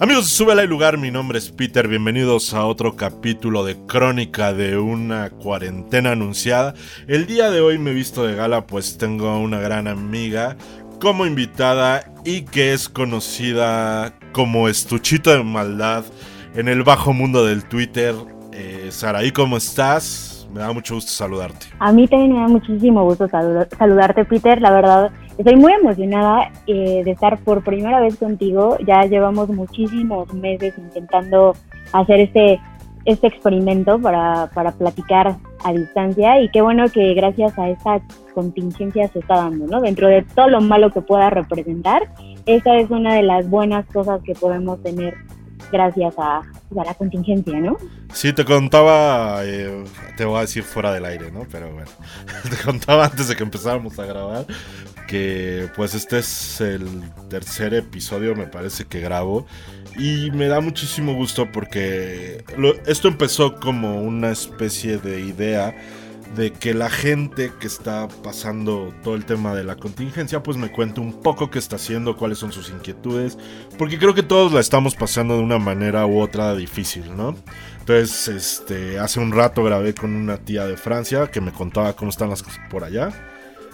Amigos, 0.00 0.28
sube 0.28 0.52
al 0.52 0.68
lugar, 0.68 0.96
mi 0.96 1.10
nombre 1.10 1.38
es 1.38 1.50
Peter, 1.50 1.88
bienvenidos 1.88 2.54
a 2.54 2.64
otro 2.64 2.94
capítulo 2.94 3.64
de 3.64 3.76
Crónica 3.86 4.52
de 4.52 4.78
una 4.78 5.28
cuarentena 5.30 6.12
anunciada. 6.12 6.74
El 7.08 7.26
día 7.26 7.50
de 7.50 7.60
hoy 7.60 7.78
me 7.78 7.90
he 7.90 7.94
visto 7.94 8.24
de 8.24 8.36
gala 8.36 8.64
pues 8.64 8.96
tengo 8.96 9.26
a 9.26 9.40
una 9.40 9.58
gran 9.58 9.88
amiga 9.88 10.56
como 11.00 11.26
invitada 11.26 12.04
y 12.24 12.42
que 12.42 12.74
es 12.74 12.88
conocida 12.88 14.14
como 14.30 14.68
estuchito 14.68 15.32
de 15.32 15.42
maldad 15.42 16.04
en 16.54 16.68
el 16.68 16.84
bajo 16.84 17.12
mundo 17.12 17.44
del 17.44 17.64
Twitter. 17.64 18.14
Eh, 18.52 18.90
Saraí, 18.92 19.32
¿cómo 19.32 19.56
estás? 19.56 20.48
Me 20.54 20.60
da 20.60 20.72
mucho 20.72 20.94
gusto 20.94 21.10
saludarte. 21.10 21.66
A 21.80 21.90
mí 21.90 22.06
también 22.06 22.34
me 22.34 22.38
da 22.38 22.46
muchísimo 22.46 23.02
gusto 23.02 23.26
saludarte, 23.28 24.24
Peter. 24.26 24.62
La 24.62 24.70
verdad, 24.70 25.10
Estoy 25.38 25.54
muy 25.54 25.72
emocionada 25.72 26.50
eh, 26.66 27.02
de 27.04 27.10
estar 27.12 27.38
por 27.38 27.62
primera 27.62 28.00
vez 28.00 28.16
contigo. 28.16 28.76
Ya 28.84 29.02
llevamos 29.02 29.48
muchísimos 29.48 30.34
meses 30.34 30.76
intentando 30.76 31.54
hacer 31.92 32.18
este, 32.18 32.60
este 33.04 33.28
experimento 33.28 34.00
para, 34.00 34.50
para 34.52 34.72
platicar 34.72 35.36
a 35.64 35.72
distancia 35.72 36.40
y 36.40 36.48
qué 36.50 36.60
bueno 36.60 36.88
que 36.88 37.14
gracias 37.14 37.56
a 37.56 37.68
esta 37.68 38.00
contingencia 38.34 39.06
se 39.08 39.20
está 39.20 39.36
dando, 39.36 39.66
¿no? 39.66 39.80
Dentro 39.80 40.08
de 40.08 40.22
todo 40.22 40.48
lo 40.48 40.60
malo 40.60 40.90
que 40.90 41.02
pueda 41.02 41.30
representar, 41.30 42.02
esa 42.46 42.76
es 42.76 42.90
una 42.90 43.14
de 43.14 43.22
las 43.22 43.48
buenas 43.48 43.86
cosas 43.86 44.20
que 44.24 44.34
podemos 44.34 44.82
tener 44.82 45.14
gracias 45.70 46.14
a, 46.18 46.42
la 46.70 46.94
contingencia, 46.94 47.58
¿no? 47.60 47.76
Sí, 48.12 48.32
te 48.32 48.44
contaba, 48.44 49.44
eh, 49.44 49.84
te 50.16 50.24
voy 50.24 50.38
a 50.38 50.40
decir 50.42 50.62
fuera 50.62 50.92
del 50.92 51.04
aire, 51.04 51.30
¿no? 51.30 51.46
Pero 51.50 51.72
bueno, 51.72 51.90
te 52.50 52.56
contaba 52.64 53.06
antes 53.06 53.28
de 53.28 53.36
que 53.36 53.42
empezáramos 53.42 53.98
a 53.98 54.06
grabar 54.06 54.46
que 55.08 55.70
pues 55.74 55.94
este 55.94 56.18
es 56.18 56.60
el 56.60 57.10
tercer 57.30 57.72
episodio 57.72 58.36
me 58.36 58.46
parece 58.46 58.84
que 58.84 59.00
grabo 59.00 59.46
y 59.98 60.30
me 60.30 60.46
da 60.48 60.60
muchísimo 60.60 61.14
gusto 61.14 61.50
porque 61.50 62.44
esto 62.86 63.08
empezó 63.08 63.58
como 63.58 64.02
una 64.02 64.30
especie 64.30 64.98
de 64.98 65.22
idea 65.22 65.74
de 66.36 66.52
que 66.52 66.74
la 66.74 66.90
gente 66.90 67.52
que 67.58 67.66
está 67.66 68.08
pasando 68.22 68.92
todo 69.02 69.14
el 69.14 69.24
tema 69.24 69.54
de 69.54 69.64
la 69.64 69.76
contingencia 69.76 70.42
pues 70.42 70.56
me 70.56 70.70
cuente 70.70 71.00
un 71.00 71.22
poco 71.22 71.50
qué 71.50 71.58
está 71.58 71.76
haciendo, 71.76 72.16
cuáles 72.16 72.38
son 72.38 72.52
sus 72.52 72.70
inquietudes, 72.70 73.38
porque 73.78 73.98
creo 73.98 74.14
que 74.14 74.22
todos 74.22 74.52
la 74.52 74.60
estamos 74.60 74.94
pasando 74.94 75.36
de 75.36 75.42
una 75.42 75.58
manera 75.58 76.06
u 76.06 76.20
otra 76.20 76.54
difícil, 76.54 77.16
¿no? 77.16 77.34
Entonces, 77.80 78.28
este, 78.28 78.98
hace 78.98 79.18
un 79.18 79.32
rato 79.32 79.64
grabé 79.64 79.94
con 79.94 80.14
una 80.14 80.36
tía 80.36 80.66
de 80.66 80.76
Francia 80.76 81.30
que 81.30 81.40
me 81.40 81.52
contaba 81.52 81.94
cómo 81.94 82.10
están 82.10 82.28
las 82.28 82.42
cosas 82.42 82.60
por 82.70 82.84
allá. 82.84 83.10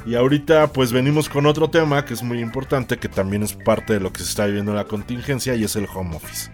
Y 0.06 0.16
ahorita 0.16 0.68
pues 0.68 0.92
venimos 0.92 1.28
con 1.28 1.46
otro 1.46 1.70
tema 1.70 2.04
que 2.04 2.14
es 2.14 2.22
muy 2.22 2.40
importante, 2.40 2.98
que 2.98 3.08
también 3.08 3.42
es 3.42 3.54
parte 3.54 3.94
de 3.94 4.00
lo 4.00 4.12
que 4.12 4.18
se 4.20 4.28
está 4.28 4.46
viviendo 4.46 4.72
en 4.72 4.76
la 4.76 4.84
contingencia 4.84 5.54
y 5.54 5.64
es 5.64 5.76
el 5.76 5.88
home 5.92 6.14
office. 6.16 6.50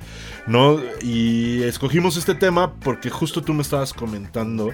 ¿No? 0.47 0.81
Y 1.03 1.63
escogimos 1.65 2.17
este 2.17 2.35
tema 2.35 2.73
porque 2.75 3.11
justo 3.11 3.43
tú 3.43 3.53
me 3.53 3.63
estabas 3.63 3.93
comentando 3.93 4.71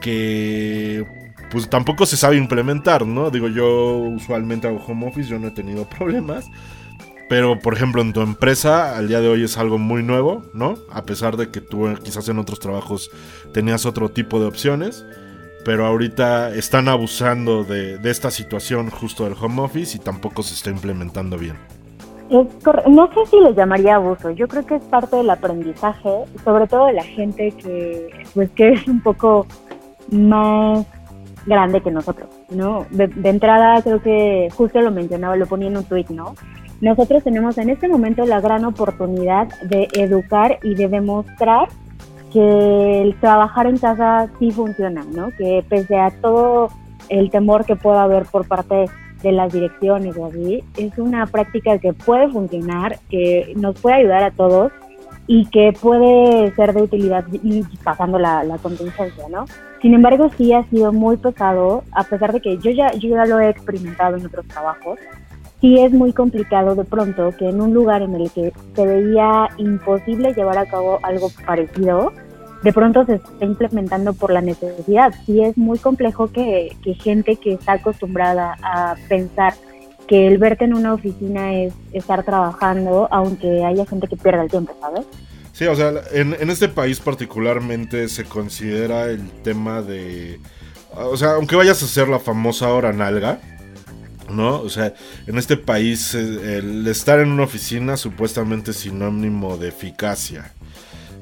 que 0.00 1.04
pues 1.50 1.68
tampoco 1.70 2.04
se 2.06 2.16
sabe 2.16 2.36
implementar, 2.36 3.06
¿no? 3.06 3.30
Digo, 3.30 3.48
yo 3.48 3.98
usualmente 3.98 4.66
hago 4.68 4.82
home 4.86 5.08
office, 5.08 5.28
yo 5.28 5.38
no 5.38 5.48
he 5.48 5.52
tenido 5.52 5.84
problemas. 5.98 6.46
Pero, 7.28 7.58
por 7.58 7.74
ejemplo, 7.74 8.00
en 8.00 8.14
tu 8.14 8.22
empresa, 8.22 8.96
al 8.96 9.08
día 9.08 9.20
de 9.20 9.28
hoy 9.28 9.44
es 9.44 9.58
algo 9.58 9.76
muy 9.76 10.02
nuevo, 10.02 10.44
¿no? 10.54 10.76
A 10.90 11.04
pesar 11.04 11.36
de 11.36 11.50
que 11.50 11.60
tú 11.60 11.86
quizás 12.02 12.26
en 12.30 12.38
otros 12.38 12.58
trabajos 12.58 13.10
tenías 13.52 13.84
otro 13.84 14.08
tipo 14.08 14.40
de 14.40 14.46
opciones 14.46 15.04
pero 15.68 15.84
ahorita 15.84 16.54
están 16.54 16.88
abusando 16.88 17.62
de, 17.62 17.98
esta 18.04 18.30
situación 18.30 18.88
justo 18.88 19.24
del 19.24 19.34
home 19.38 19.60
office 19.60 19.98
y 19.98 20.00
tampoco 20.00 20.42
se 20.42 20.54
está 20.54 20.70
implementando 20.70 21.36
bien. 21.36 21.56
no 22.30 23.12
sé 23.12 23.26
si 23.30 23.38
les 23.40 23.54
llamaría 23.54 23.96
abuso, 23.96 24.30
yo 24.30 24.48
creo 24.48 24.64
que 24.64 24.76
es 24.76 24.82
parte 24.84 25.16
del 25.16 25.28
aprendizaje, 25.28 26.24
sobre 26.42 26.66
todo 26.68 26.86
de 26.86 26.94
la 26.94 27.04
gente 27.04 27.52
que, 27.52 28.08
pues, 28.32 28.48
que 28.52 28.70
es 28.70 28.88
un 28.88 29.02
poco 29.02 29.46
más 30.10 30.86
grande 31.46 31.80
que 31.80 31.90
nosotros, 31.90 32.28
¿no? 32.50 32.86
De, 32.90 33.06
de 33.06 33.28
entrada 33.28 33.80
creo 33.82 34.02
que 34.02 34.48
justo 34.54 34.80
lo 34.80 34.90
mencionaba, 34.90 35.36
lo 35.36 35.46
ponía 35.46 35.68
en 35.68 35.76
un 35.76 35.84
tweet, 35.84 36.06
¿no? 36.10 36.34
Nosotros 36.80 37.24
tenemos 37.24 37.58
en 37.58 37.70
este 37.70 37.88
momento 37.88 38.24
la 38.24 38.40
gran 38.40 38.64
oportunidad 38.64 39.48
de 39.62 39.88
educar 39.94 40.58
y 40.62 40.74
de 40.74 40.88
demostrar 40.88 41.68
que 42.32 43.02
el 43.02 43.18
trabajar 43.18 43.66
en 43.66 43.78
casa 43.78 44.28
sí 44.38 44.50
funciona, 44.50 45.04
¿no? 45.12 45.30
Que 45.36 45.64
pese 45.68 45.98
a 45.98 46.10
todo 46.10 46.68
el 47.08 47.30
temor 47.30 47.64
que 47.64 47.76
pueda 47.76 48.02
haber 48.02 48.26
por 48.26 48.46
parte 48.46 48.86
de 49.22 49.32
las 49.32 49.52
direcciones 49.52 50.16
o 50.16 50.26
así, 50.26 50.62
es 50.76 50.96
una 50.98 51.26
práctica 51.26 51.78
que 51.78 51.92
puede 51.92 52.28
funcionar, 52.28 52.98
que 53.10 53.52
nos 53.56 53.80
puede 53.80 53.96
ayudar 53.96 54.22
a 54.22 54.30
todos 54.30 54.70
y 55.26 55.46
que 55.46 55.72
puede 55.72 56.54
ser 56.54 56.72
de 56.72 56.82
utilidad 56.82 57.24
pasando 57.82 58.18
la, 58.18 58.44
la 58.44 58.58
contingencia, 58.58 59.24
¿no? 59.28 59.46
Sin 59.80 59.94
embargo, 59.94 60.28
sí 60.36 60.52
ha 60.52 60.64
sido 60.64 60.92
muy 60.92 61.16
pesado, 61.16 61.84
a 61.92 62.04
pesar 62.04 62.32
de 62.32 62.40
que 62.40 62.58
yo 62.58 62.70
ya, 62.70 62.92
yo 62.92 63.10
ya 63.10 63.26
lo 63.26 63.38
he 63.38 63.48
experimentado 63.48 64.16
en 64.16 64.26
otros 64.26 64.46
trabajos, 64.48 64.98
sí 65.60 65.78
es 65.78 65.92
muy 65.92 66.12
complicado 66.12 66.74
de 66.74 66.84
pronto 66.84 67.32
que 67.38 67.48
en 67.48 67.60
un 67.60 67.74
lugar 67.74 68.02
en 68.02 68.14
el 68.14 68.30
que 68.30 68.52
se 68.74 68.86
veía 68.86 69.48
imposible 69.56 70.34
llevar 70.34 70.58
a 70.58 70.66
cabo 70.66 70.98
algo 71.02 71.30
parecido, 71.46 72.12
de 72.62 72.72
pronto 72.72 73.04
se 73.04 73.16
está 73.16 73.44
implementando 73.44 74.12
por 74.12 74.32
la 74.32 74.40
necesidad. 74.40 75.14
Sí 75.24 75.40
es 75.40 75.56
muy 75.56 75.78
complejo 75.78 76.28
que, 76.28 76.76
gente 77.00 77.36
que 77.36 77.52
está 77.52 77.74
acostumbrada 77.74 78.56
a 78.62 78.96
pensar 79.08 79.54
que 80.06 80.26
el 80.26 80.38
verte 80.38 80.64
en 80.64 80.74
una 80.74 80.94
oficina 80.94 81.54
es 81.54 81.74
estar 81.92 82.24
trabajando, 82.24 83.08
aunque 83.10 83.64
haya 83.64 83.84
gente 83.86 84.08
que 84.08 84.16
pierda 84.16 84.42
el 84.42 84.50
tiempo, 84.50 84.72
¿sabes? 84.80 85.06
Sí, 85.58 85.66
o 85.66 85.74
sea, 85.74 85.92
en, 86.12 86.36
en 86.38 86.50
este 86.50 86.68
país 86.68 87.00
particularmente 87.00 88.08
se 88.08 88.22
considera 88.22 89.06
el 89.06 89.28
tema 89.42 89.82
de... 89.82 90.38
O 90.94 91.16
sea, 91.16 91.32
aunque 91.32 91.56
vayas 91.56 91.82
a 91.82 91.86
hacer 91.86 92.06
la 92.06 92.20
famosa 92.20 92.72
hora 92.72 92.92
nalga, 92.92 93.40
¿no? 94.30 94.60
O 94.60 94.68
sea, 94.68 94.94
en 95.26 95.36
este 95.36 95.56
país 95.56 96.14
eh, 96.14 96.58
el 96.58 96.86
estar 96.86 97.18
en 97.18 97.32
una 97.32 97.42
oficina 97.42 97.96
supuestamente 97.96 98.70
es 98.70 98.76
sinónimo 98.76 99.56
de 99.56 99.70
eficacia, 99.70 100.52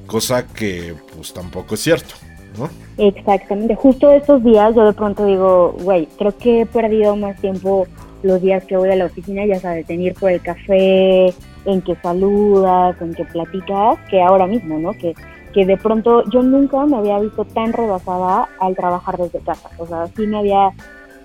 cosa 0.05 0.45
que 0.45 0.93
pues 1.15 1.33
tampoco 1.33 1.73
es 1.73 1.81
cierto, 1.81 2.13
¿no? 2.59 2.69
Exactamente, 3.03 3.73
justo 3.73 4.11
estos 4.11 4.43
días 4.43 4.75
yo 4.75 4.85
de 4.85 4.93
pronto 4.93 5.25
digo, 5.25 5.75
güey, 5.81 6.07
creo 6.19 6.37
que 6.37 6.61
he 6.61 6.65
perdido 6.67 7.15
más 7.15 7.41
tiempo 7.41 7.87
los 8.21 8.39
días 8.39 8.63
que 8.65 8.77
voy 8.77 8.91
a 8.91 8.95
la 8.97 9.05
oficina, 9.05 9.47
ya 9.47 9.59
sabes, 9.59 9.89
en 9.89 10.13
por 10.13 10.29
el 10.29 10.41
café, 10.41 11.33
en 11.67 11.81
que 11.81 11.95
saludas, 11.97 12.99
en 13.01 13.13
que 13.13 13.25
platicas, 13.25 13.99
que 14.09 14.21
ahora 14.21 14.47
mismo, 14.47 14.79
¿no? 14.79 14.93
Que, 14.93 15.13
que 15.53 15.65
de 15.65 15.77
pronto 15.77 16.23
yo 16.29 16.41
nunca 16.41 16.85
me 16.85 16.97
había 16.97 17.19
visto 17.19 17.45
tan 17.45 17.73
rebasada 17.73 18.47
al 18.59 18.75
trabajar 18.75 19.17
desde 19.17 19.39
casa, 19.39 19.69
o 19.77 19.85
sea, 19.85 20.07
sí 20.15 20.25
me 20.25 20.39
había 20.39 20.71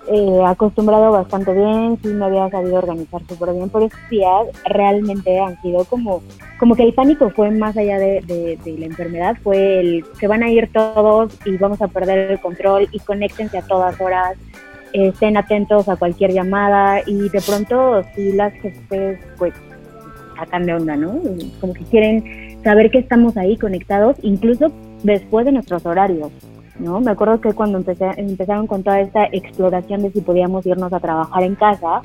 eh, 0.09 0.43
acostumbrado 0.45 1.13
bastante 1.13 1.53
bien, 1.53 1.97
sí 2.03 2.09
me 2.09 2.25
había 2.25 2.51
sabido 2.51 2.77
organizar 2.77 3.21
súper 3.29 3.53
bien, 3.53 3.69
pero 3.69 3.85
estos 3.85 4.11
días 4.11 4.49
realmente 4.65 5.39
han 5.39 5.61
sido 5.63 5.85
como, 5.85 6.23
como 6.59 6.75
que 6.75 6.83
el 6.83 6.93
pánico 6.93 7.31
fue 7.31 7.53
más 7.53 7.77
allá 7.77 7.99
de, 7.99 8.59
la 8.65 8.87
enfermedad, 8.87 9.37
fue 9.45 9.81
el 9.81 10.05
que 10.19 10.27
van 10.27 10.43
a 10.43 10.51
ir 10.51 10.73
todos 10.73 11.39
y 11.45 11.57
vamos 11.57 11.81
a 11.81 11.89
perder 11.89 12.33
el 12.33 12.41
control 12.41 12.89
y 12.91 12.99
conéctense 12.99 13.59
a 13.59 13.63
todas 13.63 14.01
horas, 14.01 14.37
estén 14.93 15.37
atentos 15.37 15.89
a 15.89 15.97
cualquier 15.97 16.33
llamada 16.33 17.01
y 17.07 17.29
de 17.29 17.41
pronto 17.41 18.03
sí 18.15 18.33
las 18.33 18.53
jefes 18.55 19.21
pues 19.39 19.55
sacan 20.45 20.67
de 20.67 20.75
onda, 20.75 20.97
¿no? 20.97 21.21
Como 21.61 21.73
que 21.73 21.85
quieren 21.85 22.61
saber 22.63 22.91
que 22.91 22.99
estamos 22.99 23.37
ahí 23.37 23.57
conectados, 23.57 24.17
incluso 24.23 24.73
después 25.03 25.47
de 25.47 25.53
nuestros 25.53 25.87
horarios. 25.87 26.31
¿no? 26.79 27.01
Me 27.01 27.13
acuerdo 27.13 27.41
que 27.41 27.53
cuando 27.53 27.79
empecé, 27.79 28.11
empezaron 28.17 28.67
con 28.67 28.83
toda 28.83 29.01
esta 29.01 29.27
exploración 29.27 30.03
de 30.03 30.11
si 30.11 30.21
podíamos 30.21 30.67
irnos 30.67 30.93
a 30.93 30.99
trabajar 30.99 31.43
en 31.45 31.55
casa, 31.55 32.03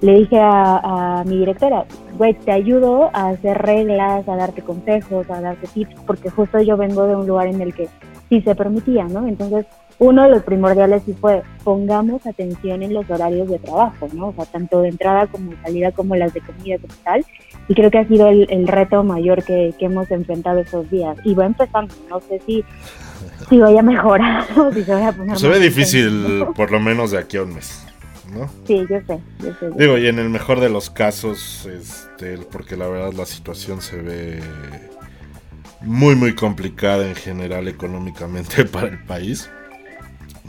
le 0.00 0.14
dije 0.14 0.40
a, 0.40 1.22
mi 1.26 1.38
directora, 1.38 1.84
güey, 2.16 2.34
te 2.34 2.50
ayudo 2.50 3.10
a 3.12 3.28
hacer 3.28 3.58
reglas, 3.58 4.28
a 4.28 4.36
darte 4.36 4.62
consejos, 4.62 5.30
a 5.30 5.40
darte 5.40 5.68
tips, 5.68 5.94
porque 6.06 6.30
justo 6.30 6.60
yo 6.60 6.76
vengo 6.76 7.06
de 7.06 7.14
un 7.14 7.26
lugar 7.28 7.46
en 7.46 7.60
el 7.60 7.74
que 7.74 7.88
sí 8.28 8.40
se 8.40 8.54
permitía, 8.54 9.04
¿no? 9.04 9.26
Entonces, 9.26 9.66
uno 9.98 10.22
de 10.22 10.30
los 10.30 10.42
primordiales 10.42 11.02
sí 11.04 11.14
fue, 11.20 11.42
pongamos 11.64 12.26
atención 12.26 12.82
en 12.82 12.94
los 12.94 13.08
horarios 13.10 13.48
de 13.48 13.58
trabajo, 13.58 14.08
¿no? 14.12 14.28
O 14.28 14.32
sea, 14.34 14.44
tanto 14.44 14.80
de 14.82 14.90
entrada 14.90 15.26
como 15.26 15.50
de 15.50 15.56
salida, 15.62 15.92
como 15.92 16.14
las 16.16 16.32
de 16.32 16.40
comida, 16.40 16.78
como 16.78 16.94
tal. 17.04 17.24
Y 17.68 17.74
creo 17.74 17.90
que 17.90 17.98
ha 17.98 18.08
sido 18.08 18.28
el, 18.28 18.68
reto 18.68 19.02
mayor 19.02 19.42
que, 19.42 19.74
que, 19.78 19.86
hemos 19.86 20.10
enfrentado 20.10 20.60
estos 20.60 20.90
días. 20.90 21.16
Y 21.24 21.34
va 21.34 21.46
empezando, 21.46 21.94
no 22.08 22.20
sé 22.20 22.40
si 22.46 22.64
si 23.48 23.58
voy 23.58 23.76
a 23.76 23.82
mejorar 23.82 24.46
se 25.36 25.48
ve 25.48 25.58
difícil, 25.58 26.46
por 26.54 26.70
lo 26.70 26.80
menos 26.80 27.10
de 27.10 27.18
aquí 27.18 27.36
a 27.36 27.42
un 27.42 27.54
mes. 27.54 27.84
¿no? 28.32 28.50
Sí, 28.66 28.84
yo 28.90 28.98
sé, 29.06 29.20
Digo, 29.76 29.96
y 29.96 30.06
en 30.06 30.18
el 30.18 30.28
mejor 30.28 30.60
de 30.60 30.68
los 30.68 30.90
casos, 30.90 31.66
este, 31.66 32.36
porque 32.52 32.76
la 32.76 32.86
verdad 32.86 33.14
la 33.14 33.24
situación 33.24 33.80
se 33.80 33.96
ve 33.96 34.40
muy, 35.80 36.14
muy 36.14 36.34
complicada 36.34 37.08
en 37.08 37.14
general 37.14 37.68
económicamente 37.68 38.64
para 38.66 38.88
el 38.88 39.02
país, 39.04 39.50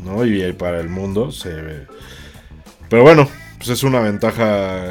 ¿no? 0.03 0.25
Y 0.25 0.51
para 0.53 0.79
el 0.79 0.89
mundo 0.89 1.31
se 1.31 1.53
ve. 1.53 1.87
Pero 2.89 3.03
bueno, 3.03 3.27
pues 3.57 3.69
es 3.69 3.83
una 3.83 3.99
ventaja 3.99 4.85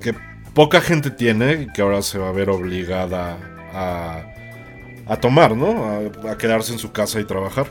que 0.00 0.14
poca 0.54 0.80
gente 0.80 1.10
tiene 1.10 1.62
y 1.62 1.66
que 1.68 1.82
ahora 1.82 2.02
se 2.02 2.18
va 2.18 2.28
a 2.28 2.32
ver 2.32 2.50
obligada 2.50 3.38
a, 3.72 4.22
a 5.06 5.16
tomar, 5.16 5.56
¿no? 5.56 5.84
A, 6.28 6.36
quedarse 6.36 6.72
en 6.72 6.78
su 6.78 6.92
casa 6.92 7.20
y 7.20 7.24
trabajar. 7.24 7.66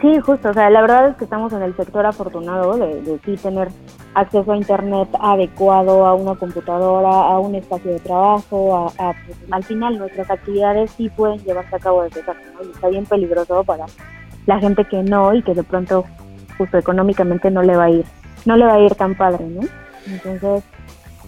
Sí, 0.00 0.18
justo, 0.20 0.48
o 0.48 0.54
sea, 0.54 0.70
la 0.70 0.80
verdad 0.80 1.08
es 1.10 1.16
que 1.16 1.24
estamos 1.24 1.52
en 1.52 1.62
el 1.62 1.76
sector 1.76 2.06
afortunado 2.06 2.76
de, 2.78 3.20
sí 3.24 3.36
tener 3.36 3.68
acceso 4.14 4.52
a 4.52 4.56
internet 4.56 5.08
adecuado, 5.20 6.06
a 6.06 6.14
una 6.14 6.34
computadora, 6.36 7.08
a 7.08 7.38
un 7.38 7.54
espacio 7.54 7.92
de 7.92 8.00
trabajo, 8.00 8.92
a, 8.98 9.12
pues, 9.26 9.38
al 9.50 9.62
final 9.62 9.98
nuestras 9.98 10.30
actividades 10.30 10.90
sí 10.92 11.10
pueden 11.10 11.38
llevarse 11.40 11.76
a 11.76 11.78
cabo 11.78 12.02
desde 12.04 12.22
casa, 12.22 12.40
¿no? 12.54 12.66
Y 12.66 12.70
está 12.70 12.88
bien 12.88 13.04
peligroso 13.04 13.62
para 13.62 13.84
la 14.46 14.58
gente 14.58 14.84
que 14.84 15.02
no 15.02 15.34
y 15.34 15.42
que 15.42 15.54
de 15.54 15.62
pronto 15.62 16.04
justo 16.58 16.78
económicamente 16.78 17.50
no 17.50 17.62
le 17.62 17.76
va 17.76 17.84
a 17.84 17.90
ir, 17.90 18.04
no 18.44 18.56
le 18.56 18.66
va 18.66 18.74
a 18.74 18.80
ir 18.80 18.94
tan 18.94 19.14
padre, 19.14 19.44
¿no? 19.46 19.62
Entonces, 20.06 20.64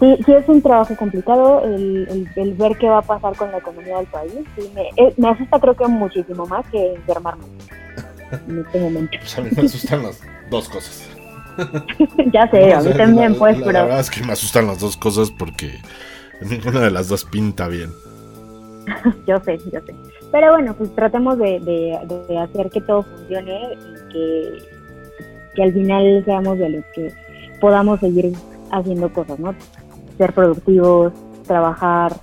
sí, 0.00 0.18
sí 0.24 0.32
es 0.32 0.48
un 0.48 0.62
trabajo 0.62 0.96
complicado 0.96 1.64
el, 1.64 2.28
el, 2.36 2.54
ver 2.54 2.76
qué 2.78 2.88
va 2.88 2.98
a 2.98 3.02
pasar 3.02 3.36
con 3.36 3.50
la 3.52 3.58
economía 3.58 3.98
del 3.98 4.06
país. 4.06 4.34
me, 4.74 4.88
eh, 4.96 5.14
me 5.16 5.28
asusta 5.28 5.60
creo 5.60 5.74
que 5.74 5.86
muchísimo 5.86 6.46
más 6.46 6.66
que 6.66 6.94
enfermarme 6.94 7.44
en 8.48 8.58
este 8.58 8.80
momento. 8.80 9.18
Pues 9.18 9.38
a 9.38 9.40
mí 9.42 9.50
me 9.54 9.62
asustan 9.62 10.02
las 10.02 10.20
dos 10.50 10.68
cosas. 10.68 11.08
ya 12.32 12.50
sé, 12.50 12.72
a 12.74 12.80
mí 12.80 12.92
también, 12.94 13.34
pues, 13.36 13.56
pero. 13.58 13.72
La 13.72 13.82
verdad 13.84 14.00
es 14.00 14.10
que 14.10 14.22
me 14.22 14.32
asustan 14.32 14.66
las 14.66 14.80
dos 14.80 14.96
cosas 14.96 15.30
porque 15.30 15.80
ninguna 16.40 16.80
de 16.80 16.90
las 16.90 17.08
dos 17.08 17.24
pinta 17.24 17.68
bien. 17.68 17.90
yo 19.26 19.40
sé, 19.44 19.58
yo 19.58 19.80
sé. 19.80 19.94
Pero 20.30 20.52
bueno, 20.52 20.74
pues 20.74 20.94
tratemos 20.94 21.38
de, 21.38 21.60
de, 21.60 22.38
hacer 22.38 22.70
que 22.70 22.80
todo 22.80 23.02
funcione 23.02 23.74
y 23.74 24.12
que, 24.12 24.58
que 25.54 25.62
al 25.62 25.72
final 25.72 26.22
seamos 26.24 26.58
de 26.58 26.68
los 26.70 26.84
que 26.94 27.12
podamos 27.60 28.00
seguir 28.00 28.32
haciendo 28.70 29.12
cosas, 29.12 29.38
¿no? 29.38 29.54
Ser 30.18 30.32
productivos, 30.32 31.12
trabajar, 31.46 32.14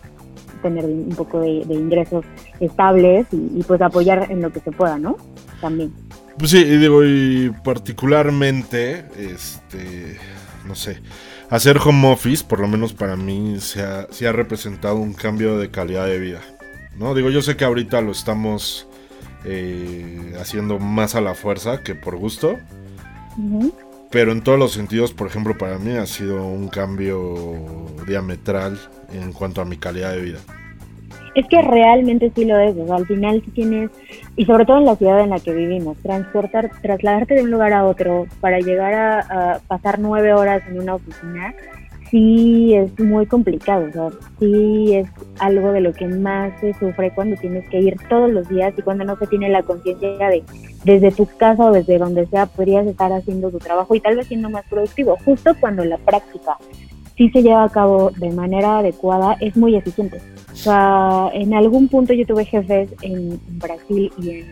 tener 0.62 0.86
un 0.86 1.16
poco 1.16 1.40
de, 1.40 1.64
ingresos 1.70 2.26
estables 2.60 3.28
y, 3.32 3.60
y, 3.60 3.64
pues 3.64 3.82
apoyar 3.82 4.32
en 4.32 4.42
lo 4.42 4.52
que 4.52 4.60
se 4.60 4.72
pueda, 4.72 4.98
¿no? 4.98 5.18
También. 5.62 5.94
Pues 6.38 6.52
sí, 6.52 6.64
digo, 6.64 7.04
y 7.04 7.52
particularmente, 7.64 9.06
este, 9.18 10.18
no 10.66 10.74
sé, 10.74 11.02
hacer 11.50 11.78
home 11.78 12.12
office, 12.12 12.44
por 12.44 12.60
lo 12.60 12.68
menos 12.68 12.94
para 12.94 13.16
mí, 13.16 13.60
se 13.60 13.82
ha, 13.82 14.08
ha 14.08 14.32
representado 14.32 14.96
un 14.96 15.14
cambio 15.14 15.58
de 15.58 15.70
calidad 15.72 16.06
de 16.06 16.20
vida. 16.20 16.42
¿no? 16.98 17.14
Digo, 17.16 17.30
yo 17.30 17.42
sé 17.42 17.58
que 17.58 17.66
ahorita 17.66 18.02
lo 18.02 18.12
estamos 18.12 18.88
eh, 19.46 20.36
haciendo 20.40 20.80
más 20.80 21.16
a 21.16 21.22
la 21.22 21.34
fuerza 21.34 21.82
que 21.82 21.96
por 21.96 22.18
gusto. 22.18 22.58
Pero 24.12 24.32
en 24.32 24.42
todos 24.42 24.58
los 24.58 24.74
sentidos, 24.74 25.14
por 25.14 25.28
ejemplo, 25.28 25.58
para 25.58 25.78
mí 25.78 25.92
ha 25.92 26.06
sido 26.06 26.44
un 26.44 26.68
cambio 26.68 27.88
diametral 28.08 28.80
en 29.14 29.32
cuanto 29.34 29.62
a 29.62 29.66
mi 29.66 29.78
calidad 29.78 30.12
de 30.12 30.22
vida. 30.22 30.40
Es 31.36 31.48
que 31.48 31.62
realmente 31.62 32.32
sí 32.36 32.46
lo 32.46 32.58
es, 32.60 32.76
o 32.78 32.86
sea, 32.86 32.96
al 32.96 33.06
final 33.06 33.42
si 33.44 33.52
tienes, 33.52 33.92
y 34.36 34.46
sobre 34.46 34.66
todo 34.66 34.78
en 34.78 34.86
la 34.86 34.96
ciudad 34.96 35.22
en 35.22 35.30
la 35.30 35.40
que 35.40 35.54
vivimos, 35.54 35.98
transportar, 35.98 36.72
trasladarte 36.82 37.36
de 37.36 37.44
un 37.44 37.52
lugar 37.52 37.74
a 37.74 37.86
otro 37.86 38.26
para 38.42 38.60
llegar 38.60 38.94
a, 38.94 39.60
pasar 39.68 40.00
nueve 40.00 40.34
horas 40.34 40.64
en 40.68 40.80
una 40.80 40.96
oficina, 40.96 41.54
sí 42.10 42.74
es 42.74 43.00
muy 43.00 43.26
complicado, 43.28 43.88
o 43.88 43.92
sea, 43.92 44.20
sí 44.40 44.96
es 44.96 45.08
algo 45.40 45.72
de 45.72 45.82
lo 45.82 45.94
que 45.94 46.08
más 46.08 46.60
se 46.60 46.74
sufre 46.74 47.12
cuando 47.14 47.36
tienes 47.38 47.68
que 47.70 47.80
ir 47.80 47.96
todos 48.10 48.32
los 48.32 48.50
días 48.50 48.74
y 48.78 48.82
cuando 48.82 49.04
no 49.04 49.16
se 49.18 49.28
tiene 49.28 49.50
la 49.50 49.64
conciencia 49.64 50.30
de 50.30 50.44
desde 50.84 51.12
tu 51.12 51.28
casa 51.38 51.66
o 51.66 51.72
desde 51.72 51.98
donde 51.98 52.26
sea 52.28 52.46
podrías 52.46 52.88
estar 52.88 53.12
haciendo 53.12 53.52
tu 53.52 53.60
trabajo 53.60 53.94
y 53.96 54.00
tal 54.00 54.16
vez 54.16 54.28
siendo 54.28 54.50
más 54.50 54.66
productivo, 54.70 55.18
justo 55.26 55.54
cuando 55.60 55.84
la 55.84 55.98
práctica 55.98 56.58
sí 57.20 57.30
se 57.32 57.44
lleva 57.44 57.66
a 57.66 57.70
cabo 57.70 58.12
de 58.12 58.32
manera 58.32 58.80
adecuada, 58.80 59.36
es 59.42 59.58
muy 59.58 59.76
eficiente. 59.76 60.22
O 60.54 60.56
sea, 60.56 61.30
en 61.34 61.54
algún 61.54 61.90
punto 61.90 62.14
yo 62.14 62.26
tuve 62.26 62.46
jefes 62.46 62.90
en 63.02 63.38
Brasil 63.60 64.10
y 64.18 64.30
en 64.30 64.46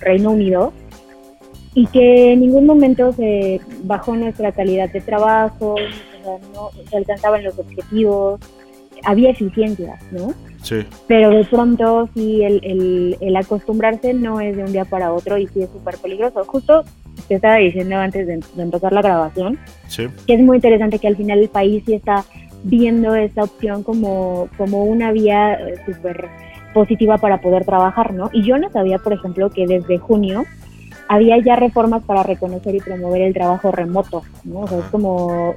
Reino 0.00 0.30
Unido 0.30 0.72
y 1.74 1.86
que 1.88 2.32
en 2.32 2.40
ningún 2.40 2.64
momento 2.64 3.12
se 3.12 3.60
bajó 3.84 4.16
nuestra 4.16 4.50
calidad 4.50 4.90
de 4.90 5.02
trabajo, 5.02 5.74
no 6.54 6.70
se 6.88 6.96
alcanzaban 6.96 7.44
los 7.44 7.58
objetivos, 7.58 8.40
había 9.04 9.30
eficiencia, 9.30 9.98
¿no? 10.10 10.32
Sí. 10.62 10.86
Pero 11.06 11.30
de 11.30 11.44
pronto 11.44 12.08
sí, 12.14 12.42
el, 12.42 12.60
el, 12.62 13.16
el 13.20 13.36
acostumbrarse 13.36 14.14
no 14.14 14.40
es 14.40 14.56
de 14.56 14.64
un 14.64 14.72
día 14.72 14.84
para 14.84 15.12
otro 15.12 15.38
y 15.38 15.46
sí 15.48 15.62
es 15.62 15.70
súper 15.70 15.96
peligroso. 15.98 16.44
Justo 16.44 16.84
te 17.28 17.36
estaba 17.36 17.56
diciendo 17.56 17.96
antes 17.96 18.26
de, 18.26 18.40
empezar 18.62 18.92
la 18.92 19.02
grabación, 19.02 19.58
que 20.26 20.34
es 20.34 20.40
muy 20.40 20.56
interesante 20.56 20.98
que 20.98 21.08
al 21.08 21.16
final 21.16 21.38
el 21.38 21.48
país 21.48 21.82
sí 21.86 21.94
está 21.94 22.24
viendo 22.64 23.14
esta 23.14 23.44
opción 23.44 23.82
como, 23.82 24.48
como 24.56 24.84
una 24.84 25.12
vía 25.12 25.54
eh, 25.54 25.76
súper 25.86 26.28
positiva 26.74 27.18
para 27.18 27.40
poder 27.40 27.64
trabajar, 27.64 28.12
¿no? 28.12 28.30
Y 28.32 28.42
yo 28.44 28.58
no 28.58 28.70
sabía, 28.70 28.98
por 28.98 29.12
ejemplo, 29.12 29.50
que 29.50 29.66
desde 29.66 29.98
junio 29.98 30.44
había 31.08 31.38
ya 31.38 31.56
reformas 31.56 32.04
para 32.04 32.22
reconocer 32.22 32.74
y 32.74 32.80
promover 32.80 33.22
el 33.22 33.34
trabajo 33.34 33.72
remoto, 33.72 34.22
¿no? 34.44 34.60
O 34.60 34.68
sea, 34.68 34.78
es 34.78 34.84
como 34.86 35.54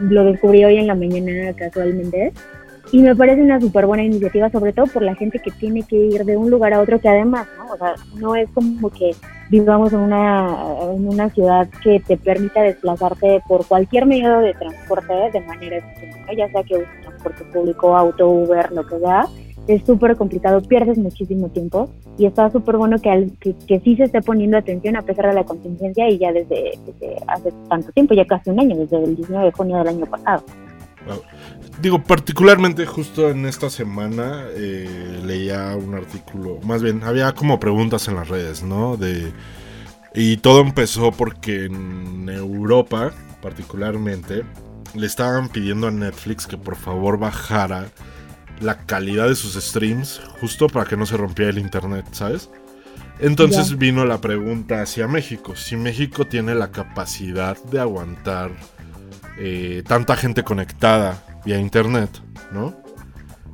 lo 0.00 0.24
descubrí 0.24 0.64
hoy 0.64 0.76
en 0.76 0.86
la 0.86 0.94
mañana 0.94 1.52
casualmente 1.54 2.32
y 2.92 2.98
me 3.02 3.16
parece 3.16 3.42
una 3.42 3.60
súper 3.60 3.86
buena 3.86 4.04
iniciativa, 4.04 4.50
sobre 4.50 4.72
todo 4.72 4.86
por 4.86 5.02
la 5.02 5.14
gente 5.14 5.38
que 5.38 5.50
tiene 5.50 5.82
que 5.82 5.96
ir 5.96 6.24
de 6.24 6.36
un 6.36 6.50
lugar 6.50 6.74
a 6.74 6.80
otro, 6.80 7.00
que 7.00 7.08
además, 7.08 7.46
¿no? 7.58 7.72
O 7.72 7.76
sea, 7.76 7.94
no 8.16 8.36
es 8.36 8.48
como 8.50 8.90
que 8.90 9.12
vivamos 9.50 9.92
en 9.92 10.00
una, 10.00 10.48
en 10.94 11.08
una 11.08 11.30
ciudad 11.30 11.68
que 11.82 12.00
te 12.00 12.16
permita 12.16 12.62
desplazarte 12.62 13.42
por 13.48 13.66
cualquier 13.66 14.06
medio 14.06 14.38
de 14.40 14.54
transporte 14.54 15.12
de 15.32 15.40
manera 15.40 15.76
eficiente, 15.78 16.36
ya 16.36 16.48
sea 16.50 16.62
que 16.62 16.74
uses 16.74 16.88
transporte 17.02 17.44
público, 17.52 17.96
auto, 17.96 18.28
Uber, 18.28 18.70
lo 18.72 18.86
que 18.86 18.98
sea. 18.98 19.26
Es 19.66 19.82
súper 19.86 20.14
complicado, 20.16 20.60
pierdes 20.60 20.98
muchísimo 20.98 21.48
tiempo 21.48 21.88
y 22.18 22.26
está 22.26 22.50
súper 22.50 22.76
bueno 22.76 22.98
que, 22.98 23.10
al, 23.10 23.32
que, 23.38 23.80
sí 23.80 23.96
se 23.96 24.04
esté 24.04 24.20
poniendo 24.20 24.58
atención 24.58 24.94
a 24.96 25.02
pesar 25.02 25.28
de 25.28 25.34
la 25.34 25.44
contingencia 25.44 26.06
y 26.10 26.18
ya 26.18 26.32
desde, 26.32 26.78
desde 26.84 27.16
hace 27.26 27.50
tanto 27.70 27.90
tiempo, 27.92 28.12
ya 28.12 28.26
casi 28.26 28.50
un 28.50 28.60
año, 28.60 28.76
desde 28.76 29.02
el 29.02 29.16
19 29.16 29.46
de 29.46 29.52
junio 29.52 29.78
del 29.78 29.88
año 29.88 30.04
pasado. 30.04 30.44
Digo, 31.80 32.02
particularmente 32.02 32.86
justo 32.86 33.30
en 33.30 33.46
esta 33.46 33.68
semana 33.68 34.44
eh, 34.54 35.20
leía 35.24 35.76
un 35.76 35.94
artículo, 35.94 36.60
más 36.62 36.82
bien, 36.82 37.02
había 37.02 37.32
como 37.32 37.58
preguntas 37.58 38.08
en 38.08 38.14
las 38.14 38.28
redes, 38.28 38.62
¿no? 38.62 38.96
De, 38.96 39.32
y 40.14 40.36
todo 40.36 40.60
empezó 40.60 41.10
porque 41.10 41.64
en 41.64 42.28
Europa, 42.28 43.12
particularmente, 43.42 44.44
le 44.94 45.06
estaban 45.06 45.48
pidiendo 45.48 45.88
a 45.88 45.90
Netflix 45.90 46.46
que 46.46 46.56
por 46.56 46.76
favor 46.76 47.18
bajara 47.18 47.88
la 48.60 48.78
calidad 48.78 49.28
de 49.28 49.34
sus 49.34 49.54
streams, 49.54 50.20
justo 50.40 50.68
para 50.68 50.86
que 50.88 50.96
no 50.96 51.06
se 51.06 51.16
rompiera 51.16 51.50
el 51.50 51.58
internet, 51.58 52.06
¿sabes? 52.12 52.50
Entonces 53.18 53.78
vino 53.78 54.04
la 54.04 54.20
pregunta 54.20 54.82
hacia 54.82 55.06
México, 55.06 55.56
si 55.56 55.76
México 55.76 56.26
tiene 56.26 56.54
la 56.54 56.70
capacidad 56.70 57.56
de 57.64 57.80
aguantar 57.80 58.50
eh, 59.38 59.82
tanta 59.86 60.16
gente 60.16 60.42
conectada 60.44 61.22
vía 61.44 61.58
internet, 61.58 62.10
¿no? 62.52 62.74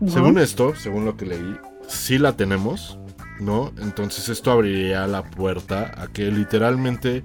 Según 0.07 0.39
esto, 0.39 0.75
según 0.75 1.05
lo 1.05 1.17
que 1.17 1.27
leí, 1.27 1.57
sí 1.87 2.19
la 2.19 2.33
tenemos, 2.33 2.99
¿no? 3.39 3.73
Entonces 3.83 4.29
esto 4.31 4.51
abriría 4.51 5.07
la 5.07 5.23
puerta 5.23 5.93
a 5.97 6.07
que 6.07 6.31
literalmente 6.31 7.23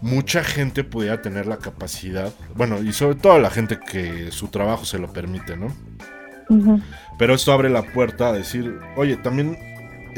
mucha 0.00 0.42
gente 0.42 0.84
pudiera 0.84 1.22
tener 1.22 1.46
la 1.46 1.58
capacidad, 1.58 2.32
bueno, 2.54 2.80
y 2.82 2.92
sobre 2.92 3.16
todo 3.16 3.38
la 3.38 3.50
gente 3.50 3.78
que 3.78 4.30
su 4.32 4.48
trabajo 4.48 4.84
se 4.84 4.98
lo 4.98 5.12
permite, 5.12 5.56
¿no? 5.56 5.68
Pero 7.18 7.34
esto 7.34 7.52
abre 7.52 7.68
la 7.68 7.82
puerta 7.82 8.28
a 8.28 8.32
decir, 8.32 8.78
oye, 8.96 9.16
también 9.16 9.58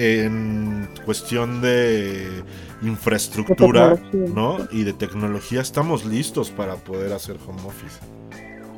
en 0.00 0.88
cuestión 1.04 1.60
de 1.60 2.42
infraestructura, 2.80 3.98
¿no? 4.34 4.56
Y 4.72 4.84
de 4.84 4.94
tecnología 4.94 5.60
estamos 5.60 6.06
listos 6.06 6.50
para 6.50 6.76
poder 6.76 7.12
hacer 7.12 7.36
home 7.46 7.60
office. 7.66 8.00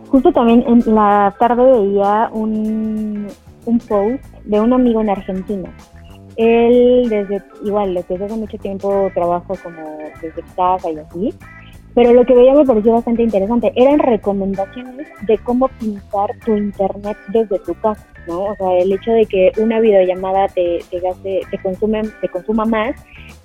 Justo 0.08 0.32
también 0.32 0.64
en 0.66 0.94
la 0.94 1.34
tarde 1.38 1.62
veía 1.62 2.28
un, 2.32 3.28
un 3.66 3.78
post 3.78 4.24
de 4.44 4.60
un 4.60 4.72
amigo 4.72 5.00
en 5.00 5.10
Argentina. 5.10 5.72
Él 6.36 7.06
desde, 7.08 7.40
igual, 7.64 7.94
desde 7.94 8.24
hace 8.24 8.34
mucho 8.34 8.58
tiempo 8.58 9.10
trabajo 9.14 9.54
como 9.62 9.98
desde 10.20 10.42
casa 10.56 10.90
y 10.90 10.98
así, 10.98 11.34
pero 11.94 12.12
lo 12.12 12.24
que 12.24 12.34
veía 12.34 12.54
me 12.54 12.64
pareció 12.64 12.92
bastante 12.92 13.22
interesante. 13.22 13.72
Eran 13.76 13.98
recomendaciones 13.98 15.06
de 15.26 15.38
cómo 15.38 15.68
pintar 15.68 16.30
tu 16.44 16.56
internet 16.56 17.16
desde 17.28 17.58
tu 17.60 17.74
casa, 17.74 18.06
¿no? 18.26 18.44
O 18.44 18.56
sea, 18.56 18.78
el 18.78 18.92
hecho 18.92 19.12
de 19.12 19.26
que 19.26 19.52
una 19.58 19.80
videollamada 19.80 20.48
te, 20.48 20.80
te 20.90 21.00
gaste, 21.00 21.42
te 21.50 21.58
consume, 21.58 22.02
te 22.20 22.28
consuma 22.28 22.64
más 22.64 22.94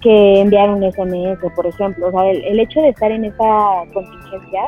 que 0.02 0.42
enviar 0.42 0.70
un 0.70 0.82
SMS, 0.84 1.40
por 1.56 1.68
ejemplo. 1.68 2.08
O 2.08 2.12
sea, 2.12 2.30
el, 2.30 2.60
hecho 2.60 2.82
de 2.82 2.90
estar 2.90 3.12
en 3.12 3.26
esa 3.26 3.84
contingencia 3.94 4.62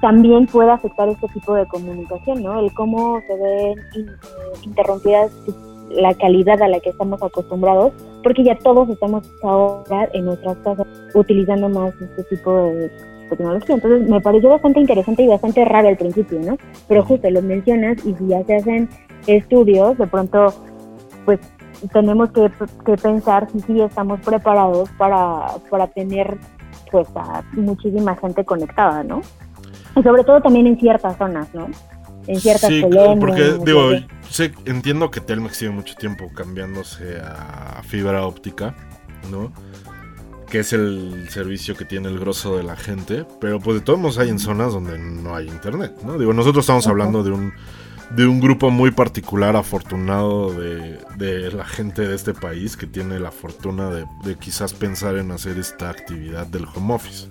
también 0.00 0.46
puede 0.46 0.70
afectar 0.70 1.08
este 1.08 1.26
tipo 1.28 1.54
de 1.54 1.66
comunicación, 1.66 2.42
¿no? 2.42 2.60
El 2.60 2.72
cómo 2.74 3.20
se 3.26 3.36
ven 3.36 3.78
interrumpidas 4.62 5.32
la 5.90 6.14
calidad 6.14 6.60
a 6.62 6.68
la 6.68 6.80
que 6.80 6.90
estamos 6.90 7.22
acostumbrados, 7.22 7.92
porque 8.22 8.44
ya 8.44 8.58
todos 8.58 8.88
estamos 8.88 9.30
ahora 9.42 10.08
en 10.12 10.26
nuestras 10.26 10.56
casas 10.58 10.86
utilizando 11.14 11.68
más 11.68 11.94
este 12.00 12.24
tipo 12.24 12.52
de 12.52 12.90
tecnología. 13.30 13.74
Entonces 13.74 14.08
me 14.08 14.20
pareció 14.20 14.50
bastante 14.50 14.80
interesante 14.80 15.22
y 15.22 15.28
bastante 15.28 15.64
raro 15.64 15.88
al 15.88 15.96
principio, 15.96 16.40
¿no? 16.40 16.56
Pero 16.88 17.04
justo 17.04 17.30
lo 17.30 17.42
mencionas 17.42 18.04
y 18.04 18.14
si 18.14 18.26
ya 18.28 18.42
se 18.44 18.56
hacen 18.56 18.88
estudios, 19.26 19.98
de 19.98 20.06
pronto, 20.06 20.52
pues 21.24 21.40
tenemos 21.92 22.30
que, 22.30 22.50
pensar 22.96 23.50
si 23.50 23.60
sí 23.60 23.80
estamos 23.80 24.20
preparados 24.20 24.88
para, 24.96 25.46
para 25.70 25.86
tener 25.88 26.38
pues 26.90 27.08
a 27.14 27.42
muchísima 27.52 28.16
gente 28.16 28.44
conectada, 28.44 29.02
¿no? 29.02 29.20
Y 29.96 30.02
sobre 30.02 30.24
todo 30.24 30.40
también 30.40 30.66
en 30.66 30.78
ciertas 30.78 31.16
zonas, 31.16 31.52
¿no? 31.54 31.68
En 32.26 32.40
ciertas 32.40 32.70
sí, 32.70 32.82
porque 33.20 33.58
digo, 33.64 33.90
sé, 34.28 34.52
entiendo 34.64 35.10
que 35.10 35.20
Telmex 35.20 35.58
tiene 35.58 35.74
mucho 35.74 35.94
tiempo 35.94 36.30
cambiándose 36.34 37.20
a 37.20 37.82
fibra 37.84 38.26
óptica, 38.26 38.74
¿no? 39.30 39.52
Que 40.50 40.60
es 40.60 40.72
el 40.72 41.28
servicio 41.30 41.76
que 41.76 41.84
tiene 41.84 42.08
el 42.08 42.18
grosso 42.18 42.56
de 42.56 42.62
la 42.62 42.76
gente, 42.76 43.24
pero 43.40 43.60
pues 43.60 43.78
de 43.78 43.84
todos 43.84 43.98
modos 43.98 44.18
hay 44.18 44.30
en 44.30 44.38
zonas 44.38 44.72
donde 44.72 44.98
no 44.98 45.36
hay 45.36 45.46
internet, 45.48 45.92
¿no? 46.04 46.18
Digo, 46.18 46.32
nosotros 46.32 46.64
estamos 46.64 46.86
hablando 46.86 47.22
de 47.22 47.30
un 47.30 47.52
de 48.10 48.26
un 48.26 48.40
grupo 48.40 48.70
muy 48.70 48.92
particular 48.92 49.56
afortunado 49.56 50.52
de, 50.52 50.98
de, 51.16 51.50
la 51.50 51.64
gente 51.64 52.06
de 52.06 52.14
este 52.14 52.34
país 52.34 52.76
que 52.76 52.86
tiene 52.86 53.18
la 53.18 53.32
fortuna 53.32 53.90
de, 53.90 54.04
de, 54.22 54.36
quizás 54.36 54.72
pensar 54.74 55.16
en 55.16 55.32
hacer 55.32 55.58
esta 55.58 55.90
actividad 55.90 56.46
del 56.46 56.66
home 56.72 56.94
office. 56.94 57.28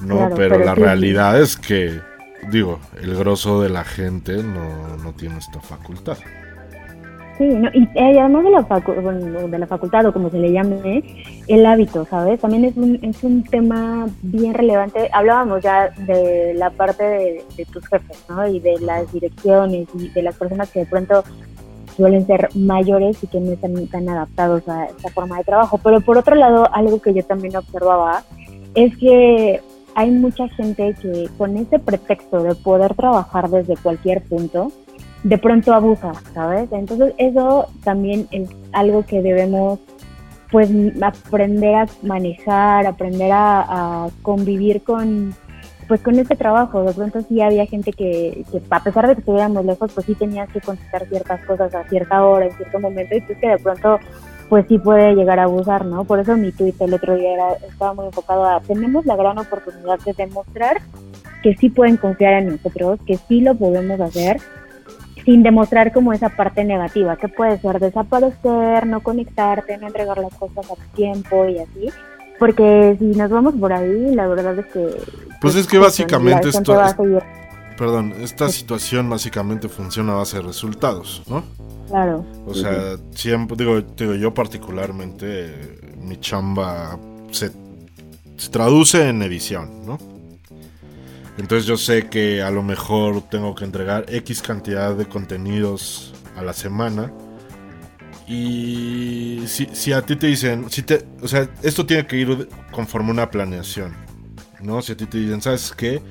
No, 0.00 0.30
pero, 0.34 0.58
la 0.58 0.74
realidad 0.74 1.40
es 1.40 1.56
que, 1.56 2.00
digo, 2.50 2.80
el 3.00 3.16
grosso 3.16 3.60
de 3.60 3.68
la 3.68 3.84
gente 3.84 4.42
no, 4.42 4.96
no 4.96 5.12
tiene 5.12 5.38
esta 5.38 5.60
facultad. 5.60 6.18
Sí, 7.38 7.44
y 7.44 7.82
eh, 7.98 8.18
además 8.18 8.44
de 8.44 8.50
la, 8.50 9.46
de 9.46 9.58
la 9.58 9.66
facultad 9.66 10.06
o 10.06 10.12
como 10.12 10.30
se 10.30 10.38
le 10.38 10.52
llame, 10.52 11.02
el 11.48 11.66
hábito, 11.66 12.06
¿sabes? 12.06 12.40
También 12.40 12.64
es 12.64 12.76
un, 12.78 12.98
es 13.02 13.22
un 13.22 13.44
tema 13.44 14.06
bien 14.22 14.54
relevante. 14.54 15.10
Hablábamos 15.12 15.62
ya 15.62 15.90
de 15.90 16.54
la 16.54 16.70
parte 16.70 17.04
de, 17.04 17.66
tus 17.70 17.86
jefes, 17.88 18.24
¿no? 18.30 18.46
Y 18.48 18.58
de 18.60 18.80
las 18.80 19.12
direcciones 19.12 19.86
y 19.94 20.08
de 20.08 20.22
las 20.22 20.34
personas 20.36 20.70
que 20.70 20.80
de 20.80 20.86
pronto 20.86 21.24
suelen 21.94 22.26
ser 22.26 22.48
mayores 22.54 23.22
y 23.22 23.26
que 23.26 23.40
no 23.40 23.52
están 23.52 23.86
tan 23.88 24.08
adaptados 24.08 24.66
a 24.68 24.86
esta 24.86 25.10
forma 25.10 25.36
de 25.36 25.44
trabajo. 25.44 25.78
Pero 25.82 26.00
por 26.00 26.16
otro 26.16 26.36
lado, 26.36 26.66
algo 26.72 27.02
que 27.02 27.12
yo 27.12 27.22
también 27.22 27.54
observaba 27.54 28.22
es 28.74 28.96
que 28.96 29.60
hay 29.96 30.10
mucha 30.10 30.46
gente 30.48 30.94
que 31.00 31.28
con 31.38 31.56
ese 31.56 31.78
pretexto 31.78 32.42
de 32.42 32.54
poder 32.54 32.94
trabajar 32.94 33.48
desde 33.48 33.78
cualquier 33.78 34.22
punto, 34.22 34.70
de 35.22 35.38
pronto 35.38 35.72
abusa, 35.72 36.12
¿sabes? 36.34 36.70
Entonces 36.70 37.14
eso 37.16 37.66
también 37.82 38.28
es 38.30 38.50
algo 38.72 39.06
que 39.06 39.22
debemos 39.22 39.80
pues 40.50 40.70
aprender 41.00 41.74
a 41.74 41.86
manejar, 42.02 42.86
aprender 42.86 43.30
a, 43.32 44.08
convivir 44.20 44.82
con 44.82 45.34
pues 45.88 46.02
con 46.02 46.18
este 46.18 46.36
trabajo. 46.36 46.82
De 46.82 46.92
pronto 46.92 47.22
sí 47.22 47.40
había 47.40 47.64
gente 47.64 47.90
que, 47.92 48.44
que, 48.52 48.60
a 48.68 48.84
pesar 48.84 49.06
de 49.06 49.14
que 49.14 49.20
estuviéramos 49.20 49.64
lejos, 49.64 49.90
pues 49.94 50.04
sí 50.04 50.14
tenías 50.14 50.50
que 50.50 50.60
contestar 50.60 51.08
ciertas 51.08 51.42
cosas 51.46 51.74
a 51.74 51.88
cierta 51.88 52.22
hora, 52.22 52.46
en 52.46 52.52
cierto 52.52 52.78
momento, 52.80 53.16
y 53.16 53.20
pues 53.22 53.38
que 53.38 53.48
de 53.48 53.58
pronto 53.58 53.98
pues 54.48 54.66
sí 54.68 54.78
puede 54.78 55.14
llegar 55.14 55.38
a 55.38 55.44
abusar, 55.44 55.84
¿no? 55.84 56.04
Por 56.04 56.20
eso 56.20 56.36
mi 56.36 56.52
tweet 56.52 56.74
el 56.80 56.94
otro 56.94 57.16
día 57.16 57.34
era, 57.34 57.52
estaba 57.68 57.94
muy 57.94 58.06
enfocado 58.06 58.44
a, 58.44 58.60
tenemos 58.60 59.04
la 59.06 59.16
gran 59.16 59.38
oportunidad 59.38 59.98
de 60.00 60.12
demostrar 60.12 60.80
que 61.42 61.54
sí 61.56 61.68
pueden 61.68 61.96
confiar 61.96 62.34
en 62.34 62.48
nosotros, 62.48 63.00
que 63.06 63.16
sí 63.16 63.40
lo 63.40 63.54
podemos 63.54 64.00
hacer, 64.00 64.38
sin 65.24 65.42
demostrar 65.42 65.92
como 65.92 66.12
esa 66.12 66.28
parte 66.28 66.64
negativa, 66.64 67.16
que 67.16 67.28
puede 67.28 67.58
ser 67.58 67.80
desaparecer, 67.80 68.86
no 68.86 69.00
conectarte, 69.00 69.76
no 69.78 69.88
entregar 69.88 70.18
las 70.18 70.34
cosas 70.34 70.70
a 70.70 70.94
tiempo 70.94 71.46
y 71.46 71.58
así. 71.58 71.88
Porque 72.38 72.96
si 72.98 73.06
nos 73.06 73.30
vamos 73.30 73.54
por 73.54 73.72
ahí, 73.72 74.14
la 74.14 74.26
verdad 74.28 74.58
es 74.58 74.66
que... 74.66 74.88
Pues, 75.40 75.56
es 75.56 75.66
que 75.66 75.78
básicamente 75.78 76.50
esto... 76.50 76.80
perdón, 77.76 78.14
esta 78.20 78.48
situación 78.48 79.08
básicamente 79.08 79.68
funciona 79.68 80.12
a 80.12 80.16
base 80.16 80.38
de 80.38 80.42
resultados, 80.42 81.22
¿no? 81.26 81.44
Claro. 81.88 82.24
O 82.46 82.54
sea, 82.54 82.96
siempre, 83.14 83.56
digo, 83.56 83.80
digo, 83.80 84.14
yo 84.14 84.34
particularmente, 84.34 85.78
mi 86.00 86.18
chamba 86.18 86.98
se, 87.30 87.52
se 88.36 88.50
traduce 88.50 89.08
en 89.08 89.22
edición, 89.22 89.86
¿no? 89.86 89.98
Entonces 91.38 91.66
yo 91.66 91.76
sé 91.76 92.08
que 92.08 92.42
a 92.42 92.50
lo 92.50 92.62
mejor 92.62 93.22
tengo 93.28 93.54
que 93.54 93.64
entregar 93.64 94.06
X 94.08 94.40
cantidad 94.40 94.94
de 94.94 95.06
contenidos 95.06 96.14
a 96.36 96.42
la 96.42 96.52
semana. 96.52 97.12
Y 98.26 99.44
si, 99.46 99.92
a 99.92 100.02
ti 100.02 100.16
te 100.16 100.26
dicen, 100.26 100.68
si 100.70 100.82
te, 100.82 101.06
o 101.22 101.28
sea, 101.28 101.48
esto 101.62 101.86
tiene 101.86 102.06
que 102.06 102.16
ir 102.16 102.48
conforme 102.72 103.10
una 103.10 103.30
planeación, 103.30 103.94
¿no? 104.60 104.82
Si 104.82 104.92
a 104.92 104.96
ti 104.96 105.06
te 105.06 105.18
dicen, 105.18 105.40
¿sabes 105.40 105.72
qué? 105.76 106.02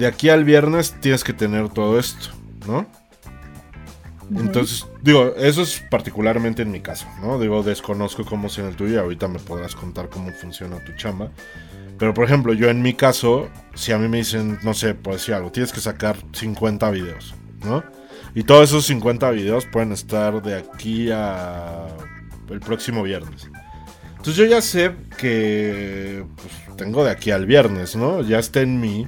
De 0.00 0.06
aquí 0.06 0.30
al 0.30 0.44
viernes 0.44 0.94
tienes 0.98 1.22
que 1.22 1.34
tener 1.34 1.68
todo 1.68 1.98
esto, 1.98 2.30
¿no? 2.66 2.86
Entonces, 4.34 4.86
digo, 5.02 5.34
eso 5.36 5.60
es 5.60 5.84
particularmente 5.90 6.62
en 6.62 6.70
mi 6.70 6.80
caso, 6.80 7.06
¿no? 7.20 7.38
Digo, 7.38 7.62
desconozco 7.62 8.24
cómo 8.24 8.46
es 8.46 8.56
en 8.56 8.64
el 8.64 8.76
tuyo 8.76 8.94
y 8.94 8.96
ahorita 8.96 9.28
me 9.28 9.38
podrás 9.38 9.74
contar 9.74 10.08
cómo 10.08 10.30
funciona 10.32 10.82
tu 10.82 10.94
chamba. 10.96 11.30
Pero 11.98 12.14
por 12.14 12.24
ejemplo, 12.24 12.54
yo 12.54 12.70
en 12.70 12.80
mi 12.80 12.94
caso, 12.94 13.50
si 13.74 13.92
a 13.92 13.98
mí 13.98 14.08
me 14.08 14.16
dicen, 14.16 14.58
no 14.62 14.72
sé, 14.72 14.94
por 14.94 15.12
decir 15.12 15.34
algo, 15.34 15.52
tienes 15.52 15.70
que 15.70 15.80
sacar 15.80 16.16
50 16.32 16.90
videos, 16.92 17.34
¿no? 17.62 17.84
Y 18.34 18.44
todos 18.44 18.70
esos 18.70 18.86
50 18.86 19.30
videos 19.32 19.66
pueden 19.66 19.92
estar 19.92 20.40
de 20.40 20.54
aquí 20.54 21.10
a 21.10 21.88
el 22.48 22.60
próximo 22.60 23.02
viernes. 23.02 23.50
Entonces 24.12 24.36
yo 24.36 24.46
ya 24.46 24.62
sé 24.62 24.92
que 25.18 26.24
pues, 26.36 26.76
tengo 26.78 27.04
de 27.04 27.10
aquí 27.10 27.32
al 27.32 27.44
viernes, 27.44 27.96
¿no? 27.96 28.22
Ya 28.22 28.38
está 28.38 28.62
en 28.62 28.80
mí. 28.80 29.06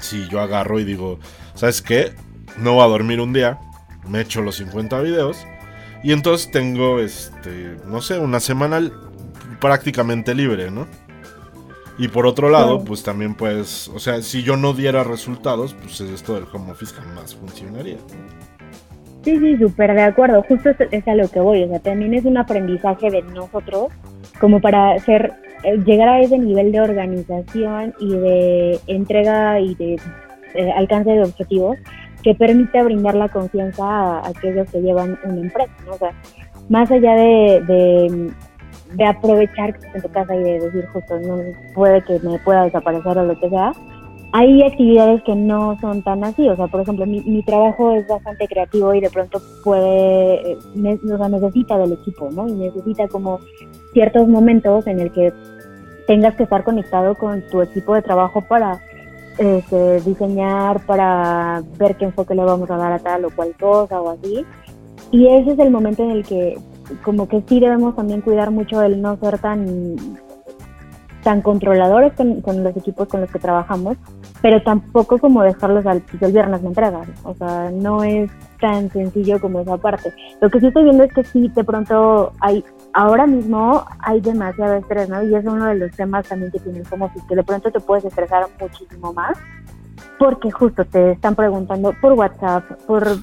Si 0.00 0.28
yo 0.28 0.40
agarro 0.40 0.78
y 0.80 0.84
digo, 0.84 1.18
¿sabes 1.54 1.82
qué? 1.82 2.12
No 2.58 2.74
voy 2.74 2.84
a 2.84 2.88
dormir 2.88 3.20
un 3.20 3.32
día. 3.32 3.58
Me 4.08 4.20
echo 4.20 4.42
los 4.42 4.56
50 4.56 5.00
videos. 5.00 5.38
Y 6.02 6.12
entonces 6.12 6.50
tengo, 6.50 7.00
este, 7.00 7.76
no 7.86 8.00
sé, 8.00 8.18
una 8.18 8.40
semana 8.40 8.80
prácticamente 9.60 10.34
libre, 10.34 10.70
¿no? 10.70 10.86
Y 11.98 12.08
por 12.08 12.26
otro 12.26 12.50
lado, 12.50 12.84
pues 12.84 13.02
también 13.02 13.34
pues, 13.34 13.88
o 13.88 13.98
sea, 13.98 14.20
si 14.20 14.42
yo 14.42 14.56
no 14.56 14.74
diera 14.74 15.02
resultados, 15.02 15.74
pues 15.74 16.00
esto 16.02 16.34
del 16.34 16.44
home 16.52 16.72
office 16.72 16.94
jamás 16.94 17.34
funcionaría. 17.34 17.96
Sí, 19.24 19.38
sí, 19.40 19.56
súper 19.56 19.94
de 19.94 20.02
acuerdo. 20.02 20.44
Justo 20.46 20.70
es, 20.90 21.08
a 21.08 21.14
lo 21.14 21.28
que 21.28 21.40
voy. 21.40 21.64
O 21.64 21.68
sea, 21.68 21.80
también 21.80 22.14
es 22.14 22.24
un 22.24 22.36
aprendizaje 22.36 23.10
de 23.10 23.22
nosotros 23.22 23.88
como 24.38 24.60
para 24.60 24.96
eh, 24.96 25.32
llegar 25.84 26.08
a 26.08 26.20
ese 26.20 26.38
nivel 26.38 26.72
de 26.72 26.80
organización 26.80 27.94
y 27.98 28.10
de 28.10 28.80
entrega 28.86 29.60
y 29.60 29.74
de 29.74 30.00
eh, 30.54 30.72
alcance 30.72 31.10
de 31.10 31.22
objetivos 31.22 31.76
que 32.22 32.34
permite 32.34 32.82
brindar 32.82 33.14
la 33.14 33.28
confianza 33.28 33.84
a, 33.84 34.28
aquellos 34.28 34.70
que 34.70 34.80
llevan 34.80 35.18
una 35.24 35.40
empresa. 35.40 35.72
¿no? 35.86 35.92
O 35.92 35.98
sea, 35.98 36.12
más 36.68 36.90
allá 36.90 37.14
de 37.14 38.32
de 38.92 39.04
aprovechar 39.04 39.72
que 39.72 39.86
estás 39.86 39.94
en 39.96 40.02
tu 40.02 40.10
casa 40.10 40.34
y 40.34 40.42
de 40.42 40.60
decir 40.60 40.86
justo 40.92 41.18
no 41.20 41.38
puede 41.74 42.02
que 42.02 42.18
me 42.20 42.38
pueda 42.40 42.64
desaparecer 42.64 43.18
o 43.18 43.24
lo 43.24 43.38
que 43.38 43.48
sea, 43.48 43.72
hay 44.38 44.62
actividades 44.62 45.22
que 45.22 45.34
no 45.34 45.78
son 45.80 46.02
tan 46.02 46.22
así, 46.22 46.46
o 46.46 46.54
sea, 46.56 46.66
por 46.66 46.82
ejemplo, 46.82 47.06
mi, 47.06 47.22
mi 47.22 47.42
trabajo 47.42 47.92
es 47.92 48.06
bastante 48.06 48.46
creativo 48.46 48.92
y 48.92 49.00
de 49.00 49.08
pronto 49.08 49.40
puede, 49.64 50.52
eh, 50.52 50.58
o 51.10 51.16
sea, 51.16 51.28
necesita 51.30 51.78
del 51.78 51.94
equipo, 51.94 52.28
¿no? 52.30 52.46
Y 52.46 52.52
necesita 52.52 53.08
como 53.08 53.40
ciertos 53.94 54.28
momentos 54.28 54.86
en 54.88 55.00
el 55.00 55.10
que 55.10 55.32
tengas 56.06 56.34
que 56.34 56.42
estar 56.42 56.64
conectado 56.64 57.14
con 57.14 57.48
tu 57.50 57.62
equipo 57.62 57.94
de 57.94 58.02
trabajo 58.02 58.42
para 58.42 58.78
este, 59.38 60.02
diseñar, 60.02 60.84
para 60.84 61.62
ver 61.78 61.96
qué 61.96 62.04
enfoque 62.04 62.34
le 62.34 62.44
vamos 62.44 62.70
a 62.70 62.76
dar 62.76 62.92
a 62.92 62.98
tal 62.98 63.24
o 63.24 63.30
cual 63.30 63.54
cosa 63.58 64.02
o 64.02 64.10
así. 64.10 64.44
Y 65.12 65.28
ese 65.28 65.52
es 65.52 65.58
el 65.58 65.70
momento 65.70 66.02
en 66.02 66.10
el 66.10 66.26
que 66.26 66.58
como 67.02 67.26
que 67.26 67.42
sí 67.48 67.58
debemos 67.58 67.96
también 67.96 68.20
cuidar 68.20 68.50
mucho 68.50 68.82
el 68.82 69.00
no 69.00 69.16
ser 69.16 69.38
tan 69.38 69.96
tan 71.26 71.42
controladores 71.42 72.12
con, 72.12 72.62
los 72.62 72.76
equipos 72.76 73.08
con 73.08 73.20
los 73.20 73.28
que 73.32 73.40
trabajamos, 73.40 73.96
pero 74.40 74.62
tampoco 74.62 75.18
como 75.18 75.42
dejarlos 75.42 75.84
al 75.84 76.00
pues, 76.02 76.22
el 76.22 76.30
viernes 76.30 76.62
me 76.62 76.68
entregan. 76.68 77.12
O 77.24 77.34
sea, 77.34 77.68
no 77.72 78.04
es 78.04 78.30
tan 78.60 78.88
sencillo 78.92 79.40
como 79.40 79.58
esa 79.58 79.76
parte. 79.76 80.12
Lo 80.40 80.48
que 80.48 80.60
sí 80.60 80.68
estoy 80.68 80.84
viendo 80.84 81.02
es 81.02 81.12
que 81.12 81.24
sí, 81.24 81.48
de 81.48 81.64
pronto 81.64 82.32
hay, 82.38 82.64
ahora 82.92 83.26
mismo 83.26 83.84
hay 83.98 84.20
demasiado 84.20 84.74
estrés, 84.74 85.08
¿no? 85.08 85.20
Y 85.24 85.34
es 85.34 85.44
uno 85.44 85.64
de 85.66 85.74
los 85.74 85.90
temas 85.96 86.28
también 86.28 86.52
que 86.52 86.60
tienen 86.60 86.84
como 86.84 87.10
que 87.28 87.34
de 87.34 87.42
pronto 87.42 87.72
te 87.72 87.80
puedes 87.80 88.04
estresar 88.04 88.46
muchísimo 88.60 89.12
más 89.12 89.36
porque 90.20 90.52
justo 90.52 90.84
te 90.84 91.10
están 91.10 91.34
preguntando 91.34 91.92
por 92.00 92.12
WhatsApp, 92.12 92.70
por, 92.86 93.18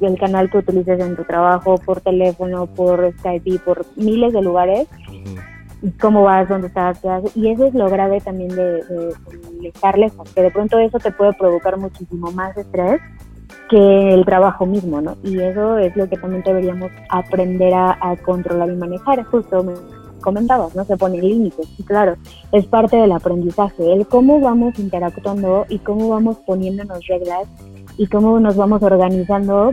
el 0.00 0.18
canal 0.18 0.50
que 0.50 0.58
utilices 0.58 0.98
en 0.98 1.14
tu 1.14 1.24
trabajo, 1.24 1.76
por 1.76 2.00
teléfono, 2.00 2.66
por 2.66 3.12
Skype 3.18 3.58
por 3.58 3.84
miles 3.96 4.32
de 4.32 4.40
lugares. 4.40 4.88
¿Cómo 6.00 6.24
vas? 6.24 6.48
¿Dónde 6.48 6.68
estás? 6.68 6.98
¿Qué 7.00 7.08
haces? 7.08 7.36
Y 7.36 7.48
eso 7.48 7.66
es 7.66 7.74
lo 7.74 7.88
grave 7.88 8.20
también 8.20 8.50
de, 8.50 8.82
de, 8.84 9.68
estar 9.68 9.96
lejos, 9.96 10.28
que 10.32 10.42
de 10.42 10.50
pronto 10.50 10.78
eso 10.78 10.98
te 10.98 11.12
puede 11.12 11.32
provocar 11.34 11.78
muchísimo 11.78 12.32
más 12.32 12.56
estrés 12.56 13.00
que 13.68 14.14
el 14.14 14.24
trabajo 14.24 14.66
mismo, 14.66 15.00
¿no? 15.00 15.16
Y 15.22 15.38
eso 15.40 15.78
es 15.78 15.94
lo 15.96 16.08
que 16.08 16.16
también 16.16 16.42
deberíamos 16.42 16.90
aprender 17.10 17.74
a, 17.74 18.16
controlar 18.24 18.70
y 18.70 18.76
manejar. 18.76 19.22
Justo 19.24 19.64
comentabas, 20.20 20.74
¿no? 20.74 20.84
Se 20.84 20.96
ponen 20.96 21.20
límites. 21.20 21.68
Y 21.78 21.84
claro, 21.84 22.16
es 22.50 22.66
parte 22.66 22.96
del 22.96 23.12
aprendizaje, 23.12 23.92
el 23.92 24.06
cómo 24.06 24.40
vamos 24.40 24.78
interactuando 24.78 25.66
y 25.68 25.78
cómo 25.78 26.08
vamos 26.08 26.38
poniéndonos 26.46 27.06
reglas 27.06 27.46
y 27.96 28.06
cómo 28.06 28.40
nos 28.40 28.56
vamos 28.56 28.82
organizando 28.82 29.72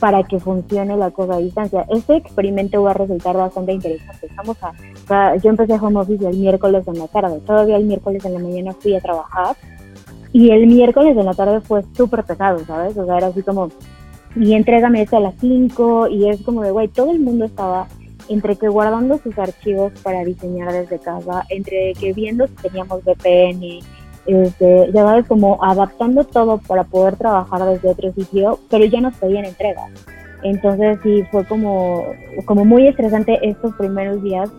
para 0.00 0.22
que 0.22 0.38
funcione 0.38 0.96
la 0.96 1.10
cosa 1.10 1.34
a 1.34 1.38
distancia. 1.38 1.86
Este 1.88 2.16
experimento 2.16 2.82
va 2.82 2.90
a 2.90 2.94
resultar 2.94 3.36
bastante 3.36 3.72
interesante. 3.72 4.26
Estamos 4.26 4.56
a, 4.62 4.72
yo 5.42 5.50
empecé 5.50 5.74
home 5.74 6.00
office 6.00 6.26
el 6.26 6.36
miércoles 6.36 6.86
en 6.86 6.98
la 6.98 7.08
tarde, 7.08 7.40
todavía 7.46 7.76
el 7.76 7.84
miércoles 7.84 8.24
en 8.24 8.34
la 8.34 8.40
mañana 8.40 8.72
fui 8.72 8.94
a 8.94 9.00
trabajar 9.00 9.56
y 10.32 10.50
el 10.50 10.66
miércoles 10.66 11.16
en 11.16 11.24
la 11.24 11.34
tarde 11.34 11.60
fue 11.60 11.82
súper 11.96 12.24
pesado, 12.24 12.58
¿sabes? 12.66 12.96
O 12.96 13.06
sea, 13.06 13.16
era 13.16 13.28
así 13.28 13.42
como, 13.42 13.70
y 14.36 14.52
entrégame 14.54 15.02
esto 15.02 15.16
a 15.16 15.20
las 15.20 15.34
5 15.40 16.08
y 16.08 16.28
es 16.28 16.42
como 16.42 16.62
de, 16.62 16.70
güey, 16.70 16.88
todo 16.88 17.10
el 17.10 17.20
mundo 17.20 17.44
estaba 17.46 17.86
entre 18.28 18.56
que 18.56 18.68
guardando 18.68 19.18
sus 19.18 19.38
archivos 19.38 19.92
para 20.02 20.24
diseñar 20.24 20.72
desde 20.72 20.98
casa, 20.98 21.44
entre 21.48 21.94
que 21.94 22.12
viendo 22.12 22.46
si 22.46 22.54
teníamos 22.54 23.02
VPN, 23.04 23.80
este, 24.26 24.90
ya 24.92 25.02
sabes, 25.02 25.26
como 25.26 25.62
adaptando 25.64 26.24
todo 26.24 26.58
para 26.58 26.84
poder 26.84 27.16
trabajar 27.16 27.64
desde 27.64 27.88
otro 27.88 28.12
sitio, 28.12 28.58
pero 28.68 28.84
ya 28.84 29.00
nos 29.00 29.14
pedían 29.14 29.46
entregas. 29.46 29.90
Entonces 30.42 30.98
sí, 31.02 31.24
fue 31.30 31.44
como, 31.46 32.04
como 32.44 32.64
muy 32.64 32.86
estresante 32.86 33.38
estos 33.42 33.74
primeros 33.76 34.22
días 34.22 34.50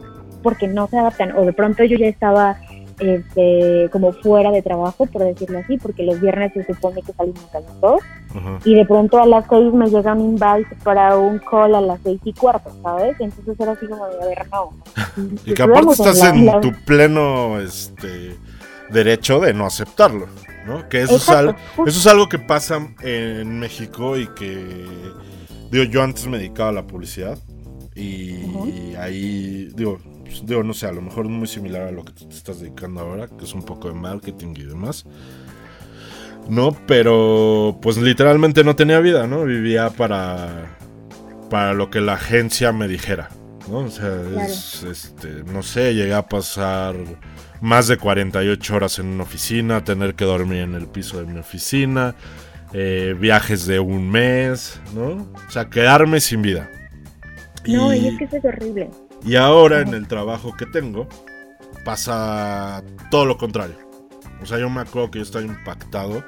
porque 0.42 0.68
no 0.68 0.88
se 0.88 0.98
adaptan, 0.98 1.36
o 1.36 1.46
de 1.46 1.54
pronto 1.54 1.84
yo 1.84 1.98
ya 1.98 2.08
estaba 2.08 2.58
este, 3.00 3.90
como 3.92 4.12
fuera 4.12 4.52
de 4.52 4.62
trabajo, 4.62 5.06
por 5.06 5.24
decirlo 5.24 5.60
así, 5.60 5.78
porque 5.78 6.04
los 6.04 6.20
viernes 6.20 6.52
se 6.54 6.66
supone 6.66 7.02
que 7.02 7.14
salimos 7.14 7.48
a 7.54 7.62
las 7.62 7.82
dos, 7.82 8.02
y 8.66 8.76
de 8.76 8.86
pronto 8.86 9.20
a 9.20 9.26
las 9.26 9.46
seis 9.50 9.74
me 9.74 9.90
llega 9.90 10.14
un 10.14 10.22
invite 10.22 10.76
para 10.84 11.18
un 11.18 11.40
call 11.40 11.76
a 11.76 11.82
las 11.82 12.00
seis 12.04 12.20
y 12.24 12.34
cuarto, 12.34 12.72
¿sabes? 12.84 13.16
Entonces 13.20 13.60
era 13.60 13.72
así 13.72 13.88
como 13.88 14.08
de, 14.08 14.22
a 14.22 14.26
ver, 14.26 14.48
no. 14.52 14.74
y 15.46 15.54
que 15.54 15.64
aparte 15.64 15.92
estás 15.92 16.24
en, 16.24 16.62
tu 16.62 16.72
pleno 16.86 17.60
este, 17.60 18.36
derecho 18.90 19.40
de 19.40 19.54
no 19.54 19.66
aceptarlo, 19.66 20.28
¿no? 20.66 20.88
Que 20.90 21.04
eso, 21.04 21.16
es 21.16 21.30
algo, 21.30 21.56
eso 21.88 22.00
es 22.00 22.08
algo 22.08 22.28
que 22.28 22.40
pasa 22.40 22.80
en 23.02 23.60
México 23.60 24.18
y 24.18 24.28
que, 24.28 24.86
digo, 25.72 25.84
yo 25.86 26.04
antes 26.04 26.28
me 26.28 26.38
dedicaba 26.38 26.70
a 26.70 26.74
la 26.74 26.86
publicidad 26.86 27.38
y 27.96 28.96
ahí, 28.98 29.70
digo, 29.76 30.00
pues, 30.30 30.46
digo, 30.46 30.64
no 30.64 30.74
sé, 30.74 30.88
a 30.88 30.92
lo 30.92 31.02
mejor 31.02 31.28
muy 31.28 31.48
similar 31.48 31.84
a 31.84 31.92
lo 31.92 32.06
que 32.06 32.14
te 32.14 32.30
estás 32.30 32.60
dedicando 32.60 33.02
ahora, 33.02 33.28
que 33.28 33.46
es 33.46 33.54
un 33.54 33.64
poco 33.64 33.88
de 33.88 33.96
marketing 33.96 34.54
y 34.56 34.64
demás. 34.64 35.06
No, 36.48 36.76
pero 36.88 37.78
pues 37.82 37.98
literalmente 37.98 38.64
no 38.64 38.76
tenía 38.76 39.00
vida, 39.00 39.28
¿no? 39.28 39.44
Vivía 39.44 39.90
para 39.90 40.78
para 41.50 41.74
lo 41.74 41.90
que 41.90 42.00
la 42.00 42.14
agencia 42.14 42.72
me 42.72 42.88
dijera, 42.88 43.30
¿no? 43.70 43.80
O 43.80 43.90
sea, 43.90 44.22
es, 44.46 44.84
este, 44.84 45.44
no 45.46 45.64
sé, 45.64 45.96
llegué 45.96 46.14
a 46.14 46.28
pasar 46.28 46.96
más 47.60 47.88
de 47.88 47.98
48 47.98 48.76
horas 48.76 49.00
en 49.00 49.08
una 49.08 49.24
oficina, 49.24 49.84
tener 49.84 50.16
que 50.16 50.26
dormir 50.26 50.60
en 50.60 50.76
el 50.76 50.88
piso 50.88 51.20
de 51.20 51.26
mi 51.26 51.40
oficina, 51.40 52.16
eh, 52.72 53.16
viajes 53.20 53.66
de 53.66 53.80
un 53.80 54.10
mes, 54.10 54.80
¿no? 54.94 55.28
O 55.48 55.52
sea, 55.52 55.70
quedarme 55.70 56.20
sin 56.22 56.42
vida. 56.42 56.70
No, 57.68 57.94
y, 57.94 58.08
es 58.08 58.18
que 58.18 58.24
eso 58.26 58.38
es 58.38 58.46
horrible. 58.46 58.90
Y 59.24 59.36
ahora 59.36 59.82
en 59.82 59.94
el 59.94 60.08
trabajo 60.08 60.56
que 60.56 60.66
tengo 60.66 61.08
pasa 61.84 62.84
todo 63.12 63.26
lo 63.26 63.38
contrario. 63.38 63.76
O 64.42 64.46
sea, 64.46 64.58
yo 64.58 64.70
me 64.70 64.82
acuerdo 64.82 65.12
que 65.12 65.20
yo 65.20 65.24
estaba 65.24 65.44
impactado 65.44 66.24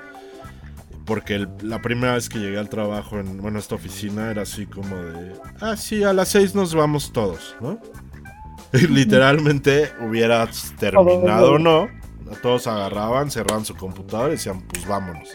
porque 1.06 1.48
la 1.62 1.82
primera 1.82 2.14
vez 2.14 2.30
que 2.30 2.40
llegué 2.40 2.58
al 2.58 2.70
trabajo 2.70 3.20
en 3.20 3.42
bueno, 3.42 3.60
esta 3.60 3.76
oficina 3.76 4.30
era 4.32 4.44
así 4.44 4.66
como 4.66 4.96
de, 4.96 5.34
ah, 5.60 5.76
sí, 5.76 6.04
a 6.04 6.14
las 6.14 6.30
seis 6.30 6.54
nos 6.56 6.76
vamos 6.76 7.12
todos, 7.12 7.56
¿no? 7.62 7.80
Y 8.74 8.88
literalmente 8.88 9.92
hubieras 10.00 10.74
terminado 10.80 11.54
o 11.54 11.60
no, 11.60 11.90
todos 12.42 12.68
agarraban, 12.68 13.30
cerraban 13.30 13.66
su 13.66 13.76
computadora 13.76 14.30
y 14.30 14.32
decían, 14.38 14.62
pues 14.62 14.88
vámonos. 14.88 15.28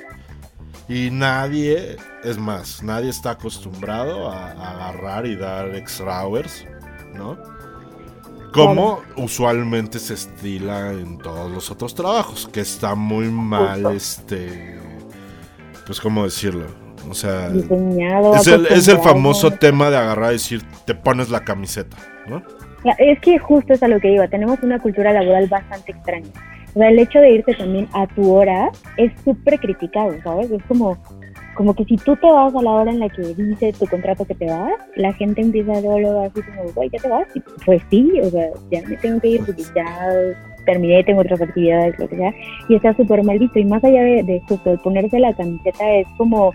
Y 0.89 1.11
nadie, 1.11 1.97
es 2.25 2.39
más, 2.39 2.83
nadie 2.83 3.11
está 3.11 3.33
acostumbrado 3.33 4.31
a, 4.31 4.53
a 4.53 4.71
agarrar 4.71 5.27
y 5.27 5.37
dar 5.37 5.75
extra 5.75 6.23
hours 6.23 6.65
¿no? 7.17 7.37
Como 8.53 9.01
usualmente 9.17 9.99
se 9.99 10.15
estila 10.15 10.93
en 10.93 11.19
todos 11.19 11.51
los 11.51 11.71
otros 11.71 11.95
trabajos, 11.95 12.49
que 12.51 12.61
está 12.61 12.95
muy 12.95 13.29
mal, 13.29 13.95
este, 13.95 14.79
pues 15.85 16.01
cómo 16.01 16.25
decirlo, 16.25 16.67
o 17.09 17.15
sea, 17.15 17.49
es 17.49 18.47
el, 18.47 18.67
es 18.67 18.89
el 18.89 18.99
famoso 18.99 19.51
tema 19.51 19.91
de 19.91 19.97
agarrar 19.97 20.31
y 20.31 20.35
decir, 20.35 20.63
te 20.85 20.95
pones 20.95 21.31
la 21.31 21.45
camiseta, 21.45 21.97
¿no? 22.29 22.43
Es 22.99 23.19
que 23.21 23.39
justo 23.39 23.73
es 23.73 23.83
a 23.83 23.89
lo 23.89 24.01
que 24.01 24.13
iba, 24.13 24.29
tenemos 24.29 24.59
una 24.63 24.79
cultura 24.79 25.13
laboral 25.13 25.49
bastante 25.49 25.93
extraña. 25.93 26.29
O 26.75 26.79
sea, 26.79 26.89
el 26.89 26.99
hecho 26.99 27.19
de 27.21 27.31
irte 27.31 27.55
también 27.55 27.89
a 27.93 28.07
tu 28.07 28.33
hora 28.33 28.71
es 28.97 29.13
súper 29.25 29.59
criticado, 29.59 30.15
¿sabes? 30.23 30.51
Es 30.51 30.63
como, 30.65 30.97
como 31.57 31.75
que 31.75 31.85
si 31.85 31.97
tú 31.97 32.15
te 32.17 32.31
vas 32.31 32.55
a 32.55 32.63
la 32.63 32.71
hora 32.71 32.91
en 32.91 33.01
la 33.01 33.09
que 33.09 33.23
dice 33.35 33.73
tu 33.73 33.87
contrato 33.87 34.25
que 34.25 34.35
te 34.35 34.47
vas, 34.47 34.75
la 34.97 35.13
gente 35.15 35.41
empieza 35.41 35.73
a 35.73 35.81
verlo 35.81 36.21
así 36.21 36.43
como, 36.43 36.71
güey, 36.75 36.91
¿ya 36.91 37.01
te 37.01 37.09
vas? 37.09 37.27
Y 37.35 37.41
pues 37.65 37.83
sí, 37.91 38.13
o 38.23 38.31
sea, 38.31 38.51
ya 38.71 38.83
me 38.87 38.97
tengo 38.99 39.21
que 39.21 39.29
ir 39.29 39.45
porque 39.45 39.63
ya 39.75 40.11
terminé, 40.65 41.03
tengo 41.05 41.23
otras 41.23 41.41
actividades, 41.41 41.99
lo 41.99 42.09
que 42.09 42.17
sea, 42.17 42.35
y 42.69 42.75
está 42.75 42.95
súper 42.95 43.23
mal 43.25 43.39
visto. 43.39 43.59
Y 43.59 43.65
más 43.65 43.83
allá 43.83 44.03
de, 44.03 44.23
de 44.23 44.43
justo 44.49 44.77
ponerse 44.83 45.19
la 45.19 45.35
camiseta, 45.35 45.91
es 45.95 46.07
como, 46.19 46.53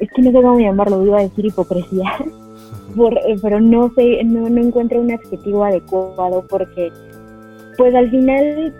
es 0.00 0.08
que 0.10 0.22
no 0.22 0.30
sé 0.30 0.42
cómo 0.42 0.60
llamarlo, 0.60 1.04
iba 1.04 1.18
a 1.18 1.22
decir 1.22 1.46
hipocresía, 1.46 2.12
eh, 3.26 3.36
pero 3.42 3.60
no 3.60 3.90
sé, 3.94 4.22
no, 4.24 4.48
no 4.50 4.60
encuentro 4.60 5.00
un 5.00 5.12
adjetivo 5.12 5.64
adecuado 5.64 6.44
porque, 6.48 6.92
pues 7.78 7.94
al 7.94 8.10
final 8.10 8.74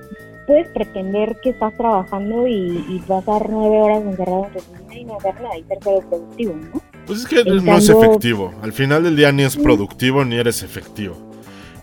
puedes 0.51 0.67
pretender 0.71 1.37
que 1.45 1.51
estás 1.51 1.73
trabajando 1.77 2.49
y, 2.49 3.01
pasar 3.07 3.49
nueve 3.49 3.81
horas 3.81 4.03
encerrado 4.03 4.47
en 4.47 4.53
tu 4.53 4.59
oficina 4.59 4.95
y 4.97 5.05
no 5.05 5.17
hacer 5.17 5.35
nada 5.41 5.57
y 5.57 5.63
ser 5.63 5.79
productivo, 5.79 6.55
¿no? 6.57 6.81
Pues 7.07 7.21
es 7.21 7.27
que 7.27 7.45
no 7.45 7.77
es 7.77 7.89
efectivo. 7.89 8.53
Al 8.61 8.73
final 8.73 9.05
del 9.05 9.15
día 9.15 9.31
ni 9.31 9.45
es 9.45 9.57
productivo 9.57 10.25
ni 10.25 10.39
eres 10.39 10.65
efectivo. 10.65 11.15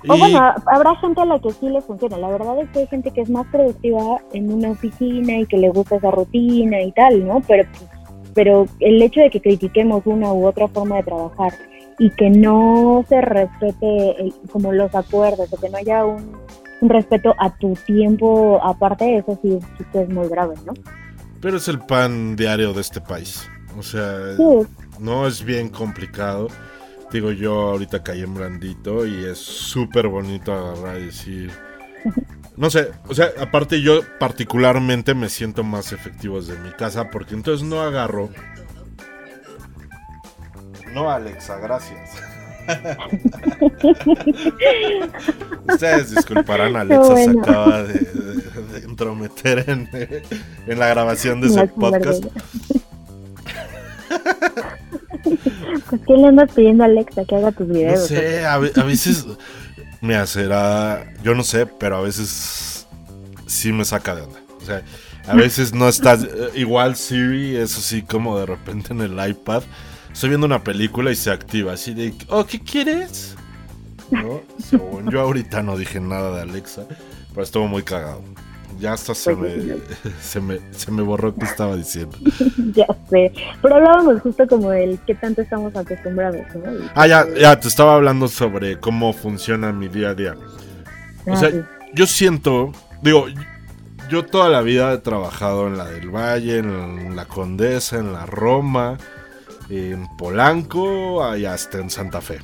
O 0.06 0.18
bueno, 0.18 0.54
habrá 0.66 0.98
gente 0.98 1.22
a 1.22 1.26
la 1.26 1.40
que 1.40 1.52
sí 1.52 1.70
le 1.70 1.82
funciona. 1.82 2.18
La 2.18 2.28
verdad 2.28 2.60
es 2.60 2.70
que 2.72 2.80
hay 2.80 2.88
gente 2.88 3.12
que 3.12 3.22
es 3.22 3.30
más 3.30 3.48
productiva 3.48 4.18
en 4.34 4.52
una 4.52 4.72
oficina 4.72 5.40
y 5.40 5.46
que 5.46 5.58
le 5.58 5.70
gusta 5.70 5.96
esa 5.96 6.12
rutina 6.12 6.82
y 6.82 6.92
tal, 6.92 7.26
¿no? 7.26 7.42
Pero, 7.48 7.64
pero 8.34 8.66
el 8.82 9.02
hecho 9.02 9.22
de 9.22 9.30
que 9.30 9.40
critiquemos 9.40 10.06
una 10.06 10.34
u 10.34 10.46
otra 10.46 10.68
forma 10.68 10.98
de 10.98 11.04
trabajar 11.04 11.54
y 12.00 12.10
que 12.10 12.30
no 12.30 13.06
se 13.08 13.22
respete 13.22 14.34
como 14.52 14.74
los 14.74 14.94
acuerdos 14.94 15.54
o 15.54 15.58
que 15.58 15.70
no 15.70 15.78
haya 15.78 16.04
un 16.04 16.36
respeto 16.82 17.34
a 17.40 17.56
tu 17.58 17.74
tiempo 17.86 18.60
aparte 18.64 19.06
de 19.06 19.18
eso 19.18 19.40
sí, 19.42 19.60
es 19.94 20.10
muy 20.10 20.28
grave, 20.28 20.56
¿no? 20.66 20.74
Pero 21.42 21.58
es 21.58 21.68
el 21.68 21.80
pan 21.80 22.36
diario 22.36 22.74
de 22.74 22.82
este 22.82 23.02
país. 23.02 23.48
O 23.78 23.84
sea, 23.84 24.36
no 25.00 25.28
es 25.28 25.44
bien 25.44 25.70
complicado. 25.70 26.48
Digo, 27.12 27.32
yo 27.32 27.70
ahorita 27.70 28.04
caí 28.04 28.22
en 28.22 28.34
Brandito 28.34 29.06
y 29.06 29.26
es 29.26 29.38
súper 29.38 30.08
bonito 30.08 30.54
agarrar 30.54 31.00
y 31.00 31.06
decir... 31.06 31.52
No 32.58 32.72
sé, 32.72 32.90
o 33.08 33.14
sea, 33.14 33.28
aparte 33.40 33.84
yo 33.84 34.02
particularmente 34.20 35.14
me 35.14 35.30
siento 35.30 35.64
más 35.64 35.92
efectivo 35.94 36.42
desde 36.42 36.58
mi 36.58 36.72
casa 36.72 37.12
porque 37.12 37.36
entonces 37.36 37.68
no 37.68 37.82
agarro... 37.82 38.32
No, 40.92 41.08
Alexa, 41.12 41.60
gracias. 41.60 42.37
Ustedes 45.68 46.16
disculparán, 46.16 46.76
Alexa 46.76 47.16
se 47.16 47.30
acaba 47.30 47.84
de, 47.84 48.08
entrometer 48.84 49.66
en, 49.68 49.90
la 50.78 50.88
grabación 50.88 51.42
de 51.42 51.48
ese 51.48 51.68
podcast. 51.68 52.26
Pues, 55.90 56.02
¿qué 56.08 56.14
le 56.14 56.28
andas 56.28 56.52
pidiendo 56.52 56.84
a 56.84 56.88
Alexa 56.88 57.26
que 57.26 57.36
haga 57.36 57.52
tus 57.52 57.68
videos? 57.68 58.00
No 58.00 58.08
sé, 58.08 58.46
a, 58.46 58.58
veces. 58.58 59.26
me 60.02 60.28
será. 60.28 61.14
Yo 61.24 61.36
no 61.36 61.44
sé, 61.44 61.66
pero 61.66 61.98
a 61.98 62.02
veces 62.02 62.88
sí 63.46 63.72
me 63.72 63.86
saca 63.86 64.16
de 64.16 64.24
onda. 64.24 64.40
O 64.62 64.66
sea, 64.66 64.84
a 65.28 65.36
veces 65.36 65.74
no 65.74 65.88
estás. 65.88 66.24
Eh, 66.24 66.50
igual 66.56 66.96
Siri, 66.96 67.56
eso 67.56 67.82
sí, 67.82 68.02
como 68.02 68.40
de 68.40 68.46
repente 68.46 68.94
en 68.94 69.02
el 69.02 69.30
iPad 69.30 69.64
estoy 70.18 70.30
viendo 70.30 70.48
una 70.48 70.64
película 70.64 71.12
y 71.12 71.16
se 71.16 71.30
activa 71.30 71.74
así 71.74 71.94
de, 71.94 72.12
oh, 72.30 72.44
¿qué 72.44 72.60
quieres? 72.60 73.36
¿No? 74.10 74.42
yo 75.12 75.22
ahorita 75.22 75.62
no 75.62 75.78
dije 75.78 76.00
nada 76.00 76.36
de 76.36 76.42
Alexa, 76.42 76.88
pero 77.30 77.44
estuvo 77.44 77.68
muy 77.68 77.84
cagado. 77.84 78.24
Ya 78.80 78.94
hasta 78.94 79.14
se 79.14 79.36
pues 79.36 79.64
me, 79.64 79.76
se 80.20 80.42
me, 80.42 80.60
se 80.72 80.90
me 80.90 81.04
borró 81.04 81.36
que 81.36 81.46
estaba 81.46 81.76
diciendo. 81.76 82.18
ya 82.74 82.88
sé. 83.12 83.32
Pero 83.62 83.76
hablábamos 83.76 84.20
justo 84.24 84.48
como 84.48 84.72
del 84.72 84.98
qué 85.06 85.14
tanto 85.14 85.44
estamos 85.44 85.76
acostumbrados, 85.76 86.48
¿no? 86.56 86.64
Ah, 86.96 87.06
ya, 87.06 87.28
ya, 87.40 87.60
te 87.60 87.68
estaba 87.68 87.94
hablando 87.94 88.28
sobre 88.28 88.80
cómo 88.80 89.14
funciona 89.14 89.72
mi 89.72 89.88
día 89.88 90.10
a 90.10 90.16
día. 90.16 90.36
O 91.28 91.34
ah, 91.34 91.38
sea, 91.38 91.52
yo 91.94 92.08
siento, 92.08 92.72
digo, 93.04 93.28
yo 94.10 94.26
toda 94.26 94.50
la 94.50 94.62
vida 94.64 94.92
he 94.94 94.98
trabajado 94.98 95.68
en 95.68 95.78
la 95.78 95.86
del 95.86 96.10
Valle, 96.10 96.58
en 96.58 97.16
la 97.16 97.26
Condesa, 97.26 98.00
en 98.00 98.14
la 98.14 98.26
Roma, 98.26 98.98
en 99.70 100.08
Polanco 100.18 101.36
y 101.38 101.46
hasta 101.46 101.80
en 101.80 101.90
Santa 101.90 102.22
Fe. 102.22 102.40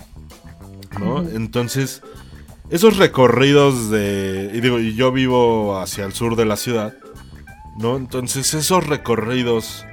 ¿no? 0.99 1.27
Entonces, 1.29 2.01
esos 2.69 2.97
recorridos 2.97 3.89
de... 3.89 4.51
Y 4.53 4.61
digo, 4.61 4.79
yo 4.79 5.11
vivo 5.11 5.77
hacia 5.77 6.05
el 6.05 6.13
sur 6.13 6.35
de 6.35 6.45
la 6.45 6.55
ciudad, 6.55 6.95
¿no? 7.77 7.97
Entonces 7.97 8.53
esos 8.53 8.87
recorridos 8.87 9.85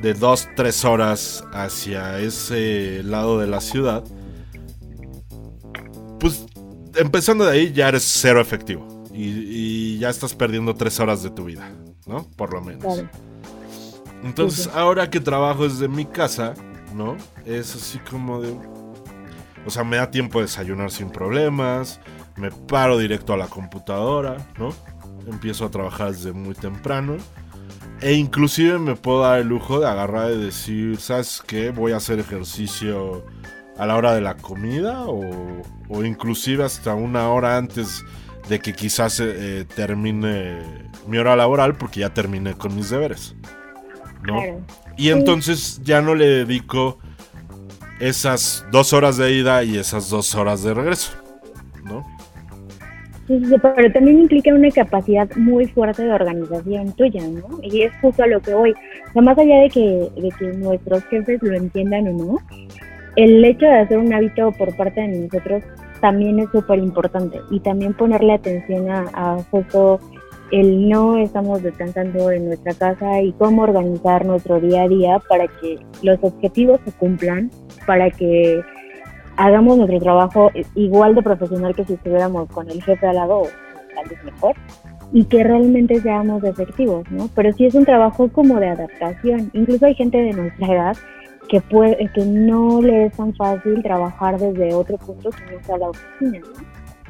de 0.00 0.14
dos, 0.14 0.48
tres 0.56 0.84
horas 0.84 1.44
hacia 1.52 2.18
ese 2.18 3.02
lado 3.04 3.38
de 3.38 3.46
la 3.46 3.60
ciudad, 3.60 4.04
pues 6.18 6.44
empezando 6.96 7.44
de 7.44 7.52
ahí 7.52 7.72
ya 7.72 7.88
eres 7.88 8.02
cero 8.04 8.40
efectivo. 8.40 9.04
Y, 9.14 9.98
ya 9.98 10.08
estás 10.08 10.34
perdiendo 10.34 10.74
tres 10.74 10.98
horas 10.98 11.22
de 11.22 11.30
tu 11.30 11.44
vida, 11.44 11.70
¿no? 12.06 12.26
Por 12.36 12.52
lo 12.52 12.60
menos. 12.60 13.04
Entonces, 14.22 14.68
ahora 14.74 15.10
que 15.10 15.20
trabajo 15.20 15.64
desde 15.64 15.88
mi 15.88 16.04
casa, 16.04 16.54
¿no? 16.94 17.16
Es 17.44 17.74
así 17.74 17.98
como 17.98 18.40
de... 18.40 18.54
O 19.66 19.70
sea, 19.70 19.84
me 19.84 19.96
da 19.96 20.10
tiempo 20.10 20.38
de 20.38 20.46
desayunar 20.46 20.90
sin 20.90 21.10
problemas, 21.10 22.00
me 22.36 22.50
paro 22.50 22.98
directo 22.98 23.32
a 23.32 23.36
la 23.36 23.46
computadora, 23.46 24.36
¿no? 24.58 24.70
Empiezo 25.26 25.64
a 25.64 25.70
trabajar 25.70 26.12
desde 26.12 26.32
muy 26.32 26.54
temprano. 26.54 27.16
E 28.00 28.14
inclusive 28.14 28.78
me 28.78 28.96
puedo 28.96 29.22
dar 29.22 29.40
el 29.40 29.48
lujo 29.48 29.78
de 29.78 29.86
agarrar 29.86 30.32
y 30.32 30.38
decir, 30.38 30.98
¿sabes 30.98 31.42
qué? 31.46 31.70
Voy 31.70 31.92
a 31.92 31.98
hacer 31.98 32.18
ejercicio 32.18 33.24
a 33.78 33.86
la 33.86 33.96
hora 33.96 34.14
de 34.14 34.20
la 34.20 34.36
comida 34.36 35.04
o, 35.06 35.62
o 35.88 36.04
inclusive 36.04 36.64
hasta 36.64 36.94
una 36.94 37.28
hora 37.28 37.56
antes 37.56 38.04
de 38.48 38.58
que 38.58 38.72
quizás 38.72 39.20
eh, 39.20 39.64
termine 39.74 40.90
mi 41.06 41.18
hora 41.18 41.36
laboral 41.36 41.76
porque 41.76 42.00
ya 42.00 42.12
terminé 42.12 42.54
con 42.54 42.74
mis 42.74 42.90
deberes. 42.90 43.34
¿No? 44.26 44.40
Y 44.96 45.10
entonces 45.10 45.80
ya 45.82 46.00
no 46.02 46.14
le 46.14 46.26
dedico 46.26 46.98
esas 48.00 48.66
dos 48.70 48.92
horas 48.92 49.16
de 49.16 49.32
ida 49.32 49.62
y 49.62 49.78
esas 49.78 50.10
dos 50.10 50.34
horas 50.34 50.62
de 50.62 50.74
regreso, 50.74 51.12
¿no? 51.84 52.04
Sí, 53.28 53.40
pero 53.62 53.92
también 53.92 54.20
implica 54.20 54.52
una 54.52 54.70
capacidad 54.70 55.30
muy 55.36 55.66
fuerte 55.68 56.02
de 56.02 56.12
organización 56.12 56.92
tuya, 56.92 57.22
¿no? 57.28 57.60
Y 57.62 57.82
es 57.82 57.92
justo 58.00 58.24
a 58.24 58.26
lo 58.26 58.40
que 58.40 58.52
voy. 58.52 58.74
O 59.14 59.22
más 59.22 59.38
allá 59.38 59.60
de 59.60 59.70
que, 59.70 60.08
de 60.20 60.28
que 60.38 60.46
nuestros 60.56 61.04
jefes 61.04 61.40
lo 61.42 61.54
entiendan 61.54 62.08
o 62.08 62.12
no, 62.12 62.38
el 63.16 63.44
hecho 63.44 63.66
de 63.66 63.80
hacer 63.80 63.98
un 63.98 64.12
hábito 64.12 64.50
por 64.52 64.76
parte 64.76 65.00
de 65.00 65.08
nosotros 65.08 65.62
también 66.00 66.40
es 66.40 66.50
súper 66.50 66.80
importante 66.80 67.40
y 67.50 67.60
también 67.60 67.94
ponerle 67.94 68.32
atención 68.32 68.90
a, 68.90 69.08
a 69.14 69.42
justo 69.50 70.00
el 70.52 70.88
no 70.88 71.16
estamos 71.16 71.62
descansando 71.62 72.30
en 72.30 72.46
nuestra 72.46 72.74
casa 72.74 73.22
y 73.22 73.32
cómo 73.32 73.62
organizar 73.62 74.26
nuestro 74.26 74.60
día 74.60 74.82
a 74.82 74.88
día 74.88 75.18
para 75.26 75.48
que 75.48 75.78
los 76.02 76.18
objetivos 76.20 76.78
se 76.84 76.92
cumplan, 76.92 77.50
para 77.86 78.10
que 78.10 78.60
hagamos 79.36 79.78
nuestro 79.78 79.98
trabajo 79.98 80.50
igual 80.74 81.14
de 81.14 81.22
profesional 81.22 81.74
que 81.74 81.86
si 81.86 81.94
estuviéramos 81.94 82.48
con 82.50 82.70
el 82.70 82.82
jefe 82.82 83.06
al 83.06 83.16
lado, 83.16 83.44
tal 83.94 84.08
vez 84.10 84.24
mejor, 84.24 84.54
y 85.14 85.24
que 85.24 85.42
realmente 85.42 86.00
seamos 86.00 86.44
efectivos, 86.44 87.10
¿no? 87.10 87.28
Pero 87.34 87.50
sí 87.54 87.64
es 87.64 87.74
un 87.74 87.86
trabajo 87.86 88.28
como 88.28 88.60
de 88.60 88.68
adaptación. 88.68 89.50
Incluso 89.54 89.86
hay 89.86 89.94
gente 89.94 90.18
de 90.18 90.32
nuestra 90.34 90.66
edad 90.66 90.96
que 91.48 91.62
puede, 91.62 91.96
que 92.14 92.24
no 92.26 92.82
le 92.82 93.06
es 93.06 93.16
tan 93.16 93.34
fácil 93.34 93.82
trabajar 93.82 94.38
desde 94.38 94.74
otro 94.74 94.98
punto 94.98 95.30
que 95.30 95.54
no 95.54 95.62
sea 95.64 95.78
la 95.78 95.88
oficina, 95.88 96.40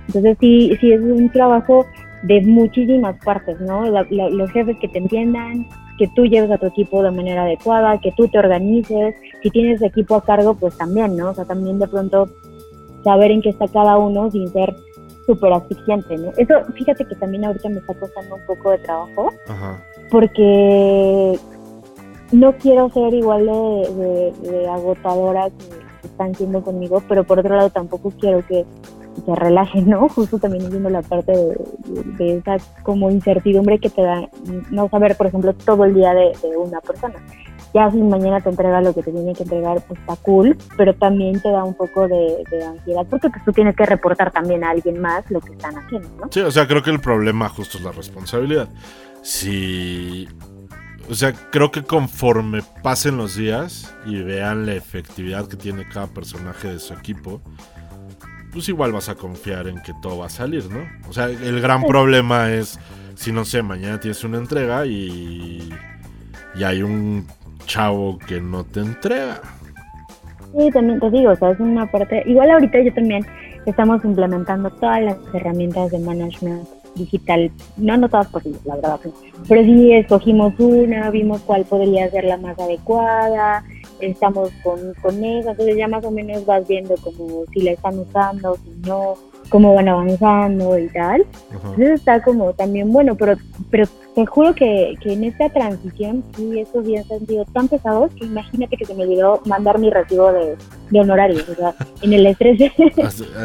Entonces 0.07 0.37
sí, 0.41 0.77
sí 0.81 0.93
es 0.93 1.01
un 1.01 1.29
trabajo 1.31 1.85
de 2.23 2.41
muchísimas 2.43 3.17
partes, 3.25 3.61
¿no? 3.61 3.85
los 3.89 4.51
jefes 4.53 4.77
que 4.81 4.89
te 4.89 4.99
entiendan, 4.99 5.67
que 5.99 6.09
tú 6.09 6.25
lleves 6.25 6.51
a 6.51 6.59
tu 6.59 6.67
equipo 6.67 7.03
de 7.03 7.11
manera 7.11 7.43
adecuada, 7.43 8.01
que 8.01 8.13
tú 8.13 8.29
te 8.29 8.39
organices, 8.39 9.15
si 9.43 9.51
tienes 9.51 9.83
equipo 9.83 10.15
a 10.15 10.25
cargo, 10.25 10.55
pues 10.55 10.77
también, 10.77 11.17
¿no? 11.17 11.31
O 11.31 11.35
sea, 11.35 11.45
también 11.45 11.79
de 11.79 11.89
pronto 11.89 12.29
saber 13.05 13.31
en 13.31 13.43
qué 13.43 13.51
está 13.51 13.69
cada 13.69 13.99
uno 13.99 14.31
sin 14.31 14.49
ser 14.49 14.75
súper 15.27 15.53
asfixiante, 15.53 16.17
¿no? 16.17 16.31
Eso, 16.37 16.55
fíjate 16.75 17.05
que 17.05 17.15
también 17.17 17.45
ahorita 17.45 17.69
me 17.69 17.79
está 17.79 17.95
costando 17.95 18.37
un 18.37 18.47
poco 18.47 18.71
de 18.71 18.79
trabajo, 18.79 19.33
porque 20.11 21.39
no 22.33 22.53
quiero 22.55 22.89
ser 22.91 23.15
igual 23.15 23.47
de, 23.47 24.69
agotadora 24.69 25.51
que 26.01 26.07
están 26.07 26.35
siendo 26.35 26.63
conmigo, 26.63 27.03
pero 27.09 27.25
por 27.25 27.39
otro 27.39 27.57
lado 27.57 27.71
tampoco 27.71 28.13
quiero 28.19 28.45
que 28.47 28.65
se 29.25 29.35
relaje, 29.35 29.83
¿no? 29.83 30.09
Justo 30.15 30.39
también 30.39 30.69
viendo 30.71 30.91
la 30.91 31.03
parte 31.03 31.33
de, 31.33 32.37
esa 32.39 32.57
como 32.83 33.11
incertidumbre 33.11 33.79
que 33.79 33.91
te 33.91 34.03
da 34.03 34.29
no 34.71 34.89
saber, 34.89 35.17
por 35.17 35.27
ejemplo, 35.27 35.53
todo 35.55 35.85
el 35.85 35.95
día 35.95 36.13
de, 36.15 36.33
una 36.57 36.81
persona. 36.81 37.15
Ya 37.75 37.91
si 37.91 38.03
mañana 38.03 38.41
te 38.41 38.51
entrega 38.51 38.83
lo 38.83 38.95
que 38.95 39.03
te 39.03 39.13
tiene 39.13 39.33
que 39.33 39.45
entregar, 39.45 39.83
pues 39.89 39.99
está 39.99 40.17
cool, 40.17 40.59
pero 40.77 40.95
también 40.95 41.41
te 41.41 41.51
da 41.51 41.65
un 41.65 41.75
poco 41.75 42.07
de, 42.07 42.45
ansiedad 42.67 43.07
porque 43.09 43.31
pues, 43.31 43.43
tú 43.45 43.53
tienes 43.53 43.75
que 43.75 43.87
reportar 43.87 44.31
también 44.31 44.63
a 44.63 44.71
alguien 44.71 45.01
más 45.01 45.31
lo 45.31 45.41
que 45.41 45.53
están 45.53 45.79
haciendo, 45.79 46.09
¿no? 46.21 46.29
Sí, 46.31 46.41
o 46.41 46.51
sea, 46.51 46.67
creo 46.67 46.83
que 46.83 46.91
el 46.91 47.01
problema 47.01 47.49
justo 47.49 47.79
es 47.79 47.85
la 47.85 47.93
responsabilidad. 47.93 48.69
Si 49.23 50.29
o 51.09 51.15
sea, 51.15 51.33
creo 51.33 51.71
que 51.71 51.83
conforme 51.83 52.63
pasen 52.83 53.17
los 53.17 53.37
días 53.37 53.93
y 54.07 54.23
vean 54.23 54.67
la 54.67 54.75
efectividad 54.75 55.49
que 55.49 55.57
tiene 55.57 55.87
cada 55.89 56.07
personaje 56.07 56.69
de 56.69 56.79
su 56.79 56.95
equipo, 56.95 57.41
pues 58.53 58.69
igual 58.69 58.93
vas 58.93 59.09
a 59.09 59.15
confiar 59.15 59.67
en 59.67 59.81
que 59.83 59.93
todo 60.03 60.19
va 60.19 60.27
a 60.27 60.31
salir, 60.31 60.71
¿no? 60.71 60.81
O 61.09 61.13
sea, 61.13 61.27
el 61.27 61.61
gran 61.61 61.83
problema 61.85 62.53
es 62.53 62.79
si 63.15 63.33
no 63.33 63.45
sé, 63.45 63.63
mañana 63.63 64.01
tienes 64.01 64.25
una 64.25 64.39
entrega 64.39 64.87
y, 64.87 65.69
y 66.55 66.65
hay 66.65 66.83
un 66.83 67.27
chavo 67.67 68.19
que 68.19 68.41
no 68.41 68.65
te 68.65 68.81
entrega. 68.81 69.41
Sí, 70.57 70.71
también 70.71 71.01
te 71.01 71.11
digo, 71.11 71.31
o 71.31 71.37
sea, 71.37 71.51
es 71.51 71.61
una 71.61 71.91
parte, 71.91 72.23
igual 72.27 72.51
ahorita 72.51 72.81
yo 72.83 72.93
también 72.93 73.25
estamos 73.65 74.05
implementando 74.05 74.71
todas 74.71 75.03
las 75.03 75.17
herramientas 75.33 75.91
de 75.91 75.99
management 76.01 76.69
digital, 76.95 77.51
no, 77.79 77.97
no 77.97 78.09
todas 78.09 78.27
posibles, 78.27 78.61
la 78.67 78.75
verdad, 78.75 79.01
pero 79.49 79.63
sí 79.63 79.93
escogimos 79.93 80.53
una, 80.59 81.11
vimos 81.11 81.41
cuál 81.43 81.65
podría 81.65 82.11
ser 82.11 82.25
la 82.25 82.37
más 82.37 82.59
adecuada, 82.59 83.65
estamos 84.11 84.51
con, 84.63 84.95
con 85.03 85.25
esa, 85.25 85.53
entonces 85.53 85.77
ya 85.77 85.89
más 85.89 86.05
o 86.05 86.11
menos 86.11 86.45
vas 86.47 86.67
viendo 86.67 86.95
como 86.97 87.45
si 87.53 87.63
la 87.63 87.73
están 87.73 87.99
usando, 87.99 88.57
si 88.57 88.71
no, 88.89 89.15
cómo 89.49 89.75
van 89.75 89.89
avanzando 89.89 90.79
y 90.79 90.89
tal. 90.89 91.25
Entonces 91.53 91.91
está 91.91 92.23
como 92.23 92.53
también 92.55 92.91
bueno, 92.93 93.15
pero 93.17 93.37
pero 93.71 93.87
te 94.15 94.27
juro 94.27 94.55
que, 94.55 94.95
que 95.01 95.13
en 95.13 95.25
esta 95.25 95.49
transición 95.49 96.25
sí 96.37 96.59
estos 96.59 96.85
días 96.85 97.11
han 97.11 97.27
sido 97.27 97.45
tan 97.47 97.69
pesados 97.69 98.13
que 98.15 98.27
imagínate 98.27 98.77
que 98.77 98.85
se 98.85 98.95
me 98.95 99.05
olvidó 99.05 99.41
mandar 99.47 99.79
mi 99.79 99.91
recibo 99.91 100.33
de, 100.33 100.57
de 100.91 101.01
honorarios, 101.01 101.49
o 101.49 101.55
sea, 101.55 101.75
en 102.03 102.13
el 102.13 102.27
estrés 102.27 102.59
de, 102.59 102.73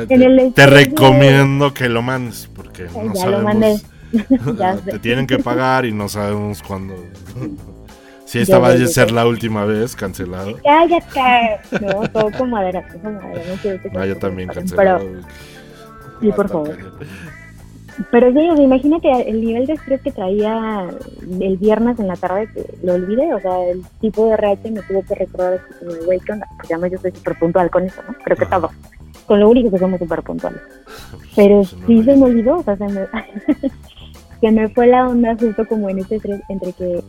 en 0.09 0.21
el 0.21 0.53
Te 0.53 0.65
recomiendo 0.65 1.73
que 1.73 1.89
lo 1.89 2.01
mandes 2.01 2.49
porque 2.55 2.83
no 2.83 3.07
ya 3.13 3.21
sabemos, 3.21 3.31
lo 3.31 3.43
mandé. 3.43 3.81
te 4.91 4.99
tienen 4.99 5.27
que 5.27 5.39
pagar 5.39 5.85
y 5.85 5.91
no 5.91 6.09
sabemos 6.09 6.63
cuándo. 6.63 6.95
Si 8.27 8.39
esta 8.39 8.59
va 8.59 8.67
a 8.67 8.77
ser 8.87 9.11
la 9.11 9.25
última 9.25 9.63
vez, 9.63 9.95
cancelado. 9.95 10.57
Cállate. 10.61 11.61
No, 11.79 12.09
todo 12.09 12.29
con 12.37 12.49
madera, 12.49 12.85
con 12.89 13.15
madera. 13.15 13.41
No 13.49 13.55
quiero 13.61 13.81
que 13.81 13.89
ah, 13.97 14.05
yo 14.05 14.17
también 14.17 14.49
cancelado. 14.49 14.99
Pero, 14.99 15.21
sí, 16.19 16.31
por 16.33 16.49
favor. 16.49 16.77
Pero 18.11 18.33
sí, 18.33 18.61
imagínate 18.61 19.29
el 19.29 19.39
nivel 19.39 19.65
de 19.65 19.73
estrés 19.73 20.01
que 20.01 20.11
traía 20.11 20.87
el 21.39 21.57
viernes 21.57 21.97
en 21.99 22.07
la 22.07 22.17
tarde, 22.17 22.49
que 22.53 22.65
lo 22.83 22.95
olvidé, 22.95 23.33
o 23.33 23.39
sea, 23.39 23.63
el 23.69 23.81
tipo 24.01 24.27
de 24.27 24.33
RH 24.33 24.71
me 24.71 24.81
tuvo 24.81 25.03
que 25.03 25.15
recordar 25.15 25.61
güey, 26.05 26.19
¿qué 26.19 26.33
onda? 26.33 26.47
Pues 26.57 26.69
ya 26.69 26.87
yo 26.87 26.97
soy 26.99 27.11
súper 27.11 27.39
puntual 27.39 27.69
con 27.71 27.85
eso, 27.85 28.01
¿no? 28.05 28.13
Creo 28.25 28.37
que 28.37 28.45
todo. 28.45 28.69
Con 29.25 29.39
lo 29.39 29.49
único 29.49 29.71
que 29.71 29.79
somos 29.79 29.99
súper 29.99 30.21
puntuales. 30.21 30.61
Pero 31.35 31.63
sí 31.63 32.03
se 32.03 32.15
me 32.17 32.23
olvidó, 32.23 32.57
o 32.57 32.63
sea, 32.63 32.75
se 32.75 32.87
me, 32.87 33.07
se 34.41 34.51
me 34.51 34.67
fue 34.67 34.87
la 34.87 35.07
onda 35.07 35.33
justo 35.39 35.65
como 35.65 35.89
en 35.89 35.99
ese 35.99 36.17
estrés 36.17 36.41
entre 36.49 36.73
que 36.73 37.01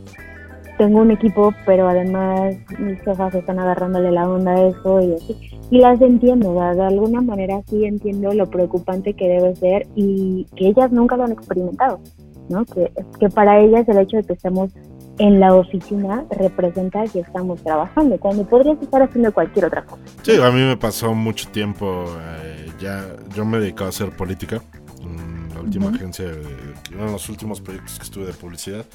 tengo 0.79 1.01
un 1.01 1.11
equipo, 1.11 1.53
pero 1.65 1.89
además 1.89 2.55
mis 2.79 2.99
jefas 3.01 3.35
están 3.35 3.59
agarrándole 3.59 4.11
la 4.11 4.29
onda 4.29 4.53
a 4.53 4.67
eso 4.69 5.01
y 5.01 5.13
así. 5.13 5.35
Y 5.69 5.79
las 5.79 6.01
entiendo, 6.01 6.53
de 6.53 6.81
alguna 6.81 7.19
manera 7.21 7.61
sí 7.67 7.83
entiendo 7.83 8.33
lo 8.33 8.49
preocupante 8.49 9.13
que 9.13 9.27
debe 9.27 9.55
ser 9.57 9.87
y 9.95 10.47
que 10.55 10.69
ellas 10.69 10.89
nunca 10.93 11.17
lo 11.17 11.25
han 11.25 11.33
experimentado, 11.33 11.99
¿no? 12.47 12.63
Que, 12.63 12.93
que 13.19 13.29
para 13.29 13.59
ellas 13.59 13.89
el 13.89 13.99
hecho 13.99 14.17
de 14.17 14.23
que 14.23 14.33
estemos 14.33 14.71
en 15.17 15.41
la 15.41 15.53
oficina 15.53 16.23
representa 16.29 17.03
que 17.07 17.19
estamos 17.19 17.61
trabajando, 17.61 18.17
cuando 18.17 18.45
podrías 18.45 18.81
estar 18.81 19.01
haciendo 19.01 19.33
cualquier 19.33 19.65
otra 19.65 19.83
cosa. 19.83 20.01
Sí, 20.23 20.41
a 20.41 20.49
mí 20.49 20.61
me 20.61 20.77
pasó 20.77 21.13
mucho 21.13 21.49
tiempo, 21.49 22.05
eh, 22.41 22.71
ya 22.79 23.05
yo 23.35 23.43
me 23.43 23.59
dedicaba 23.59 23.87
a 23.87 23.89
hacer 23.89 24.11
política, 24.11 24.61
en 25.01 25.53
la 25.53 25.59
última 25.59 25.89
agencia, 25.89 26.25
uno 26.93 27.05
de 27.07 27.11
los 27.11 27.27
últimos 27.27 27.59
proyectos 27.59 27.97
que 27.97 28.03
estuve 28.05 28.27
de 28.27 28.33
publicidad. 28.33 28.85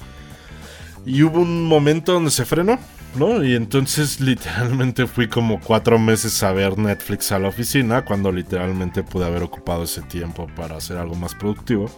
Y 1.05 1.21
hubo 1.23 1.39
un 1.39 1.65
momento 1.65 2.13
donde 2.13 2.31
se 2.31 2.45
frenó, 2.45 2.79
¿no? 3.15 3.43
Y 3.43 3.55
entonces 3.55 4.19
literalmente 4.21 5.07
fui 5.07 5.27
como 5.27 5.59
cuatro 5.59 5.99
meses 5.99 6.41
a 6.43 6.51
ver 6.51 6.77
Netflix 6.77 7.31
a 7.31 7.39
la 7.39 7.49
oficina, 7.49 8.03
cuando 8.03 8.31
literalmente 8.31 9.03
pude 9.03 9.25
haber 9.25 9.43
ocupado 9.43 9.83
ese 9.83 10.01
tiempo 10.01 10.47
para 10.55 10.77
hacer 10.77 10.97
algo 10.97 11.15
más 11.15 11.35
productivo, 11.35 11.89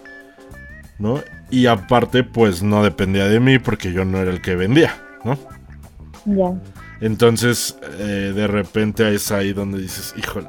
¿no? 1.00 1.22
Y 1.50 1.68
aparte, 1.68 2.24
pues 2.24 2.62
no 2.62 2.84
dependía 2.84 3.28
de 3.28 3.40
mí 3.40 3.60
porque 3.60 3.94
yo 3.94 4.04
no 4.04 4.18
era 4.18 4.32
el 4.32 4.42
que 4.42 4.56
vendía, 4.56 4.96
¿no? 5.24 5.38
Ya. 6.26 6.60
Entonces, 7.00 7.78
eh, 8.00 8.34
de 8.36 8.48
repente 8.48 9.14
es 9.14 9.32
ahí 9.32 9.54
donde 9.54 9.80
dices, 9.80 10.14
híjole, 10.18 10.48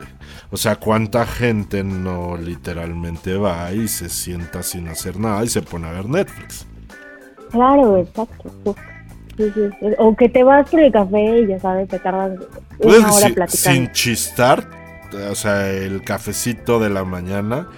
o 0.51 0.57
sea, 0.57 0.77
¿cuánta 0.77 1.27
gente 1.27 1.85
no 1.85 2.37
literalmente 2.37 3.37
va 3.37 3.71
y 3.73 3.87
se 3.87 4.09
sienta 4.09 4.63
sin 4.63 4.89
hacer 4.89 5.21
nada 5.21 5.45
y 5.45 5.49
se 5.49 5.61
pone 5.61 5.87
a 5.87 5.93
ver 5.93 6.07
Netflix? 6.07 6.67
Claro, 7.51 7.97
exacto. 7.99 8.51
O 9.99 10.17
que 10.17 10.29
te 10.29 10.43
vas 10.43 10.69
por 10.69 10.81
el 10.81 10.93
café 10.93 11.41
y 11.41 11.47
ya 11.47 11.61
sabes, 11.61 11.89
te 11.89 11.99
tardas 11.99 12.39
una 12.81 13.13
hora 13.13 13.29
platicando. 13.35 13.47
Sin 13.49 13.93
chistar, 13.93 14.65
o 15.31 15.35
sea, 15.35 15.71
el 15.71 16.03
cafecito 16.03 16.81
de 16.81 16.91
la 16.91 17.05
mañana, 17.05 17.69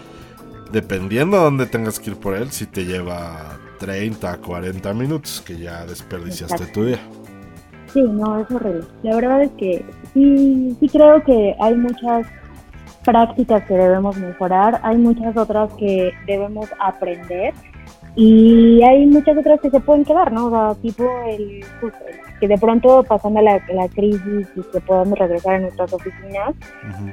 dependiendo 0.72 1.36
de 1.36 1.42
dónde 1.44 1.66
tengas 1.66 2.00
que 2.00 2.10
ir 2.10 2.16
por 2.16 2.34
él, 2.34 2.50
si 2.50 2.66
te 2.66 2.86
lleva 2.86 3.58
30, 3.78 4.38
40 4.38 4.94
minutos, 4.94 5.42
que 5.46 5.58
ya 5.58 5.84
desperdiciaste 5.84 6.66
tu 6.66 6.86
día. 6.86 7.00
Sí, 7.92 8.02
no, 8.02 8.40
es 8.40 8.50
horrible. 8.50 8.84
La 9.02 9.16
verdad 9.16 9.42
es 9.42 9.50
que 9.58 9.84
sí, 10.14 10.76
sí 10.80 10.88
creo 10.88 11.22
que 11.24 11.56
hay 11.60 11.74
muchas 11.74 12.26
prácticas 13.04 13.64
que 13.64 13.74
debemos 13.74 14.16
mejorar, 14.16 14.80
hay 14.82 14.96
muchas 14.96 15.36
otras 15.36 15.72
que 15.74 16.12
debemos 16.26 16.68
aprender 16.78 17.52
y 18.16 18.82
hay 18.82 19.06
muchas 19.06 19.38
otras 19.38 19.60
que 19.60 19.70
se 19.70 19.80
pueden 19.80 20.04
quedar, 20.04 20.32
¿no? 20.32 20.46
O 20.46 20.50
sea, 20.50 20.74
tipo 20.82 21.04
el, 21.28 21.64
que 22.40 22.48
de 22.48 22.58
pronto 22.58 23.04
pasando 23.04 23.40
la, 23.40 23.62
la 23.72 23.88
crisis 23.88 24.48
y 24.56 24.62
que 24.72 24.80
podamos 24.80 25.18
regresar 25.18 25.56
a 25.56 25.58
nuestras 25.60 25.92
oficinas, 25.92 26.54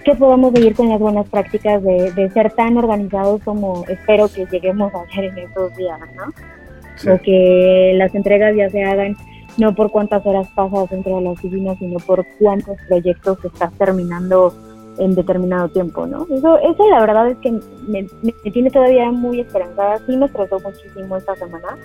que 0.04 0.16
podamos 0.16 0.54
seguir 0.54 0.76
con 0.76 0.90
las 0.90 1.00
buenas 1.00 1.28
prácticas 1.30 1.84
de, 1.84 2.12
de, 2.14 2.30
ser 2.32 2.52
tan 2.54 2.78
organizados 2.78 3.42
como 3.44 3.84
espero 3.88 4.28
que 4.30 4.46
lleguemos 4.46 4.94
a 4.94 5.02
hacer 5.02 5.26
en 5.26 5.38
estos 5.40 5.76
días, 5.76 6.00
¿no? 6.16 7.14
O 7.14 7.22
que 7.22 7.94
las 7.96 8.16
entregas 8.16 8.56
ya 8.56 8.70
se 8.70 8.84
hagan 8.84 9.16
no 9.58 9.74
por 9.76 9.92
cuántas 9.92 10.26
horas 10.26 10.48
pasas 10.56 10.90
dentro 10.90 11.18
de 11.18 11.22
la 11.22 11.30
oficina, 11.32 11.76
sino 11.78 11.98
por 12.00 12.26
cuántos 12.40 12.78
proyectos 12.88 13.44
estás 13.44 13.74
terminando 13.74 14.54
en 14.98 15.16
determinado 15.16 15.70
tiempo, 15.70 16.06
¿no? 16.08 16.26
Eso, 16.30 16.58
eso 16.58 16.90
la 16.90 17.00
verdad 17.02 17.30
es 17.30 17.38
que 17.40 17.60
me, 17.88 18.04
tiene 18.52 18.70
todavía 18.70 19.12
muy 19.12 19.40
esperanzada, 19.42 20.00
sí 20.06 20.18
me 20.18 20.26
estresó 20.26 20.60
muchísimo 20.60 21.18
esta 21.18 21.36
semana, 21.36 21.78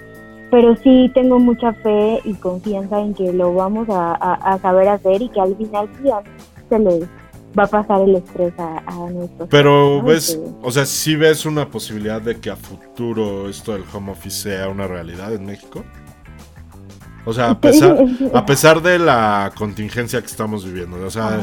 pero 0.50 0.76
sí 0.76 1.10
tengo 1.14 1.38
mucha 1.38 1.72
fe 1.74 2.20
y 2.24 2.34
confianza 2.34 3.00
en 3.00 3.14
que 3.14 3.32
lo 3.32 3.54
vamos 3.54 3.88
a, 3.90 4.58
saber 4.60 4.88
hacer 4.88 5.22
y 5.22 5.28
que 5.28 5.40
al 5.40 5.56
final 5.56 5.88
sí 6.02 6.10
se 6.68 6.78
le 6.78 7.00
va 7.58 7.64
a 7.64 7.66
pasar 7.66 8.00
el 8.02 8.16
estrés 8.16 8.52
a, 8.58 8.82
a 8.86 9.10
nuestros. 9.10 9.48
Pero 9.50 10.02
ves, 10.02 10.38
o 10.62 10.70
sea, 10.70 10.86
sí 10.86 11.16
ves 11.16 11.46
una 11.46 11.68
posibilidad 11.68 12.20
de 12.20 12.40
que 12.40 12.50
a 12.50 12.56
futuro 12.56 13.48
esto 13.48 13.72
del 13.72 13.84
home 13.92 14.12
office 14.12 14.42
sea 14.42 14.68
una 14.68 14.86
realidad 14.86 15.34
en 15.34 15.44
México. 15.44 15.84
O 17.24 17.32
sea, 17.32 17.50
a 17.50 17.60
pesar, 17.60 17.96
a 18.34 18.46
pesar 18.46 18.82
de 18.82 18.98
la 18.98 19.52
contingencia 19.56 20.20
que 20.20 20.26
estamos 20.26 20.64
viviendo, 20.64 20.96
o 21.04 21.10
sea, 21.10 21.40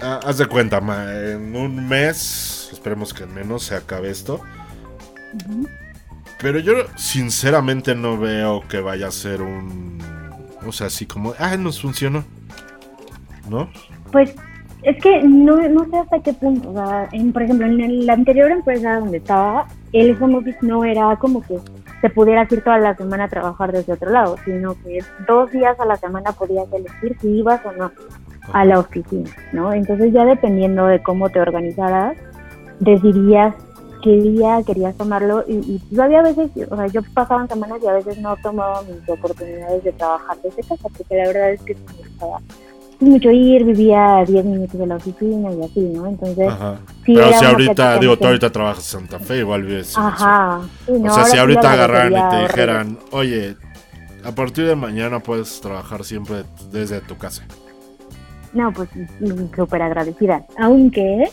Ah, 0.00 0.20
haz 0.24 0.38
de 0.38 0.46
cuenta, 0.46 0.78
en 0.78 1.56
un 1.56 1.88
mes, 1.88 2.70
esperemos 2.72 3.12
que 3.12 3.24
al 3.24 3.30
menos 3.30 3.64
se 3.64 3.74
acabe 3.74 4.10
esto. 4.10 4.40
Pero 6.40 6.60
yo 6.60 6.74
sinceramente 6.96 7.94
no 7.94 8.16
veo 8.16 8.62
que 8.68 8.80
vaya 8.80 9.08
a 9.08 9.10
ser 9.10 9.42
un... 9.42 9.98
O 10.64 10.72
sea, 10.72 10.86
así 10.86 11.06
como, 11.06 11.34
ah, 11.38 11.56
nos 11.56 11.80
funcionó. 11.80 12.24
¿No? 13.48 13.68
Pues 14.12 14.34
es 14.82 15.02
que 15.02 15.22
no, 15.22 15.56
no 15.68 15.84
sé 15.90 15.96
hasta 15.96 16.20
qué 16.20 16.32
punto. 16.32 16.70
O 16.70 16.74
sea, 16.74 17.08
por 17.32 17.42
ejemplo, 17.42 17.66
en 17.66 18.06
la 18.06 18.12
anterior 18.12 18.50
empresa 18.52 19.00
donde 19.00 19.18
estaba, 19.18 19.66
el 19.92 20.16
home 20.22 20.36
office 20.36 20.58
no 20.62 20.84
era 20.84 21.16
como 21.16 21.42
que 21.42 21.58
se 22.00 22.10
pudiera 22.10 22.46
ir 22.48 22.62
toda 22.62 22.78
la 22.78 22.94
semana 22.96 23.24
a 23.24 23.28
trabajar 23.28 23.72
desde 23.72 23.94
otro 23.94 24.10
lado, 24.10 24.36
sino 24.44 24.74
que 24.82 25.00
dos 25.26 25.50
días 25.50 25.78
a 25.80 25.84
la 25.84 25.96
semana 25.96 26.30
podías 26.30 26.72
elegir 26.72 27.16
si 27.20 27.38
ibas 27.38 27.60
o 27.66 27.72
no 27.72 27.90
a 28.52 28.64
la 28.64 28.78
oficina, 28.78 29.30
¿no? 29.52 29.72
Entonces 29.72 30.12
ya 30.12 30.24
dependiendo 30.24 30.86
de 30.86 31.02
cómo 31.02 31.28
te 31.28 31.40
organizaras, 31.40 32.16
decidirías 32.80 33.54
qué 34.02 34.10
día 34.10 34.62
querías 34.64 34.96
tomarlo 34.96 35.44
y, 35.48 35.82
y 35.90 36.00
había 36.00 36.22
veces, 36.22 36.50
o 36.70 36.76
sea, 36.76 36.86
yo 36.86 37.02
pasaba 37.14 37.46
semanas 37.46 37.78
y 37.82 37.86
a 37.88 37.94
veces 37.94 38.18
no 38.18 38.36
tomaba 38.42 38.82
mis 38.82 39.08
oportunidades 39.08 39.82
de 39.84 39.92
trabajar 39.92 40.36
desde 40.42 40.62
casa, 40.62 40.88
porque 40.96 41.16
la 41.16 41.26
verdad 41.26 41.50
es 41.50 41.62
que 41.62 41.74
me 41.74 42.08
gustaba 42.08 42.40
mucho 43.00 43.30
ir, 43.30 43.64
vivía 43.64 44.24
10 44.26 44.44
minutos 44.44 44.78
de 44.78 44.86
la 44.86 44.96
oficina 44.96 45.52
y 45.52 45.62
así, 45.62 45.80
¿no? 45.80 46.06
Entonces, 46.06 46.52
pero 47.06 47.32
si 47.32 47.44
ahorita, 47.44 47.98
digo, 47.98 48.16
tú 48.16 48.26
ahorita 48.26 48.50
trabajas 48.50 48.92
en 48.94 49.00
Santa 49.00 49.18
Fe, 49.18 49.38
igual 49.38 49.62
vives. 49.62 49.96
Ajá. 49.96 50.60
o 50.88 51.14
sea, 51.14 51.24
si 51.24 51.38
ahorita 51.38 51.72
agarraran 51.72 52.12
y 52.12 52.30
te 52.30 52.42
dijeran, 52.42 52.98
oye, 53.12 53.56
a 54.24 54.32
partir 54.32 54.66
de 54.66 54.74
mañana 54.74 55.20
puedes 55.20 55.60
trabajar 55.60 56.04
siempre 56.04 56.44
desde 56.72 57.00
tu 57.00 57.16
casa. 57.16 57.44
No, 58.52 58.72
pues 58.72 58.88
súper 59.54 59.82
agradecida. 59.82 60.44
Aunque 60.58 61.28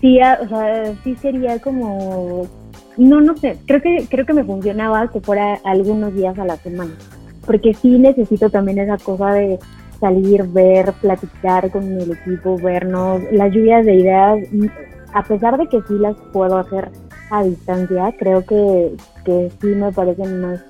sí, 0.00 0.18
o 0.18 0.48
sea, 0.48 0.94
sí 1.02 1.16
sería 1.16 1.58
como, 1.58 2.46
no, 2.96 3.20
no 3.20 3.36
sé, 3.36 3.58
creo 3.66 3.80
que, 3.80 4.06
creo 4.08 4.26
que 4.26 4.34
me 4.34 4.44
funcionaba 4.44 5.08
que 5.08 5.20
fuera 5.20 5.58
algunos 5.64 6.14
días 6.14 6.38
a 6.38 6.44
la 6.44 6.56
semana. 6.56 6.92
Porque 7.46 7.74
sí 7.74 7.98
necesito 7.98 8.50
también 8.50 8.78
esa 8.78 8.98
cosa 8.98 9.32
de 9.32 9.58
salir, 10.00 10.44
ver, 10.48 10.92
platicar 11.00 11.70
con 11.70 11.84
el 11.84 12.12
equipo, 12.12 12.56
vernos, 12.58 13.20
las 13.30 13.52
lluvias 13.52 13.86
de 13.86 13.94
ideas, 13.94 14.38
a 15.12 15.22
pesar 15.22 15.58
de 15.58 15.68
que 15.68 15.80
sí 15.88 15.94
las 15.98 16.16
puedo 16.32 16.58
hacer 16.58 16.90
a 17.30 17.44
distancia, 17.44 18.14
creo 18.18 18.44
que, 18.44 18.94
que 19.24 19.50
sí 19.60 19.68
me 19.68 19.92
parecen 19.92 20.40
más 20.40 20.60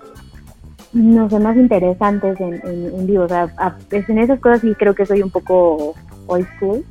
no 0.92 1.30
sé, 1.30 1.38
más 1.38 1.56
interesantes 1.56 2.38
en, 2.40 2.60
en, 2.64 3.06
vivo. 3.06 3.24
O 3.24 3.28
sea, 3.28 3.48
pues, 3.88 4.08
en 4.08 4.18
esas 4.18 4.40
cosas 4.40 4.60
sí 4.60 4.74
creo 4.78 4.94
que 4.94 5.06
soy 5.06 5.22
un 5.22 5.30
poco 5.30 5.94
old 6.26 6.46
school 6.56 6.84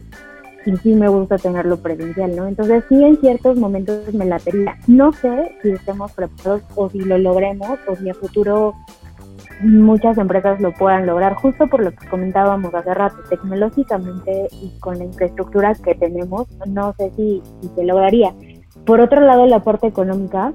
y 0.66 0.78
sí 0.78 0.94
me 0.94 1.08
gusta 1.08 1.38
tenerlo 1.38 1.78
presencial, 1.78 2.36
¿no? 2.36 2.48
Entonces 2.48 2.84
sí 2.90 3.04
en 3.04 3.18
ciertos 3.18 3.58
momentos 3.58 4.14
me 4.14 4.26
la. 4.26 4.40
No 4.88 5.12
sé 5.12 5.56
si 5.62 5.72
estemos 5.72 6.12
preparados 6.14 6.62
o 6.76 6.90
si 6.90 7.00
lo 7.00 7.18
logremos 7.18 7.80
o 7.88 7.96
si 7.96 8.10
a 8.10 8.14
futuro 8.14 8.76
muchas 9.62 10.18
empresas 10.18 10.60
lo 10.60 10.74
puedan 10.74 11.06
lograr, 11.06 11.36
justo 11.36 11.68
por 11.68 11.84
lo 11.84 11.92
que 11.92 12.08
comentábamos 12.08 12.74
hace 12.74 12.94
rato, 12.94 13.18
tecnológicamente 13.30 14.48
y 14.52 14.72
con 14.80 14.98
la 14.98 15.06
infraestructura 15.06 15.76
que 15.76 15.94
tenemos, 15.96 16.48
no 16.68 16.94
sé 16.98 17.12
si, 17.16 17.44
si 17.62 17.70
se 17.76 17.84
lograría. 17.84 18.34
Por 18.86 19.00
otro 19.00 19.22
lado, 19.22 19.46
la 19.46 19.64
parte 19.64 19.88
económica, 19.88 20.54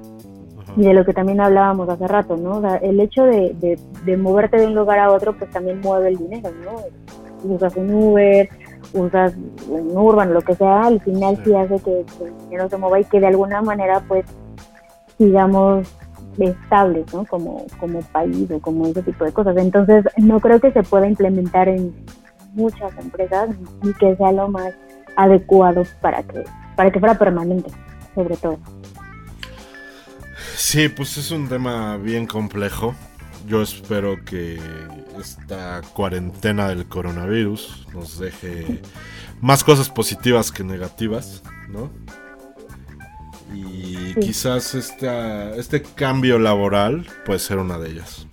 y 0.77 0.83
de 0.83 0.93
lo 0.93 1.05
que 1.05 1.15
también 1.15 1.41
hablábamos 1.41 1.89
hace 1.89 2.07
rato, 2.07 2.37
¿no? 2.37 2.59
O 2.59 2.61
sea, 2.61 2.77
el 2.77 3.01
hecho 3.01 3.25
de, 3.25 3.79
de, 4.05 4.17
moverte 4.17 4.59
de 4.59 4.67
un 4.67 4.75
lugar 4.75 4.99
a 4.99 5.11
otro, 5.11 5.37
pues 5.37 5.51
también 5.51 5.81
mueve 5.81 6.09
el 6.09 6.19
dinero, 6.19 6.51
¿no? 6.62 7.51
Usas 7.51 7.75
un 7.77 7.93
Uber, 7.93 8.49
usas 8.93 9.35
un 9.69 9.97
Urban, 9.97 10.35
lo 10.35 10.43
que 10.43 10.55
sea, 10.55 10.87
al 10.87 11.01
final 11.01 11.41
sí, 11.43 11.55
hace 11.55 11.79
que, 11.81 12.01
el 12.01 12.39
dinero 12.45 12.69
se 12.69 12.77
mueva 12.77 13.01
y 13.01 13.05
que 13.05 13.21
de 13.21 13.27
alguna 13.27 13.62
manera, 13.62 14.03
pues, 14.07 14.27
sigamos 15.17 15.89
estables, 16.39 17.12
¿no? 17.15 17.25
Como, 17.25 17.65
como 17.81 18.01
país 18.12 18.51
o 18.51 18.61
como 18.61 18.87
ese 18.87 19.03
tipo 19.03 19.25
de 19.25 19.33
cosas. 19.33 19.57
Entonces, 19.57 20.05
no 20.19 20.41
creo 20.41 20.61
que 20.61 20.73
se 20.73 20.83
pueda 20.83 21.09
implementar 21.09 21.69
en 21.69 21.95
muchas 22.53 22.93
empresas 22.99 23.49
y 23.83 23.95
que 23.95 24.15
sea 24.17 24.33
lo 24.33 24.49
más 24.49 24.75
adecuado 25.17 25.85
para 26.03 26.23
que, 26.23 26.45
para 26.77 26.91
que 26.91 27.01
fuera 27.01 27.19
permanente, 27.19 27.71
sobre 28.15 28.37
todo. 28.37 28.59
Sí, 30.57 30.88
pues 30.88 31.19
es 31.19 31.31
un 31.33 31.49
tema 31.49 31.99
bien 31.99 32.27
complejo. 32.27 32.95
Yo 33.47 33.61
espero 33.61 34.16
que 34.25 34.59
esta 35.21 35.83
cuarentena 35.92 36.69
del 36.69 36.87
coronavirus 36.87 37.87
nos 37.92 38.19
deje 38.19 38.81
más 39.42 39.62
cosas 39.62 39.90
positivas 39.90 40.51
que 40.51 40.64
negativas, 40.64 41.42
¿no? 41.69 41.90
Y 43.55 44.14
quizás 44.14 44.75
esta, 44.75 45.55
este 45.57 45.83
cambio 45.83 46.38
laboral 46.38 47.07
puede 47.27 47.38
ser 47.38 47.59
una 47.59 47.79
de 47.79 47.90
ellas. 47.90 48.27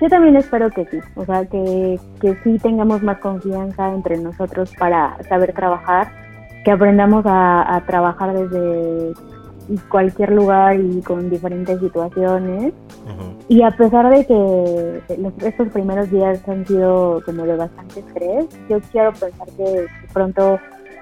Yo 0.00 0.08
también 0.08 0.36
espero 0.36 0.70
que 0.70 0.86
sí, 0.86 0.98
o 1.14 1.24
sea, 1.24 1.46
que, 1.46 2.00
que 2.20 2.36
sí 2.42 2.58
tengamos 2.58 3.02
más 3.02 3.18
confianza 3.18 3.94
entre 3.94 4.18
nosotros 4.18 4.72
para 4.76 5.16
saber 5.28 5.52
trabajar, 5.54 6.12
que 6.64 6.72
aprendamos 6.72 7.24
a, 7.26 7.76
a 7.76 7.86
trabajar 7.86 8.36
desde 8.36 9.14
cualquier 9.88 10.32
lugar 10.32 10.78
y 10.78 11.00
con 11.02 11.30
diferentes 11.30 11.78
situaciones. 11.80 12.72
Y 13.48 13.62
a 13.62 13.70
pesar 13.70 14.10
de 14.10 14.26
que 14.26 15.02
estos 15.46 15.68
primeros 15.68 16.10
días 16.10 16.46
han 16.48 16.66
sido 16.66 17.22
como 17.24 17.44
de 17.44 17.56
bastante 17.56 18.00
estrés, 18.00 18.46
yo 18.68 18.78
quiero 18.92 19.12
pensar 19.12 19.48
que 19.56 19.86
pronto 20.12 20.58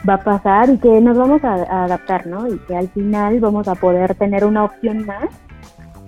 va 0.08 0.14
a 0.14 0.22
pasar 0.22 0.70
y 0.70 0.78
que 0.78 1.00
nos 1.00 1.16
vamos 1.16 1.42
a, 1.42 1.84
adaptar, 1.84 2.26
¿no? 2.26 2.46
Y 2.46 2.58
que 2.60 2.76
al 2.76 2.88
final 2.88 3.40
vamos 3.40 3.66
a 3.66 3.74
poder 3.74 4.14
tener 4.14 4.44
una 4.44 4.64
opción 4.64 5.04
más, 5.06 5.28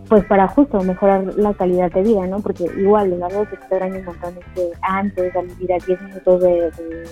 pues 0.09 0.25
para 0.27 0.47
justo 0.47 0.81
mejorar 0.83 1.25
la 1.37 1.53
calidad 1.55 1.91
de 1.91 2.03
vida, 2.03 2.27
¿no? 2.27 2.41
Porque 2.41 2.67
igual, 2.79 3.21
algo 3.23 3.49
que 3.49 3.57
extraño 3.57 3.99
un 3.99 4.05
montón 4.05 4.35
es 4.39 4.47
que 4.55 4.71
antes, 4.83 5.35
al 5.35 5.47
vivir 5.47 5.73
a 5.73 5.85
10 5.85 6.03
minutos 6.03 6.43
de, 6.43 6.71
de 6.71 7.05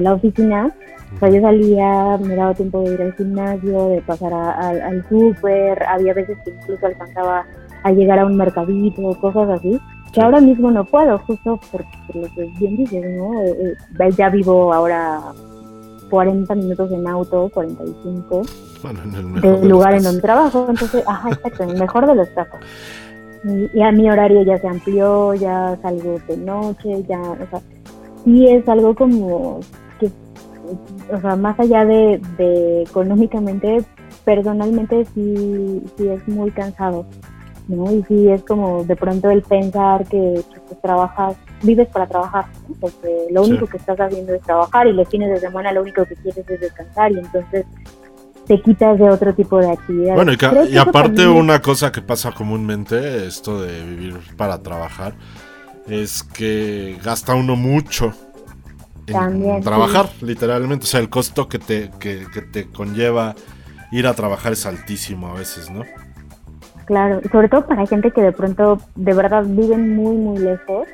la 0.00 0.14
oficina, 0.14 0.74
o 1.14 1.18
sea, 1.18 1.28
yo 1.28 1.40
salía, 1.40 2.18
me 2.18 2.34
daba 2.34 2.54
tiempo 2.54 2.82
de 2.82 2.94
ir 2.94 3.02
al 3.02 3.14
gimnasio, 3.14 3.88
de 3.88 4.00
pasar 4.02 4.32
al 4.32 5.04
súper, 5.08 5.82
había 5.84 6.14
veces 6.14 6.36
que 6.44 6.50
incluso 6.50 6.86
alcanzaba 6.86 7.46
a 7.84 7.92
llegar 7.92 8.18
a 8.18 8.26
un 8.26 8.36
mercadito, 8.36 9.16
cosas 9.20 9.48
así. 9.50 9.78
que 10.12 10.20
ahora 10.20 10.40
mismo 10.40 10.70
no 10.70 10.84
puedo, 10.84 11.18
justo 11.18 11.60
porque 11.70 11.88
lo 12.14 12.28
que 12.34 12.44
bien 12.58 12.76
dices, 12.76 13.04
¿no? 13.16 13.42
Eh, 13.42 13.74
eh, 13.98 14.10
ya 14.16 14.30
vivo 14.30 14.72
ahora 14.72 15.20
40 16.10 16.54
minutos 16.54 16.92
en 16.92 17.06
auto, 17.06 17.50
45, 17.52 18.42
bueno, 18.82 19.00
en 19.02 19.14
el 19.14 19.40
del 19.40 19.68
lugar 19.68 19.94
en 19.94 20.02
donde 20.02 20.20
trabajo, 20.20 20.66
entonces, 20.68 21.02
ajá, 21.06 21.30
exacto, 21.30 21.64
en 21.64 21.70
el 21.70 21.78
mejor 21.78 22.06
de 22.06 22.14
los 22.14 22.28
casos. 22.28 22.60
Y, 23.74 23.82
a 23.82 23.92
mi 23.92 24.10
horario 24.10 24.42
ya 24.42 24.58
se 24.58 24.68
amplió, 24.68 25.34
ya 25.34 25.76
salgo 25.82 26.18
de 26.26 26.36
noche, 26.36 27.02
ya, 27.08 27.20
o 27.20 27.46
sea, 27.50 27.60
sí 28.24 28.46
es 28.46 28.66
algo 28.68 28.94
como 28.94 29.60
o 31.12 31.20
sea, 31.20 31.36
más 31.36 31.58
allá 31.58 31.84
de, 31.84 32.20
de 32.38 32.82
económicamente, 32.82 33.84
personalmente 34.24 35.04
sí, 35.14 35.82
sí 35.96 36.08
es 36.08 36.26
muy 36.28 36.50
cansado. 36.50 37.06
¿no? 37.68 37.90
Y 37.92 38.04
sí 38.04 38.28
es 38.28 38.42
como 38.42 38.84
de 38.84 38.96
pronto 38.96 39.30
el 39.30 39.42
pensar 39.42 40.04
que, 40.06 40.42
que 40.68 40.74
trabajas, 40.82 41.36
vives 41.62 41.88
para 41.88 42.06
trabajar, 42.06 42.46
porque 42.80 43.26
lo 43.30 43.42
único 43.42 43.66
que 43.66 43.78
estás 43.78 43.98
haciendo 43.98 44.34
es 44.34 44.42
trabajar 44.42 44.86
y 44.86 44.92
los 44.92 45.08
fines 45.08 45.30
de 45.30 45.40
semana 45.40 45.72
lo 45.72 45.82
único 45.82 46.04
que 46.04 46.14
quieres 46.16 46.48
es 46.48 46.60
descansar 46.60 47.12
y 47.12 47.18
entonces 47.18 47.64
te 48.46 48.60
quitas 48.60 48.98
de 48.98 49.08
otro 49.08 49.34
tipo 49.34 49.58
de 49.58 49.70
actividades. 49.70 50.16
Bueno, 50.16 50.32
y, 50.68 50.76
aparte 50.76 51.26
una 51.26 51.60
cosa 51.62 51.90
que 51.90 52.02
pasa 52.02 52.32
comúnmente, 52.32 53.26
esto 53.26 53.62
de 53.62 53.82
vivir 53.82 54.18
para 54.36 54.62
trabajar, 54.62 55.14
es 55.88 56.22
que 56.22 56.98
gasta 57.02 57.34
uno 57.34 57.56
mucho 57.56 58.12
trabajar, 59.04 60.08
literalmente. 60.20 60.84
O 60.84 60.86
sea, 60.86 61.00
el 61.00 61.08
costo 61.08 61.48
que 61.48 61.58
te, 61.58 61.90
que, 61.98 62.26
que 62.32 62.42
te 62.42 62.66
conlleva 62.66 63.34
ir 63.92 64.06
a 64.06 64.14
trabajar 64.14 64.52
es 64.52 64.66
altísimo 64.66 65.28
a 65.28 65.34
veces, 65.34 65.70
¿no? 65.70 65.84
Claro, 66.86 67.20
sobre 67.30 67.48
todo 67.48 67.66
para 67.66 67.86
gente 67.86 68.10
que 68.10 68.20
de 68.20 68.32
pronto 68.32 68.78
de 68.94 69.14
verdad 69.14 69.44
viven 69.46 69.94
muy, 69.96 70.16
muy 70.16 70.38
lejos 70.38 70.86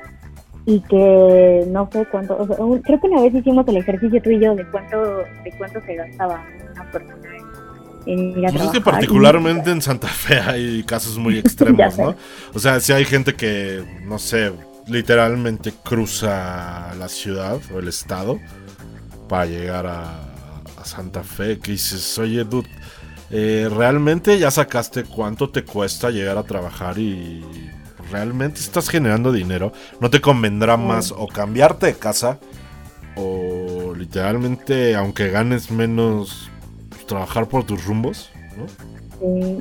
y 0.66 0.80
que 0.82 1.64
no 1.68 1.88
sé 1.92 2.06
cuánto, 2.10 2.36
creo 2.84 3.00
que 3.00 3.06
una 3.06 3.22
vez 3.22 3.34
hicimos 3.34 3.66
el 3.66 3.78
ejercicio 3.78 4.22
tú 4.22 4.30
y 4.30 4.40
yo 4.40 4.54
de 4.54 4.64
cuánto, 4.70 5.00
de 5.00 5.52
cuánto 5.58 5.80
se 5.80 5.94
gastaba 5.94 6.44
una 6.72 6.90
persona 6.90 7.28
en 8.06 8.38
ir 8.38 8.46
a 8.46 8.50
pues 8.50 8.64
Es 8.64 8.70
que 8.70 8.80
particularmente 8.80 9.70
en 9.70 9.82
Santa 9.82 10.08
Fe 10.08 10.38
hay 10.38 10.82
casos 10.84 11.18
muy 11.18 11.38
extremos, 11.40 11.98
¿no? 11.98 12.14
O 12.54 12.58
sea, 12.58 12.78
si 12.80 12.92
hay 12.92 13.04
gente 13.04 13.34
que, 13.34 13.82
no 14.04 14.18
sé, 14.18 14.52
literalmente 14.90 15.72
cruza 15.84 16.94
la 16.98 17.08
ciudad 17.08 17.58
o 17.74 17.78
el 17.78 17.88
estado 17.88 18.40
para 19.28 19.46
llegar 19.46 19.86
a, 19.86 20.20
a 20.76 20.84
Santa 20.84 21.22
Fe, 21.22 21.58
que 21.58 21.72
dices, 21.72 22.18
oye, 22.18 22.44
dude 22.44 22.68
eh, 23.30 23.68
¿realmente 23.70 24.38
ya 24.38 24.50
sacaste 24.50 25.04
cuánto 25.04 25.50
te 25.50 25.62
cuesta 25.64 26.10
llegar 26.10 26.36
a 26.36 26.42
trabajar 26.42 26.98
y 26.98 27.44
realmente 28.10 28.58
estás 28.58 28.88
generando 28.88 29.30
dinero? 29.30 29.72
¿No 30.00 30.10
te 30.10 30.20
convendrá 30.20 30.76
más 30.76 31.12
o 31.12 31.28
cambiarte 31.28 31.86
de 31.86 31.94
casa 31.94 32.40
o 33.14 33.94
literalmente, 33.96 34.96
aunque 34.96 35.30
ganes 35.30 35.70
menos, 35.70 36.50
trabajar 37.06 37.46
por 37.46 37.64
tus 37.64 37.84
rumbos? 37.84 38.30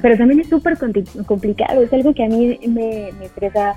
pero 0.01 0.17
también 0.17 0.39
es 0.39 0.47
súper 0.47 0.77
complicado, 0.77 1.81
es 1.81 1.91
algo 1.91 2.13
que 2.13 2.23
a 2.23 2.29
mí 2.29 2.57
me, 2.65 3.11
me 3.19 3.25
estresa 3.25 3.75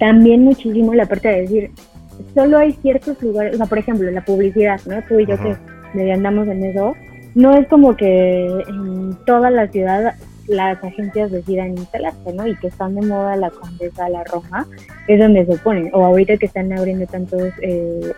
también 0.00 0.42
muchísimo 0.42 0.94
la 0.94 1.06
parte 1.06 1.28
de 1.28 1.42
decir, 1.42 1.70
solo 2.34 2.58
hay 2.58 2.72
ciertos 2.72 3.22
lugares, 3.22 3.54
o 3.54 3.56
sea, 3.58 3.66
por 3.66 3.78
ejemplo, 3.78 4.10
la 4.10 4.24
publicidad, 4.24 4.80
¿no? 4.86 5.00
Tú 5.04 5.20
y 5.20 5.26
yo 5.26 5.36
que 5.38 6.12
andamos 6.12 6.48
en 6.48 6.64
eso, 6.64 6.96
no 7.34 7.54
es 7.54 7.68
como 7.68 7.94
que 7.96 8.46
en 8.46 9.16
toda 9.26 9.50
la 9.50 9.68
ciudad 9.68 10.14
las 10.48 10.82
agencias 10.82 11.30
decidan 11.30 11.76
instalarse, 11.76 12.32
¿no? 12.32 12.46
Y 12.46 12.56
que 12.56 12.68
están 12.68 12.94
de 12.94 13.06
moda 13.06 13.36
la 13.36 13.50
Condesa, 13.50 14.08
la 14.08 14.24
Roma, 14.24 14.66
es 15.06 15.20
donde 15.20 15.44
se 15.46 15.56
ponen. 15.58 15.90
O 15.92 16.04
ahorita 16.04 16.38
que 16.38 16.46
están 16.46 16.72
abriendo 16.72 17.06
tantos 17.06 17.52
eh, 17.62 18.12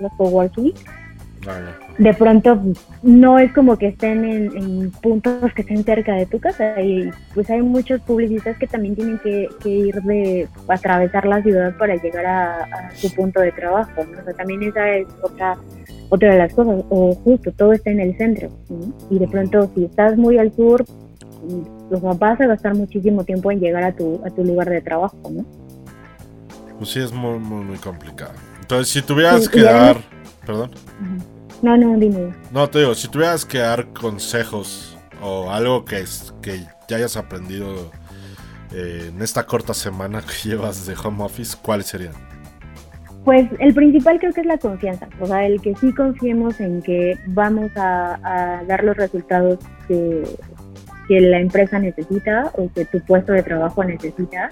los 0.00 0.12
coworking, 0.16 0.74
de 1.98 2.14
pronto 2.14 2.60
no 3.02 3.38
es 3.38 3.52
como 3.52 3.76
que 3.76 3.88
estén 3.88 4.24
en, 4.24 4.90
puntos 5.02 5.52
que 5.52 5.62
estén 5.62 5.84
cerca 5.84 6.14
de 6.14 6.26
tu 6.26 6.38
casa 6.38 6.80
y 6.80 7.10
pues 7.34 7.50
hay 7.50 7.60
muchos 7.60 8.00
publicistas 8.02 8.56
que 8.56 8.66
también 8.66 8.94
tienen 8.94 9.18
que, 9.18 9.48
ir 9.68 9.94
de 10.02 10.48
atravesar 10.68 11.26
la 11.26 11.42
ciudad 11.42 11.76
para 11.76 11.96
llegar 11.96 12.24
a, 12.26 12.90
su 12.94 13.12
punto 13.14 13.40
de 13.40 13.52
trabajo, 13.52 14.04
¿no? 14.04 14.20
O 14.20 14.24
sea, 14.24 14.32
también 14.34 14.62
esa 14.62 14.88
es 14.90 15.06
otra 15.22 15.56
otra 16.10 16.32
de 16.32 16.38
las 16.38 16.54
cosas, 16.54 16.82
o 16.88 17.14
justo 17.16 17.52
todo 17.52 17.72
está 17.72 17.90
en 17.90 18.00
el 18.00 18.16
centro, 18.16 18.48
y 19.10 19.18
de 19.18 19.28
pronto 19.28 19.70
si 19.74 19.84
estás 19.84 20.16
muy 20.16 20.38
al 20.38 20.54
sur, 20.54 20.84
los 21.90 22.02
mm, 22.02 22.18
vas 22.18 22.40
a 22.40 22.46
gastar 22.46 22.74
muchísimo 22.74 23.24
tiempo 23.24 23.50
en 23.50 23.60
llegar 23.60 23.82
a 23.82 23.92
tu, 23.92 24.20
a 24.24 24.30
tu 24.30 24.42
lugar 24.42 24.70
de 24.70 24.80
trabajo, 24.80 25.18
¿no? 25.30 25.44
Pues 26.78 26.90
sí, 26.90 27.00
es 27.00 27.12
muy, 27.12 27.38
muy, 27.38 27.64
muy 27.64 27.76
complicado. 27.76 28.32
Entonces, 28.60 28.88
si 28.88 29.02
tuvieras 29.02 29.48
que 29.48 29.62
dar... 29.62 29.98
Perdón. 30.46 30.70
No, 31.62 31.76
no, 31.76 31.98
dime. 31.98 32.34
No, 32.52 32.68
te 32.68 32.80
digo, 32.80 32.94
si 32.94 33.08
tuvieras 33.08 33.44
que 33.44 33.58
dar 33.58 33.88
consejos 33.92 34.96
o 35.20 35.50
algo 35.50 35.84
que, 35.84 36.00
es, 36.00 36.32
que 36.40 36.60
ya 36.88 36.96
hayas 36.96 37.16
aprendido 37.16 37.90
eh, 38.72 39.10
en 39.12 39.22
esta 39.22 39.44
corta 39.44 39.74
semana 39.74 40.22
que 40.22 40.48
llevas 40.48 40.86
de 40.86 40.94
home 40.94 41.24
office, 41.24 41.56
¿cuáles 41.60 41.86
serían? 41.86 42.12
Pues 43.24 43.46
el 43.58 43.74
principal 43.74 44.18
creo 44.18 44.32
que 44.32 44.40
es 44.40 44.46
la 44.46 44.56
confianza, 44.56 45.08
o 45.20 45.26
sea, 45.26 45.44
el 45.44 45.60
que 45.60 45.74
sí 45.74 45.92
confiemos 45.92 46.60
en 46.60 46.80
que 46.80 47.18
vamos 47.26 47.70
a, 47.76 48.62
dar 48.66 48.84
los 48.84 48.96
resultados 48.96 49.58
que, 49.86 50.22
que, 51.08 51.20
la 51.20 51.40
empresa 51.40 51.78
necesita 51.78 52.50
o 52.54 52.72
que 52.72 52.86
tu 52.86 53.00
puesto 53.00 53.32
de 53.32 53.42
trabajo 53.42 53.84
necesita. 53.84 54.48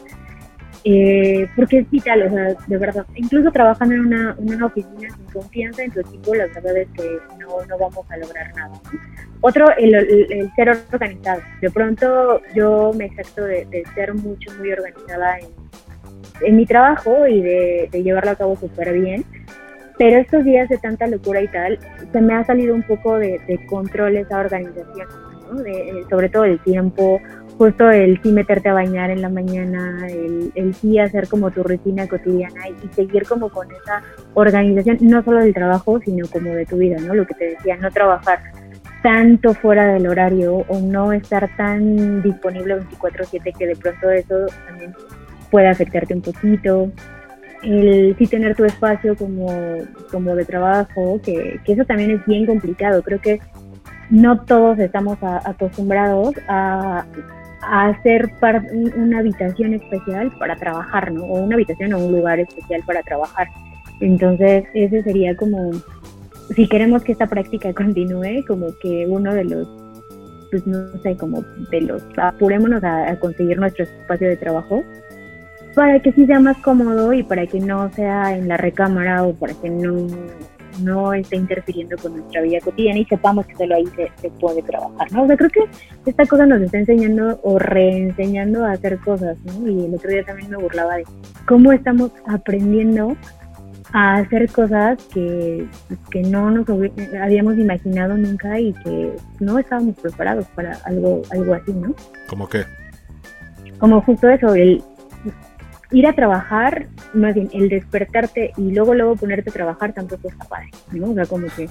Eh, 0.88 1.48
porque 1.56 1.78
es 1.78 1.90
vital, 1.90 2.22
o 2.22 2.30
sea, 2.30 2.54
de 2.66 2.78
verdad, 2.78 3.04
incluso 3.16 3.50
trabajando 3.50 3.96
en 3.96 4.06
una, 4.06 4.36
una 4.38 4.66
oficina 4.66 5.08
sin 5.16 5.26
confianza 5.32 5.82
en 5.82 5.90
tu 5.90 5.98
equipo, 5.98 6.32
la 6.32 6.46
verdad 6.46 6.76
es 6.76 6.88
que 6.90 7.18
no, 7.40 7.64
no 7.66 7.78
vamos 7.78 8.08
a 8.08 8.16
lograr 8.16 8.54
nada. 8.54 8.80
Otro, 9.40 9.66
el, 9.76 9.94
el, 9.94 10.52
ser 10.54 10.78
organizado. 10.92 11.42
De 11.60 11.70
pronto 11.70 12.40
yo 12.54 12.92
me 12.96 13.06
excepto 13.06 13.42
de, 13.44 13.66
de 13.66 13.84
ser 13.96 14.14
mucho, 14.14 14.52
muy 14.58 14.72
organizada 14.72 15.40
en 15.40 15.48
en 16.42 16.56
mi 16.56 16.66
trabajo 16.66 17.26
y 17.26 17.40
de, 17.40 17.88
llevarlo 17.92 18.32
a 18.32 18.36
cabo 18.36 18.56
súper 18.56 18.92
bien. 18.92 19.24
Pero 19.98 20.18
estos 20.18 20.44
días 20.44 20.68
de 20.68 20.76
tanta 20.76 21.06
locura 21.06 21.40
y 21.40 21.48
tal, 21.48 21.78
se 22.12 22.20
me 22.20 22.34
ha 22.34 22.44
salido 22.44 22.74
un 22.74 22.82
poco 22.82 23.18
de, 23.18 23.40
control 23.68 24.16
esa 24.16 24.40
organización, 24.40 25.08
¿no? 25.50 25.62
de, 25.62 26.04
sobre 26.10 26.28
todo 26.28 26.44
el 26.44 26.58
tiempo, 26.60 27.20
justo 27.58 27.90
el 27.90 28.20
sí 28.22 28.32
meterte 28.32 28.68
a 28.68 28.74
bañar 28.74 29.10
en 29.10 29.22
la 29.22 29.28
mañana, 29.28 30.06
el, 30.08 30.52
el 30.54 30.74
sí 30.74 30.98
hacer 30.98 31.28
como 31.28 31.50
tu 31.50 31.62
rutina 31.62 32.06
cotidiana 32.06 32.68
y, 32.68 32.88
seguir 32.94 33.26
como 33.26 33.48
con 33.48 33.70
esa 33.70 34.02
organización, 34.34 34.98
no 35.00 35.22
solo 35.22 35.40
del 35.40 35.54
trabajo, 35.54 36.00
sino 36.04 36.26
como 36.28 36.50
de 36.50 36.66
tu 36.66 36.76
vida, 36.76 36.98
¿no? 37.00 37.14
Lo 37.14 37.26
que 37.26 37.34
te 37.34 37.50
decía, 37.50 37.76
no 37.76 37.90
trabajar 37.90 38.40
tanto 39.02 39.54
fuera 39.54 39.86
del 39.92 40.06
horario 40.06 40.64
o 40.68 40.80
no 40.80 41.12
estar 41.12 41.48
tan 41.56 42.22
disponible 42.22 42.76
24/7 42.76 43.52
que 43.56 43.66
de 43.66 43.76
pronto 43.76 44.10
eso 44.10 44.46
también 44.66 44.94
puede 45.50 45.68
afectarte 45.68 46.14
un 46.14 46.22
poquito. 46.22 46.90
El 47.62 48.16
sí 48.18 48.26
tener 48.26 48.54
tu 48.54 48.64
espacio 48.64 49.16
como, 49.16 49.46
como 50.10 50.34
de 50.34 50.44
trabajo, 50.44 51.20
que, 51.24 51.60
eso 51.66 51.84
también 51.84 52.10
es 52.10 52.26
bien 52.26 52.46
complicado. 52.46 53.02
Creo 53.02 53.20
que 53.20 53.40
no 54.10 54.40
todos 54.40 54.78
estamos 54.78 55.18
acostumbrados 55.22 56.34
a, 56.48 57.04
hacer 57.66 58.30
una 58.96 59.18
habitación 59.18 59.74
especial 59.74 60.32
para 60.38 60.56
trabajar, 60.56 61.12
¿no? 61.12 61.24
O 61.24 61.42
una 61.42 61.54
habitación 61.54 61.92
o 61.94 61.98
un 61.98 62.12
lugar 62.12 62.40
especial 62.40 62.82
para 62.86 63.02
trabajar. 63.02 63.48
Entonces, 64.00 64.64
ese 64.74 65.02
sería 65.02 65.36
como, 65.36 65.72
si 66.54 66.68
queremos 66.68 67.02
que 67.02 67.12
esta 67.12 67.26
práctica 67.26 67.72
continúe, 67.74 68.44
como 68.46 68.66
que 68.80 69.06
uno 69.08 69.34
de 69.34 69.44
los, 69.44 69.68
pues 70.50 70.66
no 70.66 70.88
sé, 71.02 71.16
como 71.16 71.42
de 71.70 71.80
los, 71.82 72.02
apurémonos 72.16 72.82
a 72.84 73.18
conseguir 73.18 73.58
nuestro 73.58 73.84
espacio 73.84 74.28
de 74.28 74.36
trabajo 74.36 74.82
para 75.76 76.00
que 76.00 76.10
sí 76.12 76.24
sea 76.24 76.40
más 76.40 76.56
cómodo 76.58 77.12
y 77.12 77.22
para 77.22 77.46
que 77.46 77.60
no 77.60 77.92
sea 77.92 78.34
en 78.34 78.48
la 78.48 78.56
recámara 78.56 79.24
o 79.24 79.34
para 79.34 79.52
que 79.52 79.68
no, 79.68 80.06
no 80.80 81.12
esté 81.12 81.36
interfiriendo 81.36 81.96
con 81.96 82.16
nuestra 82.16 82.42
vida 82.42 82.58
cotidiana 82.60 83.00
y 83.00 83.04
sepamos 83.04 83.46
que 83.46 83.56
solo 83.56 83.74
ahí 83.74 83.86
se, 84.20 84.30
puede 84.40 84.62
trabajar, 84.62 85.10
¿no? 85.12 85.24
O 85.24 85.26
sea, 85.26 85.36
creo 85.36 85.50
que 85.50 85.64
esta 86.04 86.26
cosa 86.26 86.46
nos 86.46 86.60
está 86.60 86.78
enseñando 86.78 87.40
o 87.42 87.58
reenseñando 87.58 88.64
a 88.64 88.72
hacer 88.72 88.98
cosas, 88.98 89.36
¿no? 89.44 89.68
Y 89.68 89.84
el 89.84 89.94
otro 89.94 90.10
día 90.10 90.24
también 90.24 90.50
me 90.50 90.56
burlaba 90.56 90.96
de 90.96 91.04
cómo 91.46 91.72
estamos 91.72 92.10
aprendiendo 92.26 93.16
a 93.92 94.16
hacer 94.16 94.50
cosas 94.50 95.02
que, 95.12 95.66
que 96.10 96.22
no 96.22 96.50
nos 96.50 96.66
habíamos 97.20 97.56
imaginado 97.56 98.16
nunca 98.16 98.58
y 98.58 98.72
que 98.72 99.14
no 99.40 99.58
estábamos 99.58 99.96
preparados 99.96 100.46
para 100.54 100.74
algo, 100.84 101.22
algo 101.30 101.54
así, 101.54 101.72
¿no? 101.72 101.94
¿Cómo 102.28 102.48
qué? 102.48 102.64
Como 103.78 104.00
justo 104.02 104.28
eso, 104.28 104.54
el 104.54 104.82
ir 105.92 106.06
a 106.06 106.12
trabajar, 106.12 106.88
más 107.14 107.34
bien 107.34 107.48
el 107.52 107.68
despertarte 107.68 108.52
y 108.56 108.72
luego 108.72 108.94
luego 108.94 109.16
ponerte 109.16 109.50
a 109.50 109.52
trabajar 109.52 109.92
tampoco 109.92 110.28
está 110.28 110.44
padre, 110.44 110.70
¿no? 110.92 111.10
O 111.10 111.14
sea, 111.14 111.26
como 111.26 111.46
que 111.46 111.68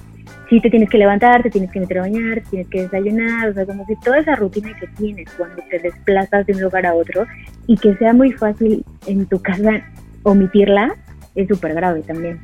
sí 0.49 0.61
te 0.61 0.69
tienes 0.69 0.89
que 0.89 0.97
levantar, 0.97 1.43
te 1.43 1.49
tienes 1.49 1.71
que 1.71 1.79
meter 1.79 1.99
a 1.99 2.01
bañar, 2.01 2.43
tienes 2.49 2.67
que 2.67 2.83
desayunar, 2.83 3.49
o 3.49 3.53
sea, 3.53 3.65
como 3.65 3.85
que 3.85 3.95
toda 4.03 4.19
esa 4.19 4.35
rutina 4.35 4.73
que 4.79 4.87
tienes 4.87 5.29
cuando 5.37 5.61
te 5.69 5.79
desplazas 5.79 6.45
de 6.45 6.53
un 6.53 6.61
lugar 6.61 6.85
a 6.85 6.93
otro 6.93 7.25
y 7.67 7.77
que 7.77 7.95
sea 7.97 8.13
muy 8.13 8.31
fácil 8.31 8.85
en 9.05 9.25
tu 9.25 9.41
casa 9.41 9.83
omitirla, 10.23 10.95
es 11.35 11.47
súper 11.47 11.73
grave 11.73 12.01
también. 12.01 12.41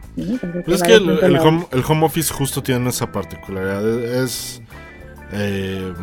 es 0.67 0.83
que 0.83 0.95
el, 0.95 1.37
home, 1.37 2.05
office 2.05 2.33
justo 2.33 2.61
tiene 2.61 2.89
esa 2.89 3.11
particularidad, 3.11 4.23
es... 4.23 4.61
Eh, 5.33 5.93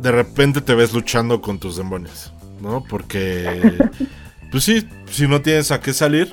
de 0.00 0.12
repente 0.12 0.60
te 0.60 0.74
ves 0.74 0.94
luchando 0.94 1.40
con 1.40 1.58
tus 1.58 1.76
demonios, 1.76 2.32
¿no? 2.60 2.84
Porque, 2.88 3.60
pues 4.50 4.64
sí, 4.64 4.88
si 5.10 5.26
no 5.26 5.40
tienes 5.40 5.70
a 5.70 5.80
qué 5.80 5.92
salir, 5.92 6.32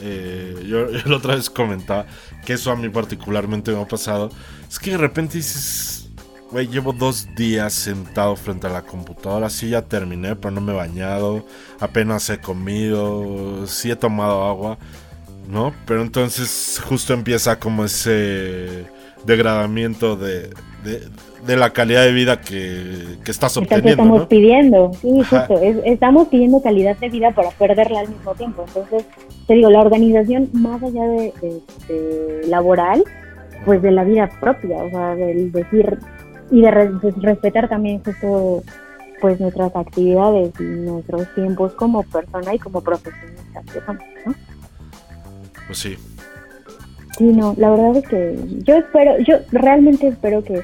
eh, 0.00 0.64
yo, 0.66 0.86
la 0.86 1.16
otra 1.16 1.34
vez 1.36 1.50
comentaba 1.50 2.06
que 2.44 2.54
eso 2.54 2.70
a 2.70 2.76
mí 2.76 2.88
particularmente 2.88 3.72
me 3.72 3.80
ha 3.80 3.88
pasado, 3.88 4.30
es 4.68 4.78
que 4.78 4.92
de 4.92 4.98
repente 4.98 5.38
dices, 5.38 6.08
güey, 6.50 6.68
llevo 6.68 6.92
dos 6.92 7.28
días 7.34 7.72
sentado 7.72 8.36
frente 8.36 8.66
a 8.66 8.70
la 8.70 8.82
computadora, 8.82 9.50
sí 9.50 9.70
ya 9.70 9.82
terminé, 9.82 10.36
pero 10.36 10.52
no 10.52 10.60
me 10.60 10.72
he 10.72 10.76
bañado, 10.76 11.46
apenas 11.80 12.28
he 12.30 12.38
comido, 12.38 13.66
sí 13.66 13.90
he 13.90 13.96
tomado 13.96 14.44
agua, 14.44 14.78
¿no? 15.48 15.74
Pero 15.86 16.02
entonces 16.02 16.80
justo 16.84 17.12
empieza 17.14 17.58
como 17.58 17.84
ese 17.84 18.86
degradamiento 19.24 20.16
de, 20.16 20.54
de 20.84 21.08
la 21.54 21.70
calidad 21.70 22.02
de 22.02 22.12
vida 22.12 22.40
que, 22.40 23.18
que 23.24 23.30
estás 23.30 23.56
obteniendo. 23.56 23.90
estamos 23.90 24.26
pidiendo, 24.26 24.90
sí, 25.00 25.20
justo, 25.20 25.60
estamos 25.84 26.28
pidiendo 26.28 26.60
calidad 26.60 26.96
de 26.96 27.08
vida 27.08 27.30
para 27.30 27.50
perderla 27.50 28.00
al 28.00 28.08
mismo 28.08 28.34
tiempo. 28.34 28.64
Entonces, 28.66 29.04
te 29.46 29.54
digo, 29.54 29.70
la 29.70 29.82
organización 29.82 30.48
más 30.52 30.82
allá 30.82 31.04
de, 31.04 31.32
laboral, 32.48 33.04
pues 33.64 33.82
de 33.82 33.92
la 33.92 34.02
vida 34.02 34.28
propia, 34.40 34.82
o 34.82 34.90
sea, 34.90 35.14
del 35.14 35.52
decir 35.52 35.98
y 36.50 36.62
de 36.62 36.90
pues, 37.00 37.14
respetar 37.22 37.68
también 37.68 38.02
justo 38.02 38.62
pues 39.20 39.40
nuestras 39.40 39.74
actividades 39.74 40.52
y 40.60 40.62
nuestros 40.62 41.32
tiempos 41.34 41.72
como 41.72 42.02
persona 42.02 42.54
y 42.54 42.58
como 42.58 42.80
profesionista 42.82 43.62
¿no? 44.26 44.34
Pues 45.66 45.78
sí. 45.78 45.96
Sí, 47.16 47.24
no, 47.24 47.54
la 47.56 47.70
verdad 47.70 47.96
es 47.96 48.08
que 48.08 48.38
yo 48.62 48.76
espero, 48.76 49.18
yo 49.20 49.38
realmente 49.50 50.08
espero 50.08 50.44
que 50.44 50.62